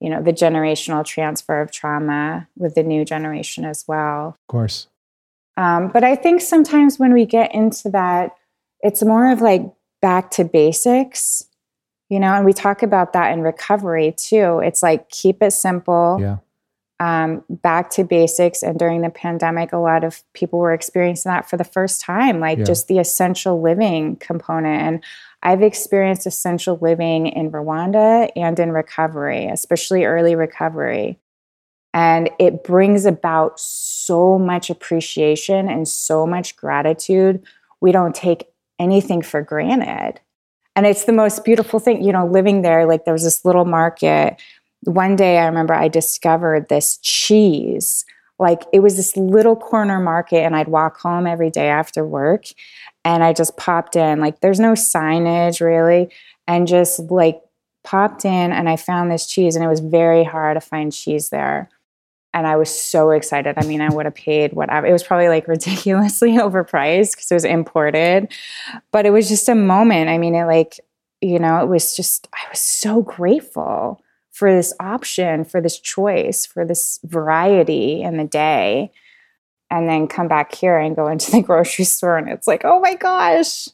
you 0.00 0.10
know, 0.10 0.22
the 0.22 0.32
generational 0.32 1.04
transfer 1.04 1.60
of 1.60 1.70
trauma 1.70 2.48
with 2.56 2.74
the 2.74 2.82
new 2.82 3.04
generation 3.04 3.64
as 3.64 3.84
well. 3.86 4.28
Of 4.28 4.46
course. 4.48 4.88
Um, 5.56 5.88
but 5.88 6.02
I 6.02 6.16
think 6.16 6.40
sometimes 6.40 6.98
when 6.98 7.12
we 7.12 7.26
get 7.26 7.54
into 7.54 7.90
that, 7.90 8.34
it's 8.80 9.02
more 9.02 9.30
of 9.30 9.40
like 9.40 9.62
back 10.00 10.30
to 10.32 10.44
basics, 10.44 11.44
you 12.08 12.18
know, 12.18 12.34
and 12.34 12.44
we 12.44 12.52
talk 12.52 12.82
about 12.82 13.12
that 13.12 13.32
in 13.32 13.42
recovery 13.42 14.14
too. 14.16 14.60
It's 14.64 14.82
like 14.82 15.08
keep 15.10 15.42
it 15.42 15.52
simple. 15.52 16.18
Yeah. 16.20 16.38
Um, 17.00 17.44
back 17.48 17.90
to 17.90 18.04
basics. 18.04 18.62
And 18.62 18.78
during 18.78 19.02
the 19.02 19.10
pandemic, 19.10 19.72
a 19.72 19.78
lot 19.78 20.04
of 20.04 20.22
people 20.34 20.60
were 20.60 20.72
experiencing 20.72 21.30
that 21.30 21.50
for 21.50 21.56
the 21.56 21.64
first 21.64 22.00
time, 22.00 22.38
like 22.38 22.58
yeah. 22.58 22.64
just 22.64 22.86
the 22.86 23.00
essential 23.00 23.60
living 23.60 24.16
component. 24.16 24.82
And 24.82 25.04
I've 25.42 25.62
experienced 25.62 26.26
essential 26.26 26.78
living 26.80 27.26
in 27.26 27.50
Rwanda 27.50 28.30
and 28.36 28.58
in 28.58 28.72
recovery, 28.72 29.46
especially 29.46 30.04
early 30.04 30.34
recovery. 30.34 31.18
And 31.94 32.30
it 32.38 32.64
brings 32.64 33.04
about 33.04 33.58
so 33.58 34.38
much 34.38 34.70
appreciation 34.70 35.68
and 35.68 35.86
so 35.86 36.26
much 36.26 36.56
gratitude. 36.56 37.44
We 37.80 37.92
don't 37.92 38.14
take 38.14 38.46
anything 38.78 39.20
for 39.20 39.42
granted. 39.42 40.20
And 40.74 40.86
it's 40.86 41.04
the 41.04 41.12
most 41.12 41.44
beautiful 41.44 41.80
thing, 41.80 42.02
you 42.02 42.12
know, 42.12 42.26
living 42.26 42.62
there. 42.62 42.86
Like 42.86 43.04
there 43.04 43.12
was 43.12 43.24
this 43.24 43.44
little 43.44 43.66
market. 43.66 44.40
One 44.84 45.16
day 45.16 45.38
I 45.38 45.46
remember 45.46 45.74
I 45.74 45.88
discovered 45.88 46.68
this 46.68 46.98
cheese. 46.98 48.04
Like 48.38 48.62
it 48.72 48.80
was 48.80 48.96
this 48.96 49.16
little 49.16 49.54
corner 49.54 50.00
market, 50.00 50.42
and 50.42 50.56
I'd 50.56 50.68
walk 50.68 50.98
home 50.98 51.26
every 51.26 51.50
day 51.50 51.68
after 51.68 52.04
work 52.04 52.46
and 53.04 53.24
I 53.24 53.32
just 53.32 53.56
popped 53.56 53.96
in. 53.96 54.20
Like 54.20 54.40
there's 54.40 54.60
no 54.60 54.72
signage 54.72 55.60
really, 55.60 56.10
and 56.46 56.66
just 56.66 56.98
like 57.10 57.40
popped 57.84 58.24
in 58.24 58.52
and 58.52 58.68
I 58.68 58.76
found 58.76 59.10
this 59.10 59.26
cheese, 59.26 59.56
and 59.56 59.64
it 59.64 59.68
was 59.68 59.80
very 59.80 60.24
hard 60.24 60.56
to 60.56 60.60
find 60.60 60.92
cheese 60.92 61.30
there. 61.30 61.68
And 62.34 62.46
I 62.46 62.56
was 62.56 62.70
so 62.70 63.10
excited. 63.10 63.56
I 63.58 63.66
mean, 63.66 63.82
I 63.82 63.90
would 63.90 64.06
have 64.06 64.14
paid 64.14 64.54
whatever. 64.54 64.86
It 64.86 64.92
was 64.92 65.02
probably 65.02 65.28
like 65.28 65.48
ridiculously 65.48 66.32
overpriced 66.32 67.12
because 67.12 67.30
it 67.30 67.34
was 67.34 67.44
imported, 67.44 68.32
but 68.90 69.04
it 69.04 69.10
was 69.10 69.28
just 69.28 69.48
a 69.48 69.54
moment. 69.54 70.08
I 70.08 70.18
mean, 70.18 70.34
it 70.34 70.46
like, 70.46 70.80
you 71.20 71.38
know, 71.38 71.62
it 71.62 71.68
was 71.68 71.94
just, 71.94 72.28
I 72.32 72.48
was 72.50 72.58
so 72.58 73.02
grateful 73.02 74.00
for 74.30 74.50
this 74.52 74.72
option, 74.80 75.44
for 75.44 75.60
this 75.60 75.78
choice, 75.78 76.46
for 76.46 76.64
this 76.64 76.98
variety 77.04 78.02
in 78.02 78.16
the 78.16 78.24
day 78.24 78.90
and 79.72 79.88
then 79.88 80.06
come 80.06 80.28
back 80.28 80.54
here 80.54 80.78
and 80.78 80.94
go 80.94 81.08
into 81.08 81.30
the 81.30 81.40
grocery 81.40 81.86
store 81.86 82.18
and 82.18 82.28
it's 82.28 82.46
like 82.46 82.62
oh 82.64 82.78
my 82.80 82.94
gosh. 82.94 83.68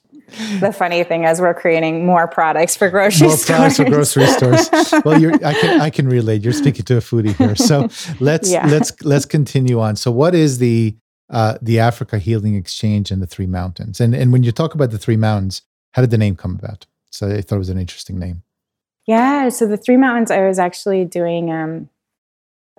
The 0.60 0.74
funny 0.74 1.04
thing 1.04 1.24
is 1.24 1.40
we're 1.40 1.54
creating 1.54 2.04
more 2.04 2.28
products 2.28 2.76
for 2.76 2.90
grocery 2.90 3.28
more 3.28 3.36
stores. 3.36 3.56
products 3.56 3.76
for 3.78 3.84
grocery 3.84 4.26
stores. 4.26 4.70
Well 5.04 5.20
you're 5.20 5.34
i 5.44 5.54
can 5.54 5.80
i 5.80 5.90
can 5.90 6.08
relate. 6.08 6.42
You're 6.42 6.52
speaking 6.52 6.84
to 6.86 6.98
a 6.98 7.00
foodie 7.00 7.34
here. 7.34 7.56
So 7.56 7.88
let's 8.20 8.50
yeah. 8.50 8.66
let's 8.66 8.92
let's 9.02 9.24
continue 9.24 9.80
on. 9.80 9.96
So 9.96 10.10
what 10.10 10.34
is 10.34 10.58
the 10.58 10.96
uh, 11.30 11.58
the 11.60 11.78
africa 11.80 12.18
healing 12.18 12.54
exchange 12.54 13.10
and 13.10 13.20
the 13.20 13.26
three 13.26 13.46
mountains? 13.46 14.00
And 14.00 14.14
and 14.14 14.32
when 14.32 14.42
you 14.44 14.52
talk 14.52 14.74
about 14.74 14.90
the 14.90 14.98
three 14.98 15.16
mountains 15.16 15.62
how 15.92 16.02
did 16.02 16.10
the 16.10 16.18
name 16.18 16.36
come 16.36 16.54
about? 16.54 16.86
So 17.10 17.28
i 17.28 17.40
thought 17.40 17.56
it 17.56 17.58
was 17.66 17.70
an 17.70 17.78
interesting 17.78 18.18
name. 18.18 18.42
Yeah 19.06 19.48
so 19.48 19.66
the 19.66 19.78
three 19.78 19.96
mountains 19.96 20.30
i 20.30 20.46
was 20.46 20.58
actually 20.58 21.04
doing 21.04 21.50
um 21.50 21.88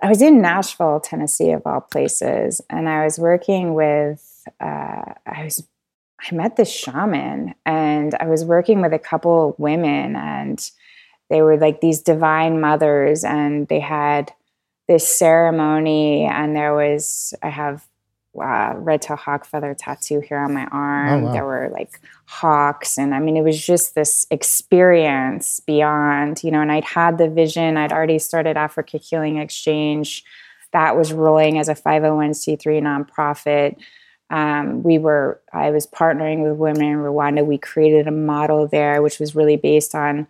I 0.02 0.08
was 0.08 0.22
in 0.22 0.40
Nashville, 0.40 1.00
Tennessee, 1.00 1.50
of 1.50 1.62
all 1.66 1.80
places, 1.80 2.60
and 2.70 2.88
I 2.88 3.04
was 3.04 3.18
working 3.18 3.74
with. 3.74 4.46
Uh, 4.60 5.14
I 5.26 5.44
was. 5.44 5.66
I 6.30 6.34
met 6.34 6.56
this 6.56 6.70
shaman, 6.70 7.54
and 7.64 8.14
I 8.20 8.26
was 8.26 8.44
working 8.44 8.82
with 8.82 8.92
a 8.92 8.98
couple 8.98 9.54
women, 9.58 10.16
and 10.16 10.70
they 11.30 11.42
were 11.42 11.56
like 11.56 11.80
these 11.80 12.00
divine 12.00 12.60
mothers, 12.60 13.24
and 13.24 13.68
they 13.68 13.80
had 13.80 14.32
this 14.88 15.08
ceremony, 15.08 16.24
and 16.24 16.54
there 16.54 16.74
was. 16.74 17.34
I 17.42 17.50
have 17.50 17.86
uh, 18.38 18.74
red 18.76 19.02
tail 19.02 19.16
hawk 19.16 19.44
feather 19.44 19.74
tattoo 19.74 20.20
here 20.20 20.38
on 20.38 20.54
my 20.54 20.66
arm. 20.66 21.24
Oh, 21.24 21.26
wow. 21.26 21.32
There 21.32 21.44
were 21.44 21.70
like 21.72 22.00
hawks, 22.26 22.98
and 22.98 23.14
I 23.14 23.20
mean, 23.20 23.36
it 23.36 23.42
was 23.42 23.64
just 23.64 23.94
this 23.94 24.26
experience 24.30 25.60
beyond, 25.60 26.42
you 26.44 26.50
know. 26.50 26.60
And 26.60 26.70
I'd 26.70 26.84
had 26.84 27.18
the 27.18 27.28
vision. 27.28 27.76
I'd 27.76 27.92
already 27.92 28.18
started 28.18 28.56
Africa 28.56 28.98
Healing 28.98 29.38
Exchange. 29.38 30.24
That 30.72 30.96
was 30.96 31.12
rolling 31.12 31.58
as 31.58 31.68
a 31.68 31.74
501c3 31.74 32.80
nonprofit. 32.80 33.76
Um, 34.30 34.84
we 34.84 34.98
were, 34.98 35.40
I 35.52 35.70
was 35.70 35.88
partnering 35.88 36.48
with 36.48 36.56
women 36.56 36.84
in 36.84 36.98
Rwanda. 36.98 37.44
We 37.44 37.58
created 37.58 38.06
a 38.06 38.12
model 38.12 38.68
there, 38.68 39.02
which 39.02 39.18
was 39.18 39.34
really 39.34 39.56
based 39.56 39.94
on 39.94 40.28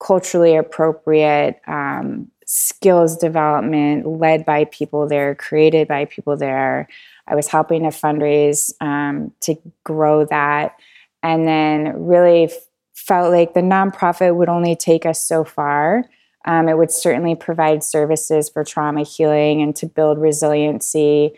culturally 0.00 0.56
appropriate 0.56 1.60
um, 1.66 2.30
skills 2.46 3.16
development 3.16 4.06
led 4.06 4.44
by 4.44 4.64
people 4.64 5.06
there, 5.06 5.34
created 5.34 5.88
by 5.88 6.06
people 6.06 6.36
there. 6.36 6.88
I 7.26 7.34
was 7.34 7.48
helping 7.48 7.82
to 7.82 7.88
fundraise 7.88 8.72
um, 8.80 9.32
to 9.40 9.56
grow 9.84 10.24
that. 10.26 10.76
And 11.22 11.48
then 11.48 12.04
really 12.04 12.44
f- 12.44 12.52
felt 12.94 13.32
like 13.32 13.54
the 13.54 13.60
nonprofit 13.60 14.36
would 14.36 14.48
only 14.48 14.76
take 14.76 15.06
us 15.06 15.24
so 15.24 15.42
far. 15.44 16.04
Um, 16.44 16.68
it 16.68 16.76
would 16.76 16.90
certainly 16.90 17.34
provide 17.34 17.82
services 17.82 18.50
for 18.50 18.64
trauma 18.64 19.02
healing 19.02 19.62
and 19.62 19.74
to 19.76 19.86
build 19.86 20.18
resiliency, 20.18 21.32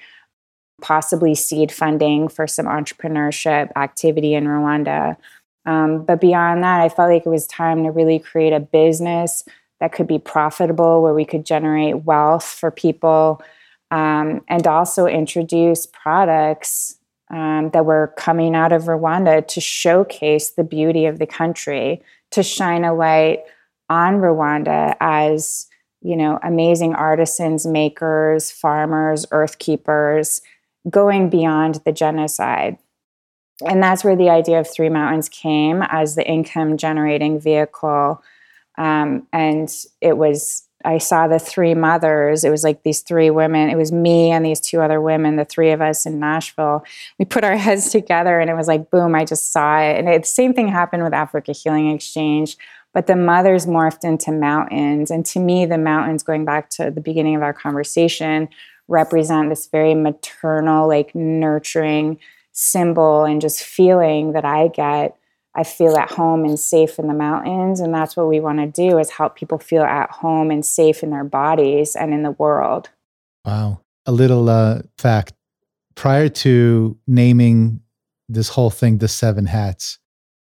possibly 0.82 1.34
seed 1.34 1.70
funding 1.70 2.28
for 2.28 2.46
some 2.48 2.66
entrepreneurship 2.66 3.70
activity 3.76 4.34
in 4.34 4.44
Rwanda. 4.44 5.16
Um, 5.64 6.04
but 6.04 6.20
beyond 6.20 6.62
that, 6.64 6.80
I 6.80 6.88
felt 6.88 7.10
like 7.10 7.26
it 7.26 7.30
was 7.30 7.46
time 7.46 7.84
to 7.84 7.90
really 7.90 8.18
create 8.18 8.52
a 8.52 8.60
business 8.60 9.44
that 9.78 9.92
could 9.92 10.06
be 10.06 10.18
profitable, 10.18 11.02
where 11.02 11.14
we 11.14 11.24
could 11.24 11.44
generate 11.44 12.04
wealth 12.04 12.44
for 12.44 12.70
people 12.70 13.42
um, 13.90 14.42
and 14.48 14.66
also 14.66 15.06
introduce 15.06 15.86
products 15.86 16.96
um, 17.30 17.70
that 17.70 17.84
were 17.84 18.12
coming 18.16 18.54
out 18.54 18.72
of 18.72 18.84
Rwanda 18.84 19.46
to 19.48 19.60
showcase 19.60 20.50
the 20.50 20.64
beauty 20.64 21.06
of 21.06 21.18
the 21.18 21.26
country, 21.26 22.02
to 22.30 22.42
shine 22.42 22.84
a 22.84 22.94
light 22.94 23.44
on 23.88 24.14
Rwanda 24.14 24.96
as 25.00 25.66
you 26.02 26.16
know 26.16 26.38
amazing 26.42 26.94
artisans, 26.94 27.66
makers, 27.66 28.50
farmers, 28.50 29.26
earth 29.30 29.58
keepers, 29.58 30.40
going 30.88 31.30
beyond 31.30 31.80
the 31.84 31.92
genocide. 31.92 32.78
And 33.66 33.82
that's 33.82 34.04
where 34.04 34.16
the 34.16 34.28
idea 34.28 34.60
of 34.60 34.70
Three 34.70 34.90
Mountains 34.90 35.28
came 35.28 35.82
as 35.82 36.14
the 36.14 36.26
income 36.26 36.76
generating 36.76 37.40
vehicle. 37.40 38.22
Um, 38.76 39.26
and 39.32 39.74
it 40.02 40.18
was 40.18 40.65
I 40.86 40.98
saw 40.98 41.26
the 41.26 41.40
three 41.40 41.74
mothers. 41.74 42.44
It 42.44 42.50
was 42.50 42.62
like 42.62 42.84
these 42.84 43.00
three 43.00 43.28
women. 43.28 43.68
It 43.68 43.76
was 43.76 43.90
me 43.90 44.30
and 44.30 44.46
these 44.46 44.60
two 44.60 44.80
other 44.80 45.00
women, 45.00 45.34
the 45.34 45.44
three 45.44 45.72
of 45.72 45.82
us 45.82 46.06
in 46.06 46.20
Nashville. 46.20 46.84
We 47.18 47.24
put 47.24 47.42
our 47.42 47.56
heads 47.66 47.90
together 47.90 48.38
and 48.38 48.48
it 48.48 48.54
was 48.54 48.68
like, 48.68 48.90
boom, 48.90 49.14
I 49.14 49.24
just 49.24 49.52
saw 49.52 49.80
it. 49.80 49.98
And 49.98 50.06
the 50.06 50.26
same 50.26 50.54
thing 50.54 50.68
happened 50.68 51.02
with 51.02 51.12
Africa 51.12 51.50
Healing 51.50 51.90
Exchange, 51.90 52.56
but 52.94 53.08
the 53.08 53.16
mothers 53.16 53.66
morphed 53.66 54.04
into 54.04 54.30
mountains. 54.30 55.10
And 55.10 55.26
to 55.26 55.40
me, 55.40 55.66
the 55.66 55.76
mountains, 55.76 56.22
going 56.22 56.44
back 56.44 56.70
to 56.70 56.90
the 56.92 57.00
beginning 57.00 57.34
of 57.34 57.42
our 57.42 57.52
conversation, 57.52 58.48
represent 58.86 59.48
this 59.48 59.66
very 59.66 59.94
maternal, 59.94 60.86
like 60.86 61.14
nurturing 61.16 62.20
symbol 62.52 63.24
and 63.24 63.40
just 63.40 63.62
feeling 63.62 64.32
that 64.32 64.44
I 64.44 64.68
get 64.68 65.16
I 65.56 65.64
feel 65.64 65.96
at 65.96 66.10
home 66.10 66.44
and 66.44 66.60
safe 66.60 66.98
in 66.98 67.08
the 67.08 67.14
mountains. 67.14 67.80
And 67.80 67.92
that's 67.92 68.16
what 68.16 68.28
we 68.28 68.40
want 68.40 68.58
to 68.58 68.66
do 68.66 68.98
is 68.98 69.10
help 69.10 69.36
people 69.36 69.58
feel 69.58 69.82
at 69.82 70.10
home 70.10 70.50
and 70.50 70.64
safe 70.64 71.02
in 71.02 71.10
their 71.10 71.24
bodies 71.24 71.96
and 71.96 72.12
in 72.12 72.22
the 72.22 72.32
world. 72.32 72.90
Wow. 73.44 73.80
A 74.04 74.12
little 74.12 74.48
uh, 74.48 74.82
fact 74.98 75.32
prior 75.94 76.28
to 76.28 76.96
naming 77.06 77.80
this 78.28 78.50
whole 78.50 78.70
thing, 78.70 78.98
the 78.98 79.08
seven 79.08 79.46
hats, 79.46 79.98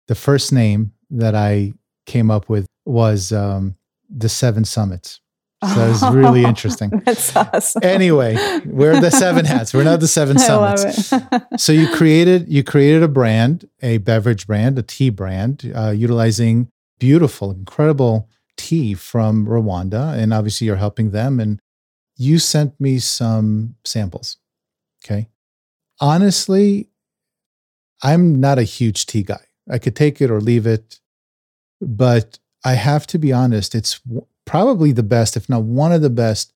the 0.08 0.16
first 0.16 0.52
name 0.52 0.92
that 1.10 1.36
I 1.36 1.74
came 2.06 2.30
up 2.30 2.50
with 2.50 2.68
was 2.86 3.32
um, 3.32 3.76
the 4.10 4.30
seven 4.30 4.66
summits. 4.66 5.22
So 5.64 5.90
it's 5.90 6.04
really 6.04 6.44
interesting. 6.44 6.90
That's 7.06 7.36
awesome. 7.36 7.82
Anyway, 7.84 8.38
we're 8.66 9.02
the 9.02 9.10
seven 9.10 9.44
hats. 9.44 9.74
We're 9.74 9.84
not 9.84 10.00
the 10.00 10.08
seven 10.08 10.38
summits. 10.40 11.12
so 11.64 11.72
you 11.72 11.92
created 11.96 12.48
you 12.48 12.64
created 12.64 13.02
a 13.02 13.08
brand, 13.08 13.68
a 13.82 13.98
beverage 13.98 14.46
brand, 14.46 14.78
a 14.78 14.84
tea 14.84 15.10
brand, 15.10 15.72
uh, 15.76 15.90
utilizing 15.90 16.70
beautiful, 17.00 17.50
incredible 17.50 18.30
tea 18.56 18.94
from 18.94 19.48
Rwanda, 19.48 20.16
and 20.16 20.32
obviously 20.32 20.68
you're 20.68 20.76
helping 20.76 21.10
them. 21.10 21.40
And 21.40 21.60
you 22.18 22.38
sent 22.38 22.80
me 22.80 23.00
some 23.00 23.76
samples. 23.84 24.38
Okay, 25.04 25.28
honestly, 26.00 26.90
I'm 28.04 28.40
not 28.40 28.60
a 28.60 28.64
huge 28.64 29.08
tea 29.08 29.24
guy. 29.24 29.42
I 29.68 29.80
could 29.80 29.96
take 29.96 30.22
it 30.22 30.30
or 30.30 30.40
leave 30.40 30.68
it, 30.68 31.00
but 31.82 32.38
I 32.64 32.74
have 32.74 33.08
to 33.08 33.18
be 33.18 33.34
honest. 33.34 33.74
It's 33.74 34.00
probably 34.48 34.92
the 34.92 35.04
best, 35.04 35.38
if 35.38 35.48
not 35.48 35.64
one 35.64 35.92
of 35.92 36.02
the 36.02 36.10
best 36.10 36.54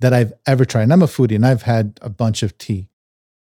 that 0.00 0.14
I've 0.14 0.32
ever 0.46 0.64
tried. 0.64 0.84
And 0.84 0.92
I'm 0.92 1.02
a 1.02 1.06
foodie 1.06 1.36
and 1.36 1.44
I've 1.44 1.62
had 1.62 1.98
a 2.00 2.08
bunch 2.08 2.42
of 2.42 2.56
tea. 2.56 2.88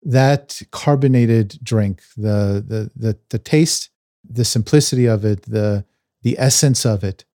That 0.03 0.61
carbonated 0.71 1.57
drink, 1.63 2.03
the 2.15 2.63
the 2.65 2.91
the 2.95 3.17
the 3.29 3.39
taste, 3.39 3.89
the 4.23 4.45
simplicity 4.45 5.07
of 5.07 5.25
it, 5.25 5.41
the 5.43 5.85
the 6.21 6.35
essence 6.37 6.85
of 6.85 7.03
it, 7.03 7.25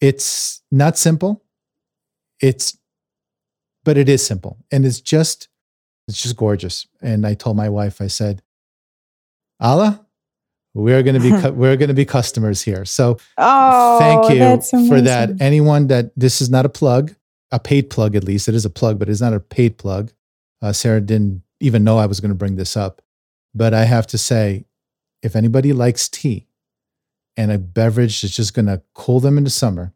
it's 0.00 0.60
not 0.70 0.98
simple. 0.98 1.42
It's 2.40 2.76
but 3.84 3.96
it 3.96 4.08
is 4.08 4.24
simple. 4.24 4.58
And 4.70 4.84
it's 4.84 5.00
just 5.00 5.48
it's 6.06 6.22
just 6.22 6.36
gorgeous. 6.36 6.86
And 7.00 7.26
I 7.26 7.34
told 7.34 7.56
my 7.56 7.70
wife, 7.70 8.00
I 8.00 8.08
said, 8.08 8.42
Allah, 9.58 10.03
we're 10.74 11.02
going 11.02 11.14
to 11.14 11.20
be 11.20 11.30
cu- 11.42 11.52
we're 11.52 11.76
going 11.76 11.88
to 11.88 11.94
be 11.94 12.04
customers 12.04 12.62
here. 12.62 12.84
So 12.84 13.18
oh, 13.38 13.98
thank 13.98 14.30
you 14.34 14.88
for 14.88 15.00
that. 15.00 15.40
Anyone 15.40 15.86
that 15.86 16.10
this 16.16 16.42
is 16.42 16.50
not 16.50 16.66
a 16.66 16.68
plug, 16.68 17.14
a 17.50 17.58
paid 17.58 17.88
plug 17.88 18.16
at 18.16 18.24
least. 18.24 18.48
It 18.48 18.54
is 18.54 18.64
a 18.64 18.70
plug, 18.70 18.98
but 18.98 19.08
it's 19.08 19.20
not 19.20 19.32
a 19.32 19.40
paid 19.40 19.78
plug. 19.78 20.12
Uh, 20.60 20.72
Sara 20.72 21.00
didn't 21.00 21.42
even 21.60 21.84
know 21.84 21.98
I 21.98 22.06
was 22.06 22.20
going 22.20 22.30
to 22.30 22.36
bring 22.36 22.56
this 22.56 22.76
up, 22.76 23.00
but 23.54 23.72
I 23.72 23.84
have 23.84 24.06
to 24.08 24.18
say, 24.18 24.64
if 25.22 25.36
anybody 25.36 25.72
likes 25.72 26.08
tea 26.08 26.48
and 27.36 27.50
a 27.50 27.58
beverage 27.58 28.22
that's 28.22 28.34
just 28.34 28.54
going 28.54 28.66
to 28.66 28.82
cool 28.94 29.20
them 29.20 29.38
into 29.38 29.50
summer, 29.50 29.94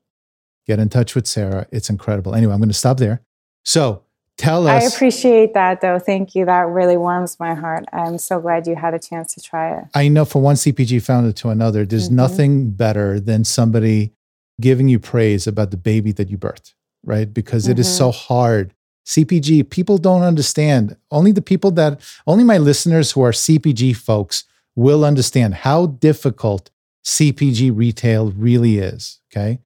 get 0.66 0.78
in 0.78 0.88
touch 0.88 1.14
with 1.14 1.26
Sara. 1.26 1.66
It's 1.70 1.90
incredible. 1.90 2.34
Anyway, 2.34 2.52
I'm 2.52 2.60
going 2.60 2.68
to 2.68 2.74
stop 2.74 2.98
there. 2.98 3.22
So 3.64 4.02
tell 4.38 4.66
us. 4.66 4.82
I 4.82 4.96
appreciate 4.96 5.52
that, 5.52 5.82
though. 5.82 5.98
Thank 5.98 6.34
you. 6.34 6.46
That 6.46 6.68
really 6.68 6.96
warms 6.96 7.38
my 7.38 7.54
heart. 7.54 7.84
I'm 7.92 8.16
so 8.16 8.40
glad 8.40 8.66
you 8.66 8.76
had 8.76 8.94
a 8.94 8.98
chance 8.98 9.34
to 9.34 9.42
try 9.42 9.76
it. 9.76 9.84
I 9.94 10.08
know 10.08 10.24
from 10.24 10.42
one 10.42 10.56
CPG 10.56 11.02
founder 11.02 11.32
to 11.32 11.50
another, 11.50 11.84
there's 11.84 12.06
mm-hmm. 12.06 12.16
nothing 12.16 12.70
better 12.70 13.20
than 13.20 13.44
somebody 13.44 14.12
giving 14.60 14.88
you 14.88 14.98
praise 14.98 15.46
about 15.46 15.70
the 15.70 15.76
baby 15.76 16.12
that 16.12 16.30
you 16.30 16.38
birthed, 16.38 16.72
right? 17.04 17.32
Because 17.32 17.64
mm-hmm. 17.64 17.72
it 17.72 17.78
is 17.80 17.86
mm-hmm. 17.88 17.96
so 17.96 18.10
hard. 18.12 18.74
CPG, 19.06 19.68
people 19.68 19.98
don't 19.98 20.22
understand. 20.22 20.96
Only 21.10 21.32
the 21.32 21.42
people 21.42 21.70
that, 21.72 22.00
only 22.26 22.44
my 22.44 22.58
listeners 22.58 23.12
who 23.12 23.22
are 23.22 23.32
CPG 23.32 23.96
folks 23.96 24.44
will 24.76 25.04
understand 25.04 25.54
how 25.54 25.86
difficult 25.86 26.70
CPG 27.04 27.74
retail 27.74 28.30
really 28.32 28.78
is. 28.78 29.20
Okay. 29.32 29.60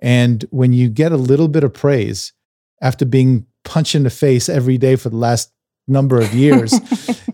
And 0.00 0.44
when 0.50 0.72
you 0.72 0.88
get 0.88 1.12
a 1.12 1.16
little 1.16 1.48
bit 1.48 1.64
of 1.64 1.72
praise 1.72 2.32
after 2.80 3.04
being 3.04 3.46
punched 3.68 3.94
in 3.94 4.02
the 4.02 4.10
face 4.10 4.48
every 4.48 4.78
day 4.78 4.96
for 4.96 5.10
the 5.10 5.16
last 5.16 5.52
number 5.86 6.20
of 6.20 6.34
years, 6.34 6.72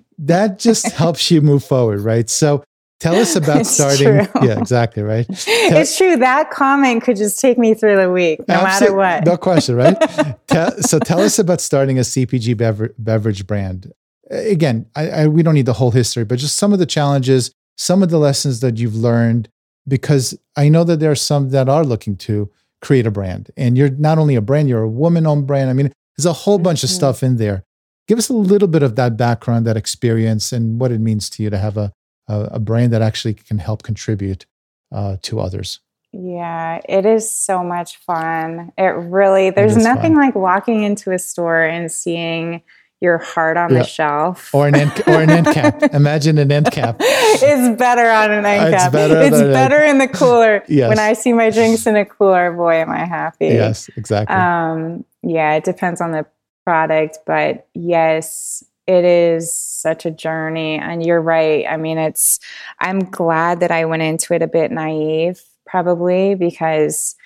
that 0.18 0.58
just 0.58 0.92
helps 0.92 1.30
you 1.30 1.40
move 1.40 1.64
forward. 1.64 2.00
Right. 2.00 2.28
So 2.28 2.64
tell 3.00 3.14
us 3.16 3.36
about 3.36 3.60
it's 3.60 3.70
starting. 3.70 4.26
True. 4.26 4.48
Yeah, 4.48 4.58
exactly. 4.58 5.02
Right. 5.02 5.26
Tell, 5.26 5.36
it's 5.78 5.96
true. 5.96 6.16
That 6.16 6.50
comment 6.50 7.02
could 7.02 7.16
just 7.16 7.40
take 7.40 7.58
me 7.58 7.74
through 7.74 7.96
the 7.96 8.10
week, 8.10 8.40
no 8.48 8.62
matter 8.62 8.94
what. 8.94 9.24
No 9.24 9.36
question. 9.36 9.76
Right. 9.76 9.96
tell, 10.46 10.72
so 10.82 10.98
tell 10.98 11.20
us 11.20 11.38
about 11.38 11.60
starting 11.60 11.98
a 11.98 12.02
CPG 12.02 12.56
bever- 12.56 12.94
beverage 12.98 13.46
brand 13.46 13.92
again, 14.30 14.86
I, 14.94 15.08
I, 15.10 15.26
we 15.26 15.42
don't 15.42 15.54
need 15.54 15.66
the 15.66 15.74
whole 15.74 15.90
history, 15.90 16.24
but 16.24 16.38
just 16.38 16.56
some 16.56 16.72
of 16.72 16.78
the 16.78 16.86
challenges, 16.86 17.50
some 17.76 18.02
of 18.02 18.10
the 18.10 18.18
lessons 18.18 18.60
that 18.60 18.78
you've 18.78 18.94
learned, 18.94 19.48
because 19.86 20.38
I 20.56 20.68
know 20.68 20.84
that 20.84 21.00
there 21.00 21.10
are 21.10 21.16
some 21.16 21.50
that 21.50 21.68
are 21.68 21.84
looking 21.84 22.16
to 22.16 22.50
create 22.80 23.06
a 23.06 23.10
brand. 23.10 23.50
And 23.56 23.76
you're 23.76 23.90
not 23.90 24.18
only 24.18 24.34
a 24.34 24.40
brand, 24.40 24.68
you're 24.68 24.82
a 24.82 24.88
woman 24.88 25.26
owned 25.26 25.46
brand. 25.46 25.70
I 25.70 25.72
mean, 25.72 25.92
there's 26.16 26.26
a 26.26 26.32
whole 26.32 26.58
bunch 26.58 26.84
of 26.84 26.90
mm-hmm. 26.90 26.96
stuff 26.96 27.22
in 27.22 27.36
there. 27.36 27.64
Give 28.06 28.18
us 28.18 28.28
a 28.28 28.34
little 28.34 28.68
bit 28.68 28.82
of 28.82 28.96
that 28.96 29.16
background, 29.16 29.66
that 29.66 29.76
experience, 29.76 30.52
and 30.52 30.78
what 30.78 30.92
it 30.92 31.00
means 31.00 31.30
to 31.30 31.42
you 31.42 31.50
to 31.50 31.58
have 31.58 31.76
a, 31.76 31.92
a, 32.28 32.40
a 32.52 32.58
brand 32.60 32.92
that 32.92 33.02
actually 33.02 33.34
can 33.34 33.58
help 33.58 33.82
contribute 33.82 34.46
uh, 34.92 35.16
to 35.22 35.40
others. 35.40 35.80
Yeah, 36.12 36.80
it 36.88 37.06
is 37.06 37.28
so 37.28 37.64
much 37.64 37.96
fun. 37.96 38.72
It 38.78 38.84
really, 38.84 39.50
there's 39.50 39.76
nothing 39.76 40.14
fun. 40.14 40.26
like 40.26 40.34
walking 40.34 40.84
into 40.84 41.10
a 41.10 41.18
store 41.18 41.62
and 41.62 41.90
seeing 41.90 42.62
your 43.00 43.18
heart 43.18 43.56
on 43.56 43.72
yeah. 43.72 43.80
the 43.80 43.84
shelf. 43.84 44.54
Or 44.54 44.68
an 44.68 44.74
end, 44.74 44.92
or 45.06 45.20
an 45.20 45.30
end 45.30 45.46
cap. 45.46 45.82
Imagine 45.94 46.38
an 46.38 46.50
end 46.50 46.70
cap. 46.70 46.96
it's 47.00 47.78
better 47.78 48.08
on 48.08 48.32
an 48.32 48.44
end 48.44 48.74
cap. 48.74 48.86
It's 48.86 48.92
better, 48.92 49.20
it's 49.20 49.40
better 49.40 49.82
in 49.82 49.98
the 49.98 50.08
cooler. 50.08 50.64
yes. 50.68 50.88
When 50.88 50.98
I 50.98 51.12
see 51.12 51.32
my 51.32 51.50
drinks 51.50 51.86
in 51.86 51.96
a 51.96 52.04
cooler, 52.04 52.52
boy, 52.52 52.74
am 52.74 52.90
I 52.90 53.04
happy. 53.04 53.46
Yes, 53.46 53.88
exactly. 53.96 54.34
Um, 54.34 55.04
yeah, 55.22 55.54
it 55.54 55.64
depends 55.64 56.00
on 56.00 56.12
the 56.12 56.26
product, 56.64 57.18
but 57.26 57.66
yes, 57.74 58.64
it 58.86 59.04
is 59.04 59.54
such 59.54 60.06
a 60.06 60.10
journey. 60.10 60.78
And 60.78 61.04
you're 61.04 61.20
right. 61.20 61.66
I 61.68 61.76
mean, 61.76 61.98
it's, 61.98 62.40
I'm 62.80 63.00
glad 63.00 63.60
that 63.60 63.70
I 63.70 63.84
went 63.84 64.02
into 64.02 64.34
it 64.34 64.42
a 64.42 64.46
bit 64.46 64.70
naive, 64.70 65.40
probably, 65.66 66.34
because, 66.34 67.16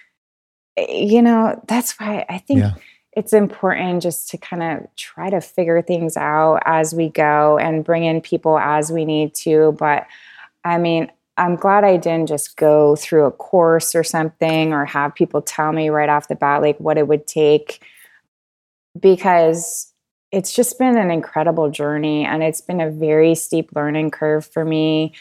you 0.77 1.23
know, 1.23 1.61
that's 1.67 1.99
why 1.99 2.25
I 2.29 2.39
think. 2.39 2.61
Yeah 2.61 2.73
it's 3.19 3.33
important 3.33 4.01
just 4.01 4.31
to 4.31 4.39
kind 4.39 4.63
of 4.63 4.95
try 4.95 5.29
to 5.29 5.41
figure 5.41 5.83
things 5.83 6.17
out 6.17 6.61
as 6.65 6.95
we 6.95 7.09
go 7.09 7.59
and 7.59 7.85
bring 7.85 8.05
in 8.05 8.21
people 8.21 8.61
as 8.61 8.93
we 8.93 9.05
need 9.05 9.35
to. 9.35 9.73
But 9.77 10.07
I 10.65 10.79
mean, 10.79 11.11
I'm 11.37 11.57
glad 11.57 11.83
I 11.83 11.97
didn't 11.97 12.29
just 12.29 12.57
go 12.57 12.95
through 12.95 13.25
a 13.25 13.33
course 13.33 13.97
or 13.97 14.05
something 14.05 14.73
or 14.73 14.85
have 14.85 15.17
people 15.17 15.43
tell 15.43 15.73
me 15.73 15.89
right 15.89 16.09
off 16.09 16.29
the 16.29 16.37
bat 16.37 16.63
like 16.63 16.79
what 16.79 16.97
it 16.97 17.09
would 17.09 17.27
take 17.27 17.83
because 19.01 19.93
it's 20.31 20.55
just 20.55 20.79
been 20.79 20.97
an 20.97 21.11
incredible 21.11 21.71
journey 21.71 22.25
and 22.25 22.45
it's 22.45 22.61
been 22.61 22.81
a 22.81 22.89
very 22.89 23.35
steep 23.35 23.71
learning 23.75 24.13
curve 24.13 24.47
for 24.47 24.65
me. 24.65 25.13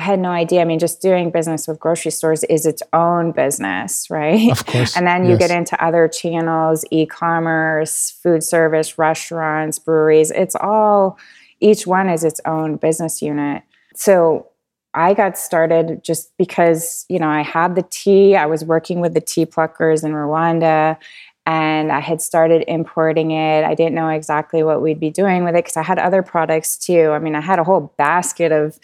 I 0.00 0.02
had 0.02 0.18
no 0.18 0.30
idea. 0.30 0.62
I 0.62 0.64
mean, 0.64 0.78
just 0.78 1.02
doing 1.02 1.30
business 1.30 1.68
with 1.68 1.78
grocery 1.78 2.10
stores 2.10 2.42
is 2.44 2.64
its 2.64 2.82
own 2.94 3.32
business, 3.32 4.08
right? 4.08 4.50
Of 4.50 4.64
course. 4.64 4.96
and 4.96 5.06
then 5.06 5.24
you 5.24 5.32
yes. 5.32 5.40
get 5.40 5.50
into 5.50 5.84
other 5.84 6.08
channels, 6.08 6.86
e 6.90 7.04
commerce, 7.04 8.10
food 8.10 8.42
service, 8.42 8.96
restaurants, 8.96 9.78
breweries. 9.78 10.30
It's 10.30 10.56
all, 10.56 11.18
each 11.60 11.86
one 11.86 12.08
is 12.08 12.24
its 12.24 12.40
own 12.46 12.76
business 12.76 13.20
unit. 13.20 13.62
So 13.94 14.48
I 14.94 15.12
got 15.12 15.36
started 15.36 16.02
just 16.02 16.34
because, 16.38 17.04
you 17.10 17.18
know, 17.18 17.28
I 17.28 17.42
had 17.42 17.74
the 17.74 17.84
tea. 17.90 18.36
I 18.36 18.46
was 18.46 18.64
working 18.64 19.00
with 19.00 19.12
the 19.12 19.20
tea 19.20 19.44
pluckers 19.44 20.02
in 20.02 20.12
Rwanda 20.12 20.96
and 21.44 21.92
I 21.92 22.00
had 22.00 22.22
started 22.22 22.64
importing 22.68 23.32
it. 23.32 23.64
I 23.64 23.74
didn't 23.74 23.94
know 23.94 24.08
exactly 24.08 24.62
what 24.62 24.80
we'd 24.80 24.98
be 24.98 25.10
doing 25.10 25.44
with 25.44 25.54
it 25.54 25.64
because 25.64 25.76
I 25.76 25.82
had 25.82 25.98
other 25.98 26.22
products 26.22 26.78
too. 26.78 27.10
I 27.10 27.18
mean, 27.18 27.34
I 27.34 27.42
had 27.42 27.58
a 27.58 27.64
whole 27.64 27.92
basket 27.98 28.50
of 28.50 28.78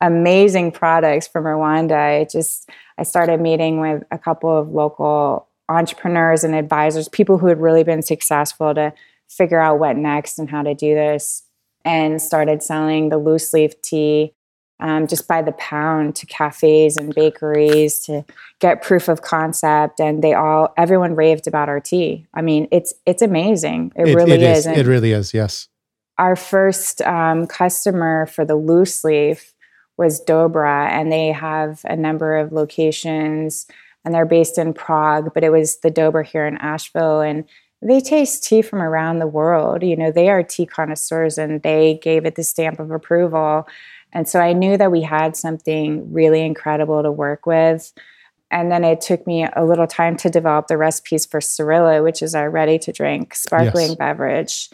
amazing 0.00 0.72
products 0.72 1.26
from 1.26 1.44
Rwanda. 1.44 2.20
I 2.20 2.24
just 2.24 2.68
I 2.98 3.02
started 3.02 3.40
meeting 3.40 3.80
with 3.80 4.02
a 4.10 4.18
couple 4.18 4.56
of 4.56 4.70
local 4.70 5.48
entrepreneurs 5.68 6.44
and 6.44 6.54
advisors, 6.54 7.08
people 7.08 7.38
who 7.38 7.46
had 7.46 7.60
really 7.60 7.84
been 7.84 8.02
successful 8.02 8.74
to 8.74 8.92
figure 9.28 9.60
out 9.60 9.78
what 9.78 9.96
next 9.96 10.38
and 10.38 10.50
how 10.50 10.62
to 10.62 10.74
do 10.74 10.94
this, 10.94 11.44
and 11.84 12.20
started 12.20 12.62
selling 12.62 13.08
the 13.08 13.18
loose 13.18 13.52
leaf 13.52 13.80
tea 13.82 14.34
um, 14.80 15.06
just 15.06 15.28
by 15.28 15.42
the 15.42 15.52
pound 15.52 16.16
to 16.16 16.26
cafes 16.26 16.96
and 16.96 17.14
bakeries 17.14 18.00
to 18.00 18.24
get 18.58 18.82
proof 18.82 19.08
of 19.08 19.22
concept. 19.22 20.00
And 20.00 20.22
they 20.22 20.34
all, 20.34 20.72
everyone 20.76 21.14
raved 21.14 21.46
about 21.46 21.68
our 21.68 21.80
tea. 21.80 22.26
I 22.34 22.42
mean, 22.42 22.66
it's 22.70 22.94
it's 23.06 23.22
amazing. 23.22 23.92
It, 23.94 24.08
it 24.08 24.14
really 24.14 24.32
it 24.32 24.42
is. 24.42 24.66
is. 24.66 24.78
It 24.78 24.86
really 24.86 25.12
is. 25.12 25.34
Yes. 25.34 25.68
Our 26.18 26.36
first 26.36 27.00
um, 27.02 27.46
customer 27.46 28.26
for 28.26 28.44
the 28.44 28.56
loose 28.56 29.04
leaf 29.04 29.54
was 30.00 30.20
Dobra, 30.24 30.88
and 30.88 31.12
they 31.12 31.28
have 31.28 31.82
a 31.84 31.94
number 31.94 32.36
of 32.36 32.52
locations, 32.52 33.66
and 34.04 34.12
they're 34.12 34.26
based 34.26 34.58
in 34.58 34.74
Prague. 34.74 35.32
But 35.32 35.44
it 35.44 35.50
was 35.50 35.76
the 35.80 35.90
Dobra 35.90 36.26
here 36.26 36.46
in 36.46 36.56
Asheville, 36.56 37.20
and 37.20 37.44
they 37.82 38.00
taste 38.00 38.42
tea 38.42 38.62
from 38.62 38.82
around 38.82 39.20
the 39.20 39.26
world. 39.28 39.84
You 39.84 39.96
know, 39.96 40.10
they 40.10 40.28
are 40.28 40.42
tea 40.42 40.66
connoisseurs, 40.66 41.38
and 41.38 41.62
they 41.62 42.00
gave 42.02 42.26
it 42.26 42.34
the 42.34 42.42
stamp 42.42 42.80
of 42.80 42.90
approval. 42.90 43.68
And 44.12 44.28
so 44.28 44.40
I 44.40 44.52
knew 44.52 44.76
that 44.76 44.90
we 44.90 45.02
had 45.02 45.36
something 45.36 46.12
really 46.12 46.40
incredible 46.40 47.02
to 47.02 47.12
work 47.12 47.46
with. 47.46 47.92
And 48.50 48.72
then 48.72 48.82
it 48.82 49.00
took 49.00 49.26
me 49.26 49.46
a 49.54 49.64
little 49.64 49.86
time 49.86 50.16
to 50.16 50.28
develop 50.28 50.66
the 50.66 50.76
recipes 50.76 51.24
for 51.24 51.38
Sarilla, 51.38 52.02
which 52.02 52.20
is 52.20 52.34
our 52.34 52.50
ready 52.50 52.78
to 52.80 52.92
drink 52.92 53.34
sparkling 53.34 53.90
yes. 53.90 53.94
beverage. 53.94 54.70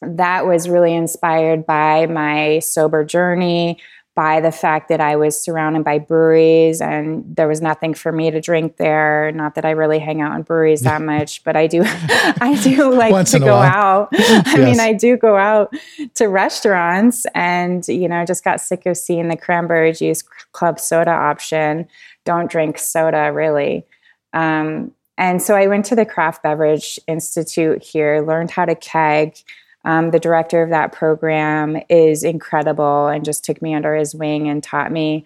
That 0.00 0.46
was 0.46 0.68
really 0.68 0.92
inspired 0.92 1.64
by 1.64 2.06
my 2.06 2.58
sober 2.58 3.04
journey, 3.04 3.78
by 4.14 4.40
the 4.40 4.52
fact 4.52 4.88
that 4.88 5.00
I 5.00 5.16
was 5.16 5.40
surrounded 5.40 5.84
by 5.84 5.98
breweries 5.98 6.82
and 6.82 7.24
there 7.34 7.48
was 7.48 7.62
nothing 7.62 7.94
for 7.94 8.12
me 8.12 8.30
to 8.30 8.40
drink 8.40 8.76
there. 8.76 9.32
Not 9.32 9.54
that 9.54 9.64
I 9.64 9.70
really 9.70 9.98
hang 9.98 10.20
out 10.20 10.36
in 10.36 10.42
breweries 10.42 10.82
that 10.82 11.00
much, 11.02 11.42
but 11.44 11.56
I 11.56 11.66
do 11.66 11.82
I 11.86 12.58
do 12.62 12.92
like 12.94 13.26
to 13.28 13.38
go 13.38 13.54
out. 13.54 14.08
I 14.12 14.16
yes. 14.18 14.56
mean, 14.58 14.80
I 14.80 14.92
do 14.92 15.16
go 15.16 15.36
out 15.36 15.74
to 16.14 16.26
restaurants 16.26 17.24
and 17.34 17.86
you 17.88 18.06
know, 18.06 18.20
I 18.20 18.26
just 18.26 18.44
got 18.44 18.60
sick 18.60 18.84
of 18.84 18.96
seeing 18.98 19.28
the 19.28 19.36
cranberry 19.36 19.92
juice 19.92 20.22
club 20.52 20.78
soda 20.78 21.10
option. 21.10 21.88
Don't 22.24 22.50
drink 22.50 22.78
soda 22.78 23.32
really. 23.32 23.86
Um, 24.34 24.92
and 25.16 25.42
so 25.42 25.54
I 25.54 25.66
went 25.68 25.84
to 25.86 25.94
the 25.94 26.06
Craft 26.06 26.42
Beverage 26.42 26.98
Institute 27.06 27.82
here, 27.82 28.24
learned 28.26 28.50
how 28.50 28.64
to 28.64 28.74
keg 28.74 29.36
um, 29.84 30.10
the 30.10 30.20
director 30.20 30.62
of 30.62 30.70
that 30.70 30.92
program 30.92 31.76
is 31.88 32.22
incredible 32.22 33.08
and 33.08 33.24
just 33.24 33.44
took 33.44 33.60
me 33.60 33.74
under 33.74 33.94
his 33.94 34.14
wing 34.14 34.48
and 34.48 34.62
taught 34.62 34.92
me 34.92 35.24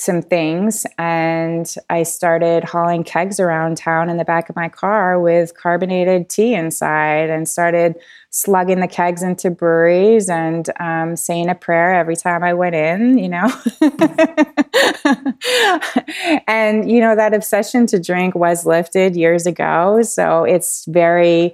some 0.00 0.22
things. 0.22 0.86
And 0.96 1.72
I 1.90 2.04
started 2.04 2.64
hauling 2.64 3.04
kegs 3.04 3.38
around 3.38 3.76
town 3.76 4.08
in 4.08 4.16
the 4.16 4.24
back 4.24 4.48
of 4.48 4.56
my 4.56 4.68
car 4.68 5.20
with 5.20 5.54
carbonated 5.54 6.30
tea 6.30 6.54
inside 6.54 7.28
and 7.28 7.46
started 7.46 7.96
slugging 8.30 8.80
the 8.80 8.88
kegs 8.88 9.22
into 9.22 9.50
breweries 9.50 10.30
and 10.30 10.70
um, 10.80 11.16
saying 11.16 11.50
a 11.50 11.54
prayer 11.54 11.94
every 11.94 12.16
time 12.16 12.42
I 12.42 12.54
went 12.54 12.74
in, 12.74 13.18
you 13.18 13.28
know. 13.28 13.52
and, 16.46 16.90
you 16.90 17.00
know, 17.00 17.14
that 17.14 17.34
obsession 17.34 17.86
to 17.88 18.00
drink 18.00 18.34
was 18.34 18.64
lifted 18.64 19.16
years 19.16 19.46
ago. 19.46 20.00
So 20.02 20.44
it's 20.44 20.86
very, 20.86 21.52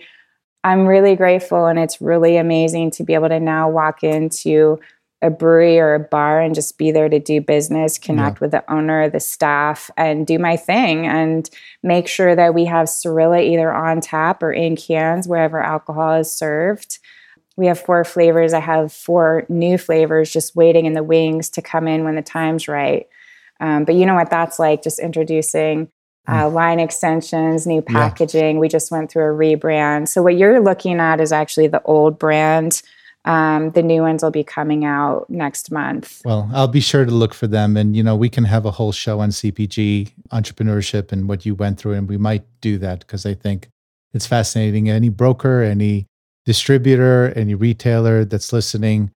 I'm 0.64 0.86
really 0.86 1.14
grateful 1.14 1.66
and 1.66 1.78
it's 1.78 2.00
really 2.00 2.36
amazing 2.36 2.90
to 2.92 3.04
be 3.04 3.14
able 3.14 3.28
to 3.28 3.40
now 3.40 3.70
walk 3.70 4.02
into 4.02 4.80
a 5.22 5.30
brewery 5.30 5.78
or 5.78 5.94
a 5.94 6.00
bar 6.00 6.40
and 6.40 6.54
just 6.54 6.76
be 6.76 6.90
there 6.90 7.08
to 7.08 7.18
do 7.18 7.40
business, 7.40 7.98
connect 7.98 8.36
yeah. 8.36 8.40
with 8.40 8.50
the 8.50 8.72
owner, 8.72 9.08
the 9.08 9.20
staff, 9.20 9.90
and 9.96 10.26
do 10.26 10.38
my 10.38 10.56
thing 10.56 11.06
and 11.06 11.48
make 11.82 12.06
sure 12.06 12.36
that 12.36 12.54
we 12.54 12.66
have 12.66 12.86
Sarilla 12.86 13.42
either 13.42 13.72
on 13.72 14.00
tap 14.00 14.42
or 14.42 14.52
in 14.52 14.76
cans 14.76 15.26
wherever 15.26 15.60
alcohol 15.62 16.14
is 16.14 16.34
served. 16.34 16.98
We 17.56 17.66
have 17.66 17.80
four 17.80 18.04
flavors. 18.04 18.52
I 18.52 18.60
have 18.60 18.92
four 18.92 19.46
new 19.48 19.78
flavors 19.78 20.30
just 20.30 20.54
waiting 20.54 20.84
in 20.84 20.92
the 20.92 21.02
wings 21.02 21.48
to 21.50 21.62
come 21.62 21.88
in 21.88 22.04
when 22.04 22.16
the 22.16 22.22
time's 22.22 22.68
right. 22.68 23.06
Um, 23.58 23.84
but 23.84 23.94
you 23.94 24.04
know 24.04 24.14
what 24.14 24.28
that's 24.28 24.58
like, 24.58 24.82
just 24.82 24.98
introducing 24.98 25.88
uh, 26.28 26.48
line 26.48 26.80
extensions, 26.80 27.66
new 27.66 27.82
packaging. 27.82 28.56
Yeah. 28.56 28.60
We 28.60 28.68
just 28.68 28.90
went 28.90 29.10
through 29.10 29.24
a 29.24 29.36
rebrand. 29.36 30.08
So, 30.08 30.22
what 30.22 30.36
you're 30.36 30.60
looking 30.60 31.00
at 31.00 31.20
is 31.20 31.32
actually 31.32 31.68
the 31.68 31.82
old 31.82 32.18
brand. 32.18 32.82
Um, 33.24 33.70
the 33.72 33.82
new 33.82 34.02
ones 34.02 34.22
will 34.22 34.30
be 34.30 34.44
coming 34.44 34.84
out 34.84 35.28
next 35.28 35.72
month. 35.72 36.22
Well, 36.24 36.48
I'll 36.54 36.68
be 36.68 36.80
sure 36.80 37.04
to 37.04 37.10
look 37.10 37.34
for 37.34 37.48
them. 37.48 37.76
And, 37.76 37.96
you 37.96 38.02
know, 38.04 38.14
we 38.14 38.28
can 38.28 38.44
have 38.44 38.64
a 38.64 38.70
whole 38.70 38.92
show 38.92 39.18
on 39.18 39.30
CPG, 39.30 40.12
entrepreneurship, 40.32 41.10
and 41.10 41.28
what 41.28 41.44
you 41.44 41.56
went 41.56 41.78
through. 41.80 41.94
And 41.94 42.08
we 42.08 42.18
might 42.18 42.44
do 42.60 42.78
that 42.78 43.00
because 43.00 43.26
I 43.26 43.34
think 43.34 43.68
it's 44.14 44.26
fascinating. 44.26 44.88
Any 44.88 45.08
broker, 45.08 45.60
any 45.60 46.06
distributor, 46.44 47.32
any 47.34 47.56
retailer 47.56 48.24
that's 48.24 48.52
listening, 48.52 49.10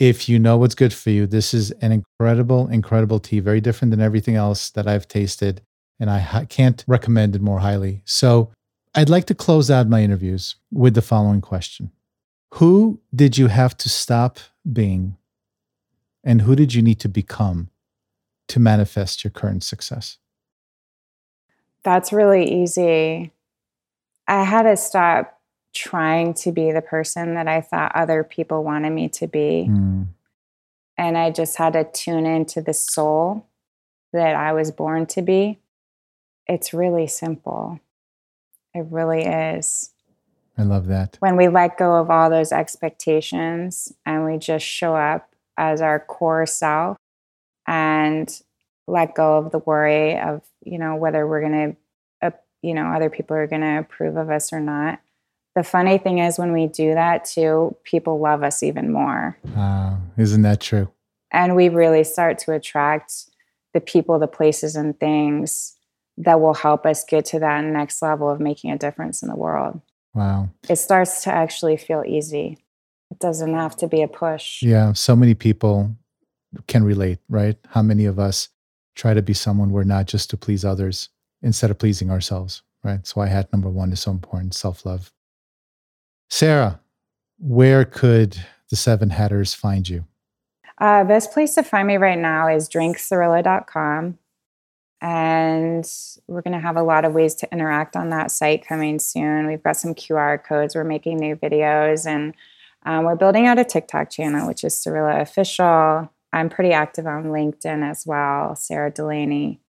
if 0.00 0.28
you 0.28 0.40
know 0.40 0.56
what's 0.56 0.74
good 0.74 0.92
for 0.92 1.10
you, 1.10 1.26
this 1.26 1.54
is 1.54 1.70
an 1.72 1.92
incredible, 1.92 2.68
incredible 2.68 3.20
tea, 3.20 3.38
very 3.38 3.60
different 3.60 3.90
than 3.92 4.00
everything 4.00 4.34
else 4.34 4.70
that 4.70 4.88
I've 4.88 5.06
tasted. 5.06 5.62
And 6.00 6.10
I 6.10 6.46
can't 6.48 6.84
recommend 6.86 7.36
it 7.36 7.42
more 7.42 7.60
highly. 7.60 8.02
So 8.04 8.50
I'd 8.94 9.08
like 9.08 9.26
to 9.26 9.34
close 9.34 9.70
out 9.70 9.88
my 9.88 10.02
interviews 10.02 10.56
with 10.72 10.94
the 10.94 11.02
following 11.02 11.40
question 11.40 11.90
Who 12.54 13.00
did 13.14 13.38
you 13.38 13.48
have 13.48 13.76
to 13.78 13.88
stop 13.88 14.38
being? 14.70 15.16
And 16.22 16.42
who 16.42 16.56
did 16.56 16.72
you 16.72 16.80
need 16.80 17.00
to 17.00 17.08
become 17.08 17.68
to 18.48 18.58
manifest 18.58 19.24
your 19.24 19.30
current 19.30 19.62
success? 19.62 20.18
That's 21.82 22.12
really 22.12 22.62
easy. 22.62 23.30
I 24.26 24.42
had 24.42 24.62
to 24.62 24.76
stop 24.76 25.38
trying 25.74 26.32
to 26.34 26.52
be 26.52 26.72
the 26.72 26.80
person 26.80 27.34
that 27.34 27.48
I 27.48 27.60
thought 27.60 27.92
other 27.94 28.24
people 28.24 28.64
wanted 28.64 28.90
me 28.90 29.08
to 29.10 29.26
be. 29.26 29.66
Mm. 29.68 30.06
And 30.96 31.18
I 31.18 31.30
just 31.30 31.56
had 31.56 31.74
to 31.74 31.84
tune 31.84 32.24
into 32.24 32.62
the 32.62 32.72
soul 32.72 33.46
that 34.12 34.36
I 34.36 34.52
was 34.52 34.70
born 34.70 35.06
to 35.06 35.22
be. 35.22 35.58
It's 36.46 36.74
really 36.74 37.06
simple. 37.06 37.80
It 38.74 38.86
really 38.90 39.24
is. 39.24 39.90
I 40.56 40.62
love 40.62 40.86
that. 40.86 41.16
When 41.20 41.36
we 41.36 41.48
let 41.48 41.78
go 41.78 41.96
of 41.96 42.10
all 42.10 42.30
those 42.30 42.52
expectations 42.52 43.92
and 44.06 44.24
we 44.24 44.38
just 44.38 44.64
show 44.64 44.94
up 44.94 45.30
as 45.56 45.80
our 45.80 45.98
core 45.98 46.46
self 46.46 46.96
and 47.66 48.40
let 48.86 49.14
go 49.14 49.38
of 49.38 49.50
the 49.50 49.58
worry 49.58 50.18
of, 50.18 50.42
you 50.62 50.78
know, 50.78 50.96
whether 50.96 51.26
we're 51.26 51.40
going 51.40 51.52
to, 52.22 52.26
uh, 52.26 52.30
you 52.62 52.74
know, 52.74 52.86
other 52.86 53.10
people 53.10 53.36
are 53.36 53.46
going 53.46 53.62
to 53.62 53.78
approve 53.78 54.16
of 54.16 54.30
us 54.30 54.52
or 54.52 54.60
not 54.60 55.00
the 55.54 55.62
funny 55.62 55.98
thing 55.98 56.18
is 56.18 56.38
when 56.38 56.52
we 56.52 56.66
do 56.66 56.94
that 56.94 57.24
too 57.24 57.76
people 57.84 58.18
love 58.18 58.42
us 58.42 58.62
even 58.62 58.92
more 58.92 59.36
uh, 59.56 59.96
isn't 60.16 60.42
that 60.42 60.60
true 60.60 60.90
and 61.30 61.56
we 61.56 61.68
really 61.68 62.04
start 62.04 62.38
to 62.38 62.52
attract 62.52 63.30
the 63.72 63.80
people 63.80 64.18
the 64.18 64.26
places 64.26 64.76
and 64.76 64.98
things 64.98 65.76
that 66.16 66.40
will 66.40 66.54
help 66.54 66.86
us 66.86 67.04
get 67.04 67.24
to 67.26 67.38
that 67.40 67.64
next 67.64 68.00
level 68.02 68.30
of 68.30 68.40
making 68.40 68.70
a 68.70 68.78
difference 68.78 69.22
in 69.22 69.28
the 69.28 69.36
world. 69.36 69.80
Wow. 70.14 70.50
It 70.68 70.76
starts 70.76 71.24
to 71.24 71.32
actually 71.32 71.76
feel 71.76 72.04
easy. 72.06 72.58
It 73.10 73.18
doesn't 73.18 73.54
have 73.54 73.76
to 73.76 73.88
be 73.88 74.02
a 74.02 74.08
push. 74.08 74.62
Yeah 74.62 74.92
so 74.92 75.16
many 75.16 75.34
people 75.34 75.94
can 76.66 76.84
relate 76.84 77.18
right? 77.28 77.56
How 77.70 77.82
many 77.82 78.04
of 78.04 78.18
us 78.18 78.48
try 78.94 79.14
to 79.14 79.22
be 79.22 79.34
someone 79.34 79.70
we're 79.70 79.84
not 79.84 80.06
just 80.06 80.30
to 80.30 80.36
please 80.36 80.64
others 80.64 81.08
instead 81.42 81.70
of 81.70 81.78
pleasing 81.78 82.10
ourselves 82.10 82.62
right? 82.84 83.06
So 83.06 83.20
i 83.20 83.26
had 83.26 83.52
number 83.52 83.68
one 83.68 83.92
is 83.92 84.00
so 84.00 84.10
important 84.10 84.54
self-love. 84.54 85.10
Sara, 86.30 86.80
where 87.38 87.84
could 87.84 88.36
the 88.70 88.76
Seven 88.76 89.10
Hatters 89.10 89.54
find 89.54 89.88
you? 89.88 90.04
Uh, 90.78 91.04
best 91.04 91.32
place 91.32 91.54
to 91.54 91.62
find 91.62 91.86
me 91.86 91.96
right 91.96 92.18
now 92.18 92.48
is 92.48 92.68
drinksarilla.com. 92.68 94.18
And 95.00 95.86
we're 96.26 96.42
going 96.42 96.54
to 96.54 96.60
have 96.60 96.76
a 96.76 96.82
lot 96.82 97.04
of 97.04 97.12
ways 97.12 97.34
to 97.36 97.52
interact 97.52 97.94
on 97.94 98.10
that 98.10 98.30
site 98.30 98.66
coming 98.66 98.98
soon. 98.98 99.46
We've 99.46 99.62
got 99.62 99.76
some 99.76 99.94
QR 99.94 100.42
codes. 100.42 100.74
We're 100.74 100.84
making 100.84 101.18
new 101.18 101.36
videos 101.36 102.06
and 102.06 102.34
um, 102.86 103.04
we're 103.04 103.16
building 103.16 103.46
out 103.46 103.58
a 103.58 103.64
TikTok 103.64 104.10
channel, 104.10 104.46
which 104.46 104.64
is 104.64 104.74
Sarilla 104.74 105.20
Official. 105.20 106.10
I'm 106.32 106.48
pretty 106.48 106.72
active 106.72 107.06
on 107.06 107.24
LinkedIn 107.24 107.88
as 107.88 108.06
well, 108.06 108.56
Sara 108.56 108.90
Delaney 108.90 109.60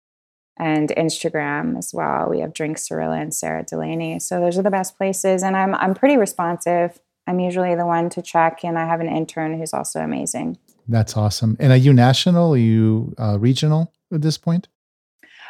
and 0.58 0.90
Instagram 0.90 1.78
as 1.78 1.94
well. 1.94 2.30
We 2.30 2.40
have 2.40 2.54
Drink 2.54 2.78
Sarilla 2.78 3.22
and 3.22 3.34
Sara 3.34 3.64
Delaney. 3.64 4.20
So 4.20 4.40
those 4.40 4.58
are 4.58 4.64
the 4.64 4.72
best 4.72 4.98
places. 4.98 5.44
And 5.44 5.56
I'm 5.56 5.76
I'm 5.76 5.94
pretty 5.94 6.18
responsive. 6.18 7.00
I'm 7.28 7.40
usually 7.40 7.76
the 7.76 7.86
one 7.86 8.10
to 8.12 8.22
check, 8.22 8.64
and 8.64 8.78
I 8.78 8.86
have 8.86 9.02
an 9.02 9.08
intern 9.08 9.58
who's 9.58 9.74
also 9.74 10.00
amazing. 10.00 10.60
That's 10.88 11.18
awesome. 11.18 11.58
And 11.60 11.72
are 11.72 11.78
you 11.78 11.92
national? 11.92 12.54
Are 12.54 12.58
you 12.58 13.16
uh, 13.18 13.40
regional 13.40 13.92
at 14.14 14.22
this 14.22 14.38
point? 14.38 14.68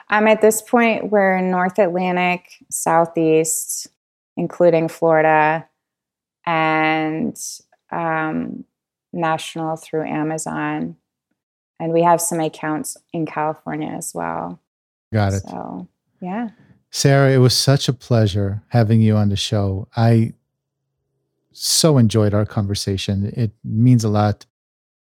Um, 0.10 0.28
at 0.28 0.42
this 0.42 0.62
point, 0.62 1.12
we're 1.12 1.42
North 1.42 1.80
Atlantic, 1.80 2.64
Southeast, 2.70 3.88
including 4.38 4.88
Florida, 4.88 5.68
and 6.46 7.38
um, 7.92 8.64
national 9.12 9.78
through 9.78 10.08
Amazon. 10.08 10.96
And 11.80 11.92
we 11.92 12.04
have 12.04 12.22
some 12.22 12.40
accounts 12.40 12.98
in 13.14 13.26
California 13.26 13.90
as 13.90 14.14
well. 14.14 14.60
Got 15.12 15.34
it. 15.34 15.44
So, 15.44 15.88
yeah. 16.22 16.50
Sara, 16.92 17.32
it 17.32 17.40
was 17.40 17.56
such 17.56 17.90
a 17.90 17.94
pleasure 17.94 18.64
having 18.70 19.02
you 19.02 19.16
on 19.16 19.30
the 19.30 19.36
show. 19.36 19.88
I 19.98 20.34
so 21.52 21.98
enjoyed 21.98 22.34
our 22.34 22.46
conversation. 22.46 23.32
It 23.36 23.52
means 23.64 24.04
a 24.04 24.10
lot 24.10 24.46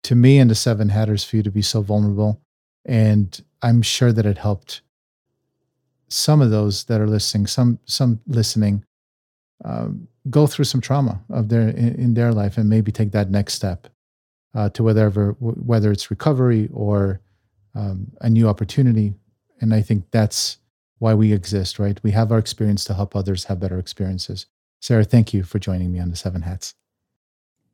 to 0.03 0.15
me 0.15 0.39
and 0.39 0.49
the 0.49 0.55
Seven 0.55 0.89
Hatters 0.89 1.23
for 1.23 1.35
you 1.35 1.43
to 1.43 1.51
be 1.51 1.61
so 1.61 1.81
vulnerable. 1.81 2.41
And 2.85 3.39
I'm 3.61 3.81
sure 3.81 4.11
that 4.11 4.25
it 4.25 4.37
helped 4.37 4.81
some 6.13 6.41
of 6.41 6.51
those 6.51 6.85
that 6.85 7.01
are 7.01 7.07
listening, 7.07 7.47
some 7.47 7.79
some 7.85 8.19
listening, 8.27 8.85
um, 9.65 10.07
go 10.29 10.47
through 10.47 10.65
some 10.65 10.81
trauma 10.81 11.21
of 11.29 11.49
their 11.49 11.69
in, 11.69 11.95
in, 11.95 12.13
their 12.13 12.31
life 12.31 12.57
and 12.57 12.69
maybe 12.69 12.91
take 12.91 13.11
that 13.11 13.29
next 13.29 13.53
step 13.53 13.87
uh, 14.55 14.69
to 14.69 14.83
whatever 14.83 15.31
whether 15.39 15.91
it's 15.91 16.11
recovery 16.11 16.69
or 16.73 17.19
um, 17.75 18.11
a 18.21 18.29
new 18.29 18.47
opportunity 18.47 19.13
and 19.59 19.73
I 19.73 19.81
think 19.81 20.11
that's 20.11 20.57
why 20.99 21.13
we 21.13 21.33
exist, 21.33 21.79
right? 21.79 21.99
We 22.03 22.11
have 22.11 22.31
our 22.31 22.37
experience 22.37 22.83
to 22.85 22.93
help 22.93 23.15
others 23.15 23.45
have 23.45 23.59
better 23.59 23.79
experiences. 23.79 24.45
Sara, 24.81 25.05
thank 25.05 25.33
you 25.33 25.43
for 25.43 25.57
joining 25.57 25.91
me 25.91 25.99
on 25.99 26.09
the 26.09 26.15
Seven 26.15 26.41
Hats. 26.41 26.75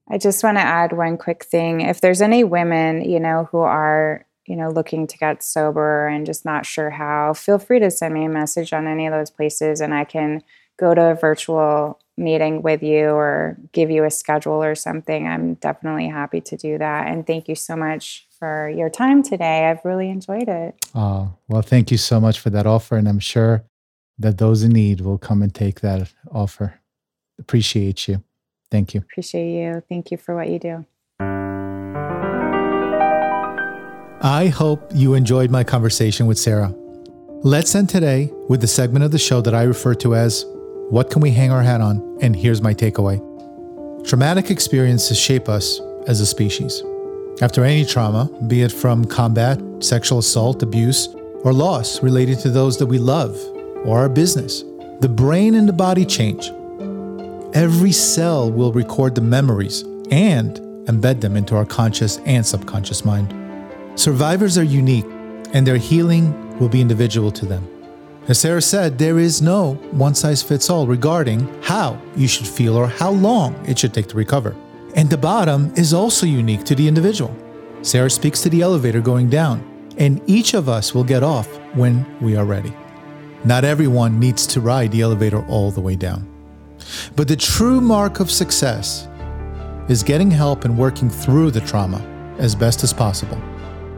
I 0.08 0.18
just 0.18 0.44
want 0.44 0.58
to 0.58 0.62
add 0.62 0.94
one 0.94 1.18
quick 1.18 1.44
thing. 1.44 1.82
If 1.82 2.02
there's 2.02 2.22
any 2.22 2.44
women, 2.44 3.02
you 3.02 3.20
know, 3.20 3.48
who 3.52 3.60
are, 3.60 4.26
you 4.50 4.56
know, 4.56 4.70
looking 4.70 5.06
to 5.06 5.18
get 5.18 5.44
sober 5.44 6.08
and 6.08 6.26
just 6.26 6.44
not 6.44 6.66
sure 6.66 6.90
how, 6.90 7.34
feel 7.34 7.60
free 7.60 7.78
to 7.80 7.92
send 7.92 8.16
me 8.16 8.26
a 8.26 8.30
message 8.30 8.74
on 8.74 8.88
any 8.88 9.06
of 9.06 9.14
those 9.14 9.30
places 9.30 9.80
and 9.80 9.94
I 9.94 10.04
can 10.04 10.42
go 10.78 10.96
to 10.96 11.12
a 11.12 11.14
virtual 11.14 12.00
meeting 12.18 12.64
with 12.64 12.82
you 12.82 13.10
or 13.10 13.58
give 13.74 13.92
you 13.92 14.06
a 14.06 14.10
schedule 14.10 14.64
or 14.64 14.74
something. 14.74 15.28
I'm 15.28 15.54
definitely 15.56 16.08
happy 16.08 16.42
to 16.42 16.58
do 16.58 16.80
that. 16.80 17.08
And 17.08 17.28
thank 17.28 17.48
you 17.48 17.54
so 17.54 17.76
much 17.76 18.28
for 18.40 18.70
your 18.70 18.90
time 18.90 19.22
today. 19.22 19.70
I've 19.70 19.86
really 19.86 20.10
enjoyed 20.10 20.48
it. 20.48 20.76
Oh, 20.96 21.32
well, 21.48 21.62
thank 21.62 21.92
you 21.92 21.98
so 21.98 22.20
much 22.20 22.40
for 22.40 22.50
that 22.50 22.66
offer. 22.66 22.98
And 22.98 23.08
I'm 23.08 23.20
sure 23.20 23.64
that 24.18 24.40
those 24.40 24.64
in 24.64 24.72
need 24.72 25.02
will 25.02 25.20
come 25.20 25.44
and 25.44 25.54
take 25.54 25.82
that 25.82 26.12
offer. 26.32 26.80
Appreciate 27.38 28.08
you. 28.08 28.24
Thank 28.72 28.96
you. 28.96 29.02
Appreciate 29.02 29.54
you. 29.54 29.84
Thank 29.88 30.10
you 30.10 30.18
for 30.18 30.36
what 30.36 30.50
you 30.50 30.58
do. 30.58 30.86
I 34.22 34.48
hope 34.48 34.92
you 34.94 35.14
enjoyed 35.14 35.50
my 35.50 35.64
conversation 35.64 36.28
with 36.28 36.38
Sara. 36.38 36.76
Let's 37.42 37.74
end 37.74 37.88
today 37.88 38.30
with 38.50 38.60
the 38.60 38.68
segment 38.68 39.06
of 39.06 39.12
the 39.12 39.18
show 39.18 39.40
that 39.40 39.56
I 39.56 39.64
refer 39.64 39.96
to 39.96 40.14
as 40.14 40.44
What 40.90 41.10
Can 41.10 41.22
We 41.22 41.32
Hang 41.32 41.52
Our 41.52 41.64
Hat 41.64 41.80
On? 41.80 42.18
And 42.22 42.36
here's 42.36 42.62
my 42.62 42.74
takeaway 42.74 43.18
Traumatic 44.06 44.52
experiences 44.52 45.18
shape 45.18 45.48
us 45.48 45.80
as 46.06 46.20
a 46.20 46.26
species. 46.26 46.84
After 47.42 47.64
any 47.64 47.86
trauma, 47.86 48.30
be 48.48 48.62
it 48.62 48.74
from 48.74 49.06
combat, 49.06 49.58
sexual 49.80 50.20
assault, 50.20 50.64
abuse, 50.64 51.08
or 51.46 51.54
loss 51.54 52.04
related 52.04 52.40
to 52.40 52.50
those 52.50 52.78
that 52.80 52.88
we 52.88 52.98
love 52.98 53.40
or 53.86 54.00
our 54.00 54.10
business, 54.10 54.66
the 55.00 55.08
brain 55.08 55.56
and 55.56 55.66
the 55.66 55.72
body 55.72 56.04
change. 56.04 56.50
Every 57.56 57.94
cell 57.94 58.52
will 58.52 58.74
record 58.74 59.16
the 59.16 59.22
memories 59.22 59.84
and 60.12 60.58
embed 60.90 61.22
them 61.22 61.38
into 61.38 61.56
our 61.56 61.66
conscious 61.66 62.18
and 62.26 62.46
subconscious 62.46 63.06
mind. 63.06 63.39
Survivors 64.00 64.58
are 64.58 64.64
unique, 64.64 65.04
and 65.52 65.68
their 65.68 65.76
healing 65.76 66.58
will 66.58 66.70
be 66.70 66.80
individual 66.80 67.34
to 67.34 67.46
them. 67.46 67.68
As 68.30 68.40
Sara 68.40 68.62
said, 68.62 68.98
there 68.98 69.20
is 69.20 69.42
no 69.42 69.74
one 69.92 70.16
size 70.16 70.42
fits 70.42 70.70
all 70.70 70.88
regarding 70.88 71.42
how 71.64 72.00
you 72.16 72.26
should 72.26 72.48
feel 72.48 72.78
or 72.78 72.88
how 72.88 73.12
long 73.12 73.54
it 73.68 73.78
should 73.78 73.94
take 73.94 74.08
to 74.08 74.16
recover. 74.16 74.56
And 74.96 75.10
the 75.10 75.18
bottom 75.18 75.74
is 75.76 75.94
also 75.94 76.26
unique 76.26 76.64
to 76.64 76.76
the 76.76 76.88
individual. 76.88 77.36
Sara 77.82 78.10
speaks 78.10 78.40
to 78.44 78.50
the 78.50 78.62
elevator 78.62 79.02
going 79.02 79.30
down, 79.30 79.62
and 79.98 80.22
each 80.28 80.54
of 80.54 80.70
us 80.70 80.96
will 80.96 81.04
get 81.04 81.22
off 81.22 81.50
when 81.76 82.06
we 82.22 82.38
are 82.38 82.46
ready. 82.46 82.72
Not 83.44 83.66
everyone 83.66 84.18
needs 84.18 84.48
to 84.48 84.62
ride 84.62 84.94
the 84.94 85.02
elevator 85.02 85.46
all 85.48 85.72
the 85.72 85.82
way 85.82 85.98
down. 85.98 86.26
But 87.18 87.28
the 87.28 87.36
true 87.36 87.82
mark 87.82 88.22
of 88.22 88.32
success 88.32 89.10
is 89.90 90.04
getting 90.04 90.32
help 90.32 90.64
and 90.64 90.78
working 90.78 91.10
through 91.10 91.52
the 91.52 91.60
trauma 91.60 92.00
as 92.38 92.56
best 92.56 92.82
as 92.86 92.94
possible 92.94 93.38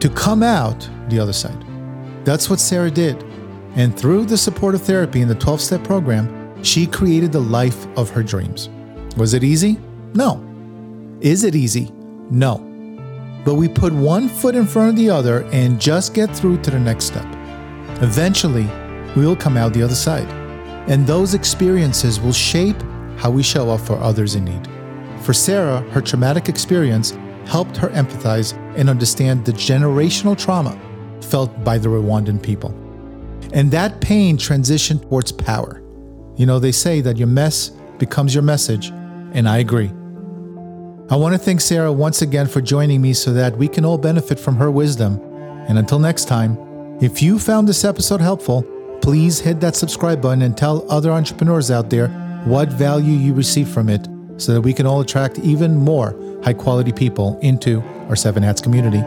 to 0.02 0.10
come 0.10 0.42
out 0.42 0.90
the 1.10 1.20
other 1.20 1.32
side. 1.32 1.64
That's 2.24 2.50
what 2.50 2.58
Sara 2.58 2.90
did. 2.90 3.22
And 3.76 3.96
through 3.96 4.24
the 4.24 4.36
supportive 4.36 4.82
therapy 4.82 5.20
in 5.20 5.28
the 5.28 5.36
12 5.36 5.60
step 5.60 5.84
program, 5.84 6.60
she 6.64 6.88
created 6.88 7.30
the 7.30 7.40
life 7.40 7.86
of 7.96 8.10
her 8.10 8.24
dreams. 8.24 8.68
Was 9.16 9.32
it 9.32 9.44
easy? 9.44 9.78
No. 10.14 10.44
Is 11.20 11.44
it 11.44 11.54
easy? 11.54 11.92
No. 12.32 12.58
But 13.44 13.54
we 13.54 13.68
put 13.68 13.92
one 13.92 14.28
foot 14.28 14.56
in 14.56 14.66
front 14.66 14.90
of 14.90 14.96
the 14.96 15.08
other 15.08 15.44
and 15.52 15.80
just 15.80 16.14
get 16.14 16.34
through 16.34 16.60
to 16.62 16.72
the 16.72 16.80
next 16.80 17.04
step. 17.04 17.26
Eventually, 18.02 18.68
we 19.14 19.24
will 19.24 19.36
come 19.36 19.56
out 19.56 19.72
the 19.72 19.84
other 19.84 19.94
side. 19.94 20.28
And 20.90 21.06
those 21.06 21.34
experiences 21.34 22.20
will 22.20 22.32
shape 22.32 22.82
how 23.18 23.30
we 23.30 23.44
show 23.44 23.70
up 23.70 23.80
for 23.82 23.98
others 23.98 24.34
in 24.34 24.46
need. 24.46 24.68
For 25.20 25.32
Sara, 25.32 25.82
her 25.90 26.00
traumatic 26.00 26.48
experience 26.48 27.12
helped 27.46 27.76
her 27.76 27.88
empathize 27.90 28.54
and 28.76 28.88
understand 28.88 29.44
the 29.44 29.52
generational 29.52 30.38
trauma 30.38 30.78
felt 31.22 31.64
by 31.64 31.78
the 31.78 31.88
Rwandan 31.88 32.42
people. 32.42 32.70
And 33.52 33.70
that 33.70 34.00
pain 34.00 34.36
transitioned 34.36 35.02
towards 35.02 35.32
power. 35.32 35.82
You 36.36 36.46
know, 36.46 36.58
they 36.58 36.72
say 36.72 37.00
that 37.02 37.16
your 37.16 37.28
mess 37.28 37.70
becomes 37.98 38.34
your 38.34 38.42
message, 38.42 38.88
and 39.34 39.48
I 39.48 39.58
agree. 39.58 39.90
I 41.10 41.16
want 41.16 41.34
to 41.34 41.38
thank 41.38 41.60
Sara 41.60 41.92
once 41.92 42.22
again 42.22 42.46
for 42.46 42.60
joining 42.60 43.02
me 43.02 43.12
so 43.12 43.32
that 43.34 43.56
we 43.56 43.68
can 43.68 43.84
all 43.84 43.98
benefit 43.98 44.40
from 44.40 44.56
her 44.56 44.70
wisdom. 44.70 45.20
And 45.68 45.78
until 45.78 45.98
next 45.98 46.26
time, 46.26 46.56
if 47.00 47.22
you 47.22 47.38
found 47.38 47.68
this 47.68 47.84
episode 47.84 48.20
helpful, 48.20 48.62
please 49.02 49.40
hit 49.40 49.60
that 49.60 49.76
subscribe 49.76 50.22
button 50.22 50.42
and 50.42 50.56
tell 50.56 50.90
other 50.90 51.10
entrepreneurs 51.10 51.70
out 51.70 51.90
there 51.90 52.08
what 52.44 52.68
value 52.68 53.12
you 53.12 53.34
receive 53.34 53.68
from 53.68 53.88
it 53.88 54.08
so 54.36 54.54
that 54.54 54.60
we 54.60 54.72
can 54.72 54.86
all 54.86 55.00
attract 55.00 55.38
even 55.38 55.76
more 55.76 56.16
high 56.42 56.52
quality 56.52 56.92
people 56.92 57.38
into 57.40 57.80
our 58.08 58.16
Seven 58.16 58.42
Hats 58.42 58.60
community. 58.60 59.02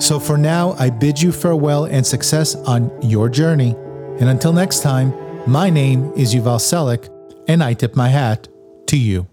So 0.00 0.18
for 0.18 0.36
now, 0.38 0.72
I 0.78 0.90
bid 0.90 1.20
you 1.20 1.32
farewell 1.32 1.84
and 1.84 2.06
success 2.06 2.54
on 2.54 2.90
your 3.02 3.28
journey. 3.28 3.76
And 4.18 4.28
until 4.28 4.52
next 4.52 4.80
time, 4.80 5.12
my 5.46 5.70
name 5.70 6.12
is 6.16 6.34
Yuval 6.34 6.58
Selik, 6.58 7.08
and 7.48 7.62
I 7.62 7.74
tip 7.74 7.96
my 7.96 8.08
hat 8.08 8.48
to 8.88 8.96
you. 8.96 9.26